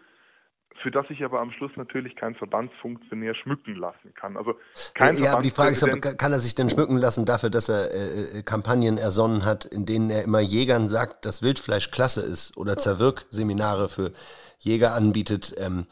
für 0.82 0.92
das 0.92 1.08
sich 1.08 1.24
aber 1.24 1.40
am 1.40 1.52
Schluss 1.52 1.72
natürlich 1.76 2.16
kein 2.16 2.36
Verbandsfunktionär 2.36 3.34
schmücken 3.36 3.76
lassen 3.76 4.14
kann. 4.14 4.38
Also 4.38 4.56
kein 4.94 5.18
ja, 5.18 5.34
aber 5.34 5.42
die 5.42 5.50
Frage 5.50 5.72
ist, 5.72 5.84
aber, 5.84 6.00
kann 6.00 6.32
er 6.32 6.40
sich 6.40 6.56
denn 6.56 6.70
schmücken 6.70 6.98
lassen 6.98 7.26
dafür, 7.26 7.50
dass 7.50 7.70
er 7.70 7.92
äh, 7.92 8.40
äh, 8.40 8.44
Kampagnen 8.44 8.98
ersonnen 8.98 9.44
hat, 9.44 9.66
in 9.66 9.86
denen 9.86 10.10
er 10.10 10.24
immer 10.24 10.40
Jägern 10.40 10.88
sagt, 10.88 11.26
dass 11.26 11.42
Wildfleisch 11.42 11.92
klasse 11.92 12.22
ist 12.22 12.58
oder 12.58 12.78
Zerwirkseminare 12.78 13.90
für 13.90 14.14
Jäger 14.60 14.94
anbietet, 14.94 15.56
ähm, 15.58 15.88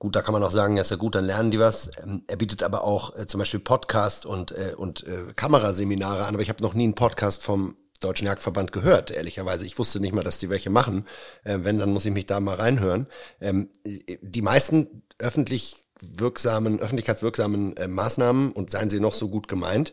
Gut, 0.00 0.14
da 0.14 0.22
kann 0.22 0.32
man 0.32 0.44
auch 0.44 0.52
sagen, 0.52 0.76
ja, 0.76 0.82
ist 0.82 0.92
ja 0.92 0.96
gut, 0.96 1.16
dann 1.16 1.24
lernen 1.24 1.50
die 1.50 1.58
was. 1.58 1.90
Ähm, 2.00 2.22
er 2.28 2.36
bietet 2.36 2.62
aber 2.62 2.84
auch 2.84 3.16
äh, 3.16 3.26
zum 3.26 3.40
Beispiel 3.40 3.58
Podcast 3.58 4.26
und, 4.26 4.52
äh, 4.52 4.74
und 4.76 5.04
äh, 5.08 5.32
Kameraseminare 5.34 6.24
an, 6.24 6.34
aber 6.34 6.42
ich 6.42 6.50
habe 6.50 6.62
noch 6.62 6.74
nie 6.74 6.84
einen 6.84 6.94
Podcast 6.94 7.42
vom 7.42 7.74
Deutschen 8.00 8.26
Jagdverband 8.26 8.72
gehört, 8.72 9.10
ehrlicherweise. 9.10 9.66
Ich 9.66 9.78
wusste 9.78 10.00
nicht 10.00 10.14
mal, 10.14 10.24
dass 10.24 10.38
die 10.38 10.50
welche 10.50 10.70
machen. 10.70 11.06
Äh, 11.44 11.58
wenn, 11.62 11.78
dann 11.78 11.92
muss 11.92 12.04
ich 12.04 12.12
mich 12.12 12.26
da 12.26 12.40
mal 12.40 12.56
reinhören. 12.56 13.06
Ähm, 13.40 13.68
die 13.84 14.42
meisten 14.42 15.02
öffentlich 15.18 15.76
wirksamen, 16.00 16.80
öffentlichkeitswirksamen 16.80 17.76
äh, 17.76 17.88
Maßnahmen, 17.88 18.52
und 18.52 18.70
seien 18.70 18.90
sie 18.90 19.00
noch 19.00 19.14
so 19.14 19.28
gut 19.28 19.48
gemeint, 19.48 19.92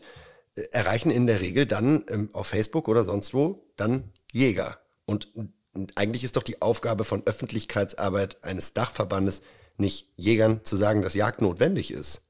äh, 0.54 0.62
erreichen 0.70 1.10
in 1.10 1.26
der 1.26 1.40
Regel 1.40 1.66
dann 1.66 2.04
ähm, 2.08 2.30
auf 2.32 2.48
Facebook 2.48 2.88
oder 2.88 3.04
sonst 3.04 3.34
wo 3.34 3.64
dann 3.76 4.12
Jäger. 4.32 4.78
Und, 5.04 5.34
und 5.34 5.52
eigentlich 5.96 6.24
ist 6.24 6.36
doch 6.36 6.42
die 6.42 6.62
Aufgabe 6.62 7.04
von 7.04 7.26
Öffentlichkeitsarbeit 7.26 8.42
eines 8.42 8.72
Dachverbandes 8.72 9.42
nicht 9.78 10.08
Jägern 10.16 10.64
zu 10.64 10.76
sagen, 10.76 11.02
dass 11.02 11.14
Jagd 11.14 11.42
notwendig 11.42 11.90
ist. 11.90 12.22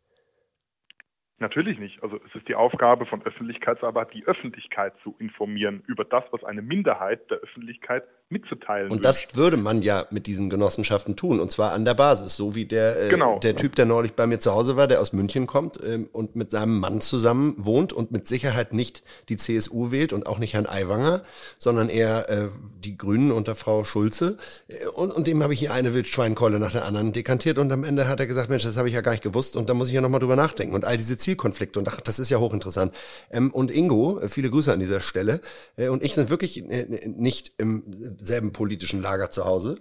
Natürlich 1.39 1.79
nicht. 1.79 2.03
Also 2.03 2.19
es 2.27 2.35
ist 2.35 2.49
die 2.49 2.55
Aufgabe 2.55 3.05
von 3.05 3.23
Öffentlichkeitsarbeit, 3.23 4.15
die 4.15 4.25
Öffentlichkeit 4.25 4.95
zu 5.03 5.15
informieren 5.19 5.83
über 5.87 6.05
das, 6.05 6.25
was 6.31 6.43
eine 6.45 6.63
Minderheit 6.63 7.31
der 7.31 7.39
Öffentlichkeit 7.39 8.05
mitzuteilen. 8.29 8.91
Und 8.91 9.05
das 9.05 9.37
würde 9.37 9.57
man 9.57 9.83
ja 9.83 10.07
mit 10.11 10.27
diesen 10.27 10.51
Genossenschaften 10.51 11.15
tun, 11.15 11.39
und 11.39 11.53
zwar 11.53 11.73
an 11.73 11.85
der 11.85 11.95
Basis, 11.95 12.35
so 12.35 12.57
wie 12.57 12.65
der, 12.65 13.07
äh, 13.07 13.09
genau. 13.09 13.39
der 13.39 13.55
Typ, 13.55 13.77
der 13.77 13.87
neulich 13.87 14.15
bei 14.15 14.27
mir 14.27 14.41
zu 14.41 14.53
Hause 14.53 14.77
war, 14.77 14.89
der 14.89 15.01
aus 15.01 15.13
München 15.13 15.47
kommt 15.47 15.79
ähm, 15.85 16.09
und 16.13 16.35
mit 16.35 16.51
seinem 16.51 16.81
Mann 16.81 17.01
zusammen 17.01 17.55
wohnt 17.59 17.93
und 17.93 18.11
mit 18.11 18.27
Sicherheit 18.27 18.73
nicht 18.73 19.05
die 19.29 19.37
CSU 19.37 19.93
wählt 19.93 20.13
und 20.13 20.27
auch 20.27 20.39
nicht 20.41 20.55
Herrn 20.55 20.67
Aiwanger, 20.67 21.23
sondern 21.59 21.89
eher 21.89 22.29
äh, 22.29 22.49
die 22.85 22.97
Grünen 22.97 23.31
unter 23.31 23.55
Frau 23.55 23.85
Schulze. 23.85 24.39
Äh, 24.67 24.87
und, 24.89 25.13
und 25.13 25.29
dem 25.29 25.43
habe 25.45 25.55
ich 25.55 25.61
hier 25.61 25.73
eine 25.73 25.95
Wildschweinkeule 25.95 26.59
nach 26.59 26.73
der 26.73 26.85
anderen 26.85 27.13
dekantiert 27.13 27.59
und 27.59 27.71
am 27.71 27.85
Ende 27.85 28.09
hat 28.09 28.19
er 28.19 28.27
gesagt, 28.27 28.51
Mensch, 28.51 28.65
das 28.65 28.77
habe 28.77 28.89
ich 28.89 28.95
ja 28.95 29.03
gar 29.03 29.13
nicht 29.13 29.23
gewusst 29.23 29.55
und 29.55 29.71
da 29.71 29.75
muss 29.75 29.87
ich 29.87 29.95
ja 29.95 30.01
nochmal 30.01 30.21
drüber 30.21 30.37
nachdenken. 30.37 30.75
Und 30.75 30.85
all 30.85 30.97
diese 30.97 31.17
Zielkonflikte 31.17 31.79
und 31.79 31.89
ach, 31.89 32.01
das 32.01 32.19
ist 32.19 32.31
ja 32.31 32.39
hochinteressant. 32.39 32.93
Ähm, 33.31 33.53
und 33.53 33.71
Ingo, 33.71 34.19
äh, 34.19 34.29
viele 34.29 34.51
Grüße 34.51 34.73
an 34.73 34.81
dieser 34.81 35.01
Stelle, 35.01 35.41
äh, 35.77 35.89
und 35.89 36.03
ich 36.03 36.15
sind 36.15 36.29
wirklich 36.29 36.69
äh, 36.69 37.09
nicht 37.09 37.53
im 37.59 37.85
selben 38.19 38.53
politischen 38.53 39.03
Lager 39.03 39.31
zu 39.31 39.45
Hause. 39.45 39.81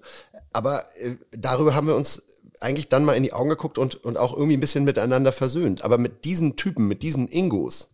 Aber 0.54 0.86
äh, 1.00 1.16
darüber 1.32 1.76
haben 1.76 1.88
wir 1.88 1.96
uns 1.96 2.32
eigentlich 2.62 2.90
dann 2.90 3.06
mal 3.06 3.14
in 3.14 3.24
die 3.24 3.34
Augen 3.34 3.50
geguckt 3.50 3.78
und, 3.78 3.96
und 4.04 4.18
auch 4.18 4.34
irgendwie 4.34 4.58
ein 4.58 4.62
bisschen 4.62 4.86
miteinander 4.86 5.32
versöhnt. 5.32 5.84
Aber 5.84 5.98
mit 5.98 6.26
diesen 6.26 6.56
Typen, 6.56 6.88
mit 6.88 7.04
diesen 7.04 7.28
Ingos, 7.28 7.92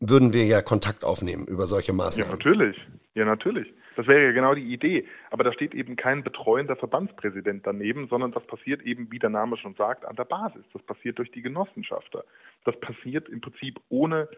würden 0.00 0.32
wir 0.32 0.44
ja 0.46 0.62
Kontakt 0.62 1.04
aufnehmen 1.04 1.46
über 1.46 1.64
solche 1.64 1.92
Maßnahmen. 1.92 2.30
Ja, 2.30 2.36
natürlich. 2.36 2.76
Ja, 3.14 3.24
natürlich. 3.24 3.72
Das 3.96 4.06
wäre 4.06 4.26
ja 4.26 4.32
genau 4.32 4.54
die 4.54 4.72
Idee. 4.72 5.06
Aber 5.30 5.42
da 5.42 5.52
steht 5.52 5.74
eben 5.74 5.96
kein 5.96 6.22
betreuender 6.22 6.76
Verbandspräsident 6.76 7.66
daneben, 7.66 8.06
sondern 8.06 8.30
das 8.30 8.46
passiert 8.46 8.82
eben, 8.82 9.10
wie 9.10 9.18
der 9.18 9.30
Name 9.30 9.56
schon 9.56 9.74
sagt, 9.74 10.04
an 10.04 10.14
der 10.14 10.24
Basis. 10.24 10.62
Das 10.72 10.82
passiert 10.82 11.18
durch 11.18 11.32
die 11.32 11.42
Genossenschafter. 11.42 12.24
Das 12.64 12.78
passiert 12.78 13.28
im 13.28 13.40
Prinzip 13.40 13.80
ohne 13.88 14.28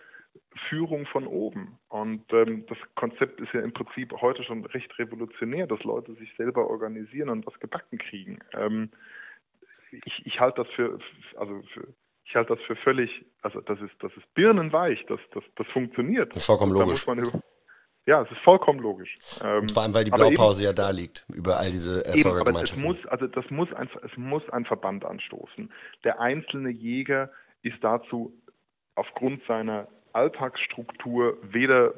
Führung 0.68 1.06
von 1.06 1.26
oben. 1.26 1.78
Und 1.88 2.24
ähm, 2.32 2.64
das 2.68 2.78
Konzept 2.94 3.40
ist 3.40 3.52
ja 3.52 3.60
im 3.60 3.72
Prinzip 3.72 4.12
heute 4.20 4.44
schon 4.44 4.64
recht 4.66 4.98
revolutionär, 4.98 5.66
dass 5.66 5.82
Leute 5.84 6.14
sich 6.14 6.32
selber 6.36 6.68
organisieren 6.68 7.28
und 7.28 7.46
was 7.46 7.58
gebacken 7.60 7.98
kriegen. 7.98 8.38
Ähm, 8.52 8.90
ich, 9.90 10.26
ich 10.26 10.40
halte 10.40 10.62
das 10.62 10.72
für, 10.74 10.98
also 11.36 11.62
für, 11.72 11.88
ich 12.24 12.34
halte 12.34 12.54
das 12.54 12.64
für 12.64 12.76
völlig, 12.76 13.24
also 13.42 13.60
das 13.60 13.80
ist, 13.80 13.92
das 14.00 14.12
ist 14.16 14.34
birnenweich, 14.34 15.04
das, 15.08 15.20
das, 15.32 15.42
das 15.56 15.66
funktioniert. 15.68 16.30
Das 16.30 16.38
ist 16.38 16.46
vollkommen 16.46 16.72
logisch. 16.72 17.06
ja, 18.06 18.22
es 18.22 18.30
ist 18.30 18.40
vollkommen 18.42 18.80
logisch. 18.80 19.16
Ähm, 19.42 19.62
und 19.62 19.72
vor 19.72 19.82
allem, 19.82 19.94
weil 19.94 20.04
die 20.04 20.10
Blaupause 20.10 20.62
eben, 20.62 20.68
ja 20.68 20.72
da 20.72 20.90
liegt, 20.90 21.26
über 21.28 21.58
all 21.58 21.70
diese 21.70 22.04
Erzeugergemeinschaften. 22.04 22.84
Eben, 22.84 22.90
aber 22.90 22.98
es 22.98 23.04
muss, 23.04 23.12
also 23.12 23.26
das 23.26 23.50
muss 23.50 23.72
ein, 23.72 23.88
es 24.04 24.16
muss 24.16 24.48
ein 24.50 24.64
Verband 24.64 25.04
anstoßen. 25.04 25.72
Der 26.04 26.20
einzelne 26.20 26.70
Jäger 26.70 27.30
ist 27.62 27.78
dazu 27.82 28.32
aufgrund 28.94 29.42
seiner 29.46 29.88
Alltagsstruktur 30.12 31.38
weder 31.42 31.94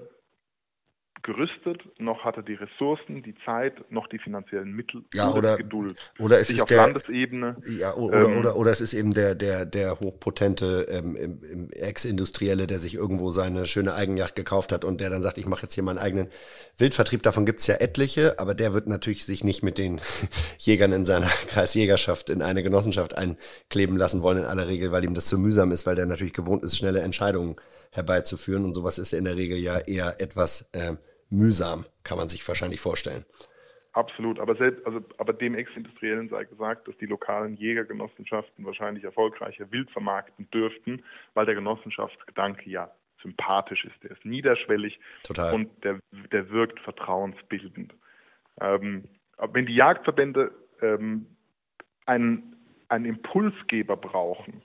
gerüstet, 1.23 1.81
noch 1.99 2.25
hat 2.25 2.37
er 2.37 2.43
die 2.43 2.55
Ressourcen, 2.55 3.23
die 3.23 3.35
Zeit, 3.45 3.91
noch 3.91 4.09
die 4.09 4.19
finanziellen 4.19 4.73
Mittel 4.73 5.05
ja, 5.15 5.31
oder, 5.31 5.57
Geduld. 5.57 6.13
Oder 6.19 6.41
es 6.41 6.49
sich 6.49 6.57
ist 6.57 6.63
auf 6.63 6.69
der, 6.69 6.79
Landesebene. 6.79 7.57
Ja, 7.79 7.95
oder, 7.95 8.29
ähm, 8.29 8.39
oder, 8.39 8.57
oder 8.57 8.71
es 8.71 8.81
ist 8.81 8.93
eben 8.93 9.15
der, 9.15 9.35
der, 9.35 9.65
der 9.65 10.01
hochpotente 10.01 10.87
ähm, 10.91 11.71
Ex-Industrielle, 11.73 12.67
der 12.67 12.79
sich 12.79 12.95
irgendwo 12.95 13.31
seine 13.31 13.67
schöne 13.67 13.95
Eigenjacht 13.95 14.35
gekauft 14.35 14.73
hat 14.73 14.85
und 14.85 15.01
der 15.01 15.11
dann 15.11 15.23
sagt, 15.23 15.39
ich 15.39 15.47
mache 15.47 15.63
jetzt 15.63 15.75
hier 15.75 15.85
meinen 15.85 15.99
eigenen 15.99 16.29
Wildvertrieb. 16.77 17.23
Davon 17.23 17.47
gibt's 17.47 17.67
ja 17.69 17.77
etliche, 17.77 18.39
aber 18.41 18.55
der 18.55 18.75
wird 18.75 18.89
natürlich 18.89 19.25
sich 19.25 19.45
nicht 19.45 19.63
mit 19.63 19.79
den 19.79 20.01
Jägern 20.59 20.93
in 20.93 21.05
seiner 21.05 21.27
Kreisjägerschaft 21.49 22.31
in 22.31 22.43
eine 22.43 22.65
Genossenschaft 22.65 23.17
einkleben 23.17 23.97
lassen 23.97 24.23
wollen 24.23 24.39
in 24.39 24.45
aller 24.45 24.67
Regel, 24.67 24.91
weil 24.91 25.05
ihm 25.05 25.15
das 25.15 25.27
zu 25.27 25.39
mühsam 25.39 25.71
ist, 25.71 25.87
weil 25.87 25.95
der 25.95 26.07
natürlich 26.07 26.33
gewohnt 26.33 26.65
ist, 26.65 26.77
schnelle 26.77 27.01
Entscheidungen 27.01 27.57
herbeizuführen. 27.93 28.65
Und 28.65 28.75
sowas 28.75 28.99
ist 28.99 29.13
in 29.13 29.25
der 29.25 29.37
Regel 29.37 29.59
ja 29.59 29.79
eher 29.79 30.21
etwas 30.21 30.71
äh, 30.73 30.97
mühsam, 31.31 31.87
kann 32.03 32.19
man 32.19 32.29
sich 32.29 32.47
wahrscheinlich 32.47 32.81
vorstellen. 32.81 33.25
Absolut, 33.93 34.41
aber 34.41 34.57
selbst, 34.57 34.85
also, 34.87 35.01
aber 35.19 35.35
dem 35.35 35.55
Ex-Industriellen 35.55 36.31
sei 36.31 36.45
gesagt, 36.45 36.89
dass 36.89 36.97
die 36.97 37.07
lokalen 37.07 37.57
Jägergenossenschaften 37.57 38.65
wahrscheinlich 38.65 39.05
erfolgreicher 39.05 39.71
wild 39.71 39.91
vermarkten 39.91 40.51
dürften, 40.51 41.05
weil 41.35 41.45
der 41.45 41.55
Genossenschaftsgedanke 41.55 42.71
ja 42.71 42.91
sympathisch 43.21 43.85
ist, 43.85 44.03
der 44.03 44.13
ist 44.13 44.25
niederschwellig 44.25 44.99
Total. 45.25 45.55
und 45.55 45.85
der, 45.85 46.01
der 46.33 46.51
wirkt 46.51 46.81
vertrauensbildend. 46.81 47.95
Ähm, 48.61 49.05
wenn 49.53 49.67
die 49.67 49.75
Jagdverbände 49.75 50.53
ähm, 50.81 51.27
einen, 52.07 52.57
einen 52.89 53.05
Impulsgeber 53.05 53.97
brauchen, 53.97 54.63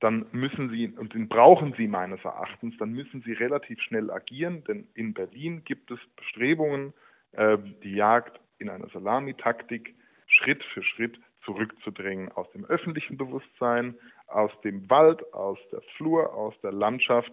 dann 0.00 0.26
müssen 0.32 0.70
sie, 0.70 0.88
und 0.88 1.14
den 1.14 1.28
brauchen 1.28 1.74
sie 1.76 1.86
meines 1.86 2.22
Erachtens, 2.24 2.76
dann 2.78 2.92
müssen 2.92 3.22
sie 3.22 3.32
relativ 3.32 3.80
schnell 3.80 4.10
agieren, 4.10 4.64
denn 4.64 4.88
in 4.94 5.14
Berlin 5.14 5.62
gibt 5.64 5.90
es 5.90 5.98
Bestrebungen, 6.16 6.92
äh, 7.32 7.58
die 7.82 7.94
Jagd 7.94 8.40
in 8.58 8.68
einer 8.68 8.88
Salamitaktik 8.88 9.94
Schritt 10.26 10.62
für 10.72 10.82
Schritt 10.82 11.18
zurückzudrängen 11.44 12.32
aus 12.32 12.50
dem 12.52 12.64
öffentlichen 12.64 13.16
Bewusstsein, 13.16 13.94
aus 14.26 14.50
dem 14.62 14.88
Wald, 14.90 15.32
aus 15.34 15.58
der 15.70 15.82
Flur, 15.96 16.32
aus 16.34 16.54
der 16.62 16.72
Landschaft. 16.72 17.32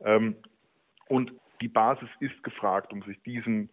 Ähm, 0.00 0.36
und 1.08 1.32
die 1.60 1.68
Basis 1.68 2.08
ist 2.20 2.42
gefragt, 2.42 2.92
um 2.92 3.02
sich 3.02 3.22
diesem, 3.22 3.68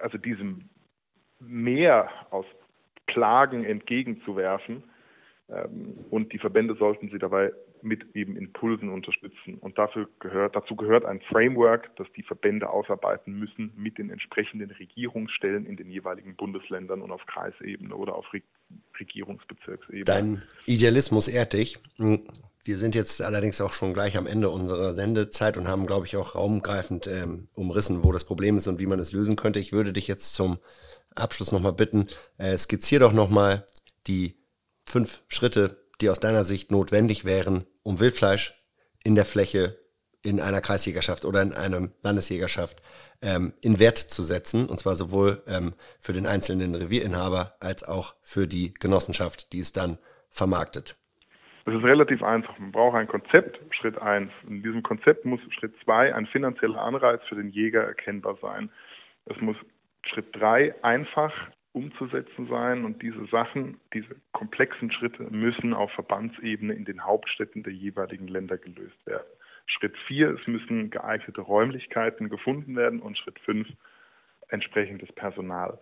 also 0.00 0.18
diesem 0.18 0.70
Meer 1.40 2.10
aus 2.30 2.46
Klagen 3.06 3.64
entgegenzuwerfen 3.64 4.76
ähm, 4.76 4.90
und 6.10 6.32
die 6.32 6.38
Verbände 6.38 6.74
sollten 6.76 7.08
sie 7.10 7.18
dabei 7.18 7.52
mit 7.80 8.16
eben 8.16 8.36
Impulsen 8.36 8.88
unterstützen. 8.88 9.58
Und 9.60 9.78
dafür 9.78 10.08
gehört, 10.18 10.56
dazu 10.56 10.74
gehört 10.74 11.04
ein 11.04 11.20
Framework, 11.20 11.94
das 11.96 12.08
die 12.16 12.24
Verbände 12.24 12.68
ausarbeiten 12.68 13.38
müssen 13.38 13.72
mit 13.76 13.98
den 13.98 14.10
entsprechenden 14.10 14.72
Regierungsstellen 14.72 15.64
in 15.66 15.76
den 15.76 15.88
jeweiligen 15.88 16.34
Bundesländern 16.34 17.00
und 17.00 17.12
auf 17.12 17.24
Kreisebene 17.26 17.94
oder 17.94 18.16
auf 18.16 18.26
Re 18.32 18.42
Regierungsbezirksebene. 18.98 20.04
Dein 20.04 20.42
Idealismus 20.64 21.28
ehrt 21.28 21.52
dich. 21.52 21.78
Wir 21.98 22.78
sind 22.78 22.96
jetzt 22.96 23.22
allerdings 23.22 23.60
auch 23.60 23.72
schon 23.72 23.94
gleich 23.94 24.16
am 24.16 24.26
Ende 24.26 24.50
unserer 24.50 24.92
Sendezeit 24.94 25.56
und 25.56 25.68
haben, 25.68 25.86
glaube 25.86 26.06
ich, 26.06 26.16
auch 26.16 26.34
raumgreifend 26.34 27.06
ähm, 27.06 27.46
umrissen, 27.54 28.02
wo 28.02 28.10
das 28.10 28.24
Problem 28.24 28.56
ist 28.56 28.66
und 28.66 28.80
wie 28.80 28.86
man 28.86 28.98
es 28.98 29.12
lösen 29.12 29.36
könnte. 29.36 29.60
Ich 29.60 29.72
würde 29.72 29.92
dich 29.92 30.08
jetzt 30.08 30.34
zum 30.34 30.58
Abschluss 31.14 31.52
nochmal 31.52 31.74
bitten, 31.74 32.08
äh, 32.38 32.56
skizzier 32.56 32.98
doch 32.98 33.12
nochmal 33.12 33.64
die 34.08 34.34
fünf 34.86 35.22
Schritte, 35.28 35.76
die 36.00 36.10
aus 36.10 36.20
deiner 36.20 36.44
Sicht 36.44 36.70
notwendig 36.70 37.24
wären, 37.24 37.66
um 37.82 38.00
Wildfleisch 38.00 38.54
in 39.04 39.14
der 39.14 39.24
Fläche 39.24 39.78
in 40.22 40.40
einer 40.40 40.60
Kreisjägerschaft 40.60 41.24
oder 41.24 41.40
in 41.40 41.52
einer 41.52 41.88
Landesjägerschaft 42.02 42.82
ähm, 43.22 43.52
in 43.62 43.78
Wert 43.78 43.98
zu 43.98 44.22
setzen, 44.22 44.68
und 44.68 44.78
zwar 44.78 44.96
sowohl 44.96 45.42
ähm, 45.46 45.74
für 46.00 46.12
den 46.12 46.26
einzelnen 46.26 46.74
Revierinhaber 46.74 47.52
als 47.60 47.84
auch 47.84 48.14
für 48.22 48.48
die 48.48 48.74
Genossenschaft, 48.74 49.52
die 49.52 49.60
es 49.60 49.72
dann 49.72 49.98
vermarktet. 50.28 50.96
Es 51.64 51.74
ist 51.74 51.84
relativ 51.84 52.22
einfach. 52.22 52.58
Man 52.58 52.72
braucht 52.72 52.96
ein 52.96 53.08
Konzept, 53.08 53.58
Schritt 53.74 53.98
eins. 53.98 54.30
In 54.46 54.62
diesem 54.62 54.82
Konzept 54.82 55.24
muss 55.24 55.40
Schritt 55.58 55.74
zwei 55.84 56.14
ein 56.14 56.26
finanzieller 56.26 56.80
Anreiz 56.80 57.20
für 57.28 57.34
den 57.34 57.50
Jäger 57.50 57.82
erkennbar 57.82 58.36
sein. 58.40 58.70
Es 59.24 59.40
muss 59.40 59.56
Schritt 60.04 60.26
drei 60.32 60.74
einfach 60.84 61.32
umzusetzen 61.76 62.48
sein. 62.48 62.84
Und 62.84 63.02
diese 63.02 63.26
Sachen, 63.26 63.78
diese 63.92 64.16
komplexen 64.32 64.90
Schritte 64.90 65.24
müssen 65.24 65.74
auf 65.74 65.92
Verbandsebene 65.92 66.72
in 66.72 66.86
den 66.86 67.04
Hauptstädten 67.04 67.62
der 67.62 67.74
jeweiligen 67.74 68.26
Länder 68.26 68.56
gelöst 68.56 69.06
werden. 69.06 69.28
Schritt 69.66 69.96
vier, 70.06 70.30
es 70.30 70.46
müssen 70.46 70.90
geeignete 70.90 71.40
Räumlichkeiten 71.40 72.30
gefunden 72.30 72.76
werden 72.76 73.00
und 73.00 73.18
Schritt 73.18 73.38
fünf, 73.40 73.68
entsprechendes 74.48 75.12
Personal. 75.12 75.78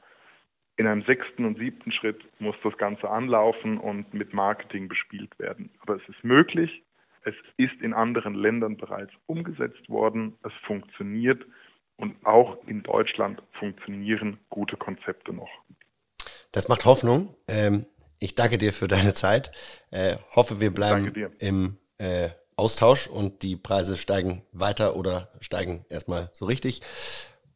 In 0.77 0.89
einem 0.89 1.03
sechsten 1.03 1.45
und 1.45 1.59
siebten 1.59 1.93
Schritt 1.93 2.25
muss 2.41 2.57
das 2.65 2.77
Ganze 2.79 3.09
anlaufen 3.09 3.79
und 3.79 4.13
mit 4.13 4.35
Marketing 4.35 4.89
bespielt 4.89 5.39
werden. 5.39 5.71
Aber 5.81 5.97
es 5.97 6.09
ist 6.09 6.25
möglich, 6.25 6.83
es 7.23 7.35
ist 7.57 7.81
in 7.81 7.95
anderen 7.95 8.35
Ländern 8.35 8.77
bereits 8.77 9.13
umgesetzt 9.27 9.89
worden, 9.89 10.35
es 10.43 10.53
funktioniert 10.67 11.47
und 11.97 12.17
auch 12.27 12.59
in 12.67 12.83
Deutschland 12.83 13.41
funktionieren 13.53 14.39
gute 14.51 14.77
Konzepte 14.77 15.33
noch. 15.33 15.51
Das 16.55 16.69
macht 16.69 16.85
Hoffnung. 16.85 17.35
Ähm, 17.49 17.87
Ich 18.21 18.37
danke 18.37 18.59
dir 18.59 18.73
für 18.73 18.87
deine 18.89 19.13
Zeit. 19.13 19.51
Äh, 19.91 20.17
hoffe, 20.35 20.61
wir 20.61 20.73
bleiben 20.73 21.13
im 21.41 21.79
äh, 21.99 22.31
Austausch 22.57 23.09
und 23.09 23.43
die 23.43 23.57
Preise 23.57 23.97
steigen 23.97 24.43
weiter 24.53 24.95
oder 24.95 25.33
steigen 25.41 25.85
erstmal 25.89 26.31
so 26.33 26.47
richtig. 26.47 26.81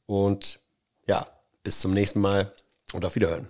Und 0.06 0.60
ja, 1.06 1.28
bis 1.62 1.78
zum 1.78 1.94
nächsten 1.94 2.20
Mal 2.20 2.52
und 2.92 3.04
auf 3.04 3.14
Wiederhören. 3.14 3.48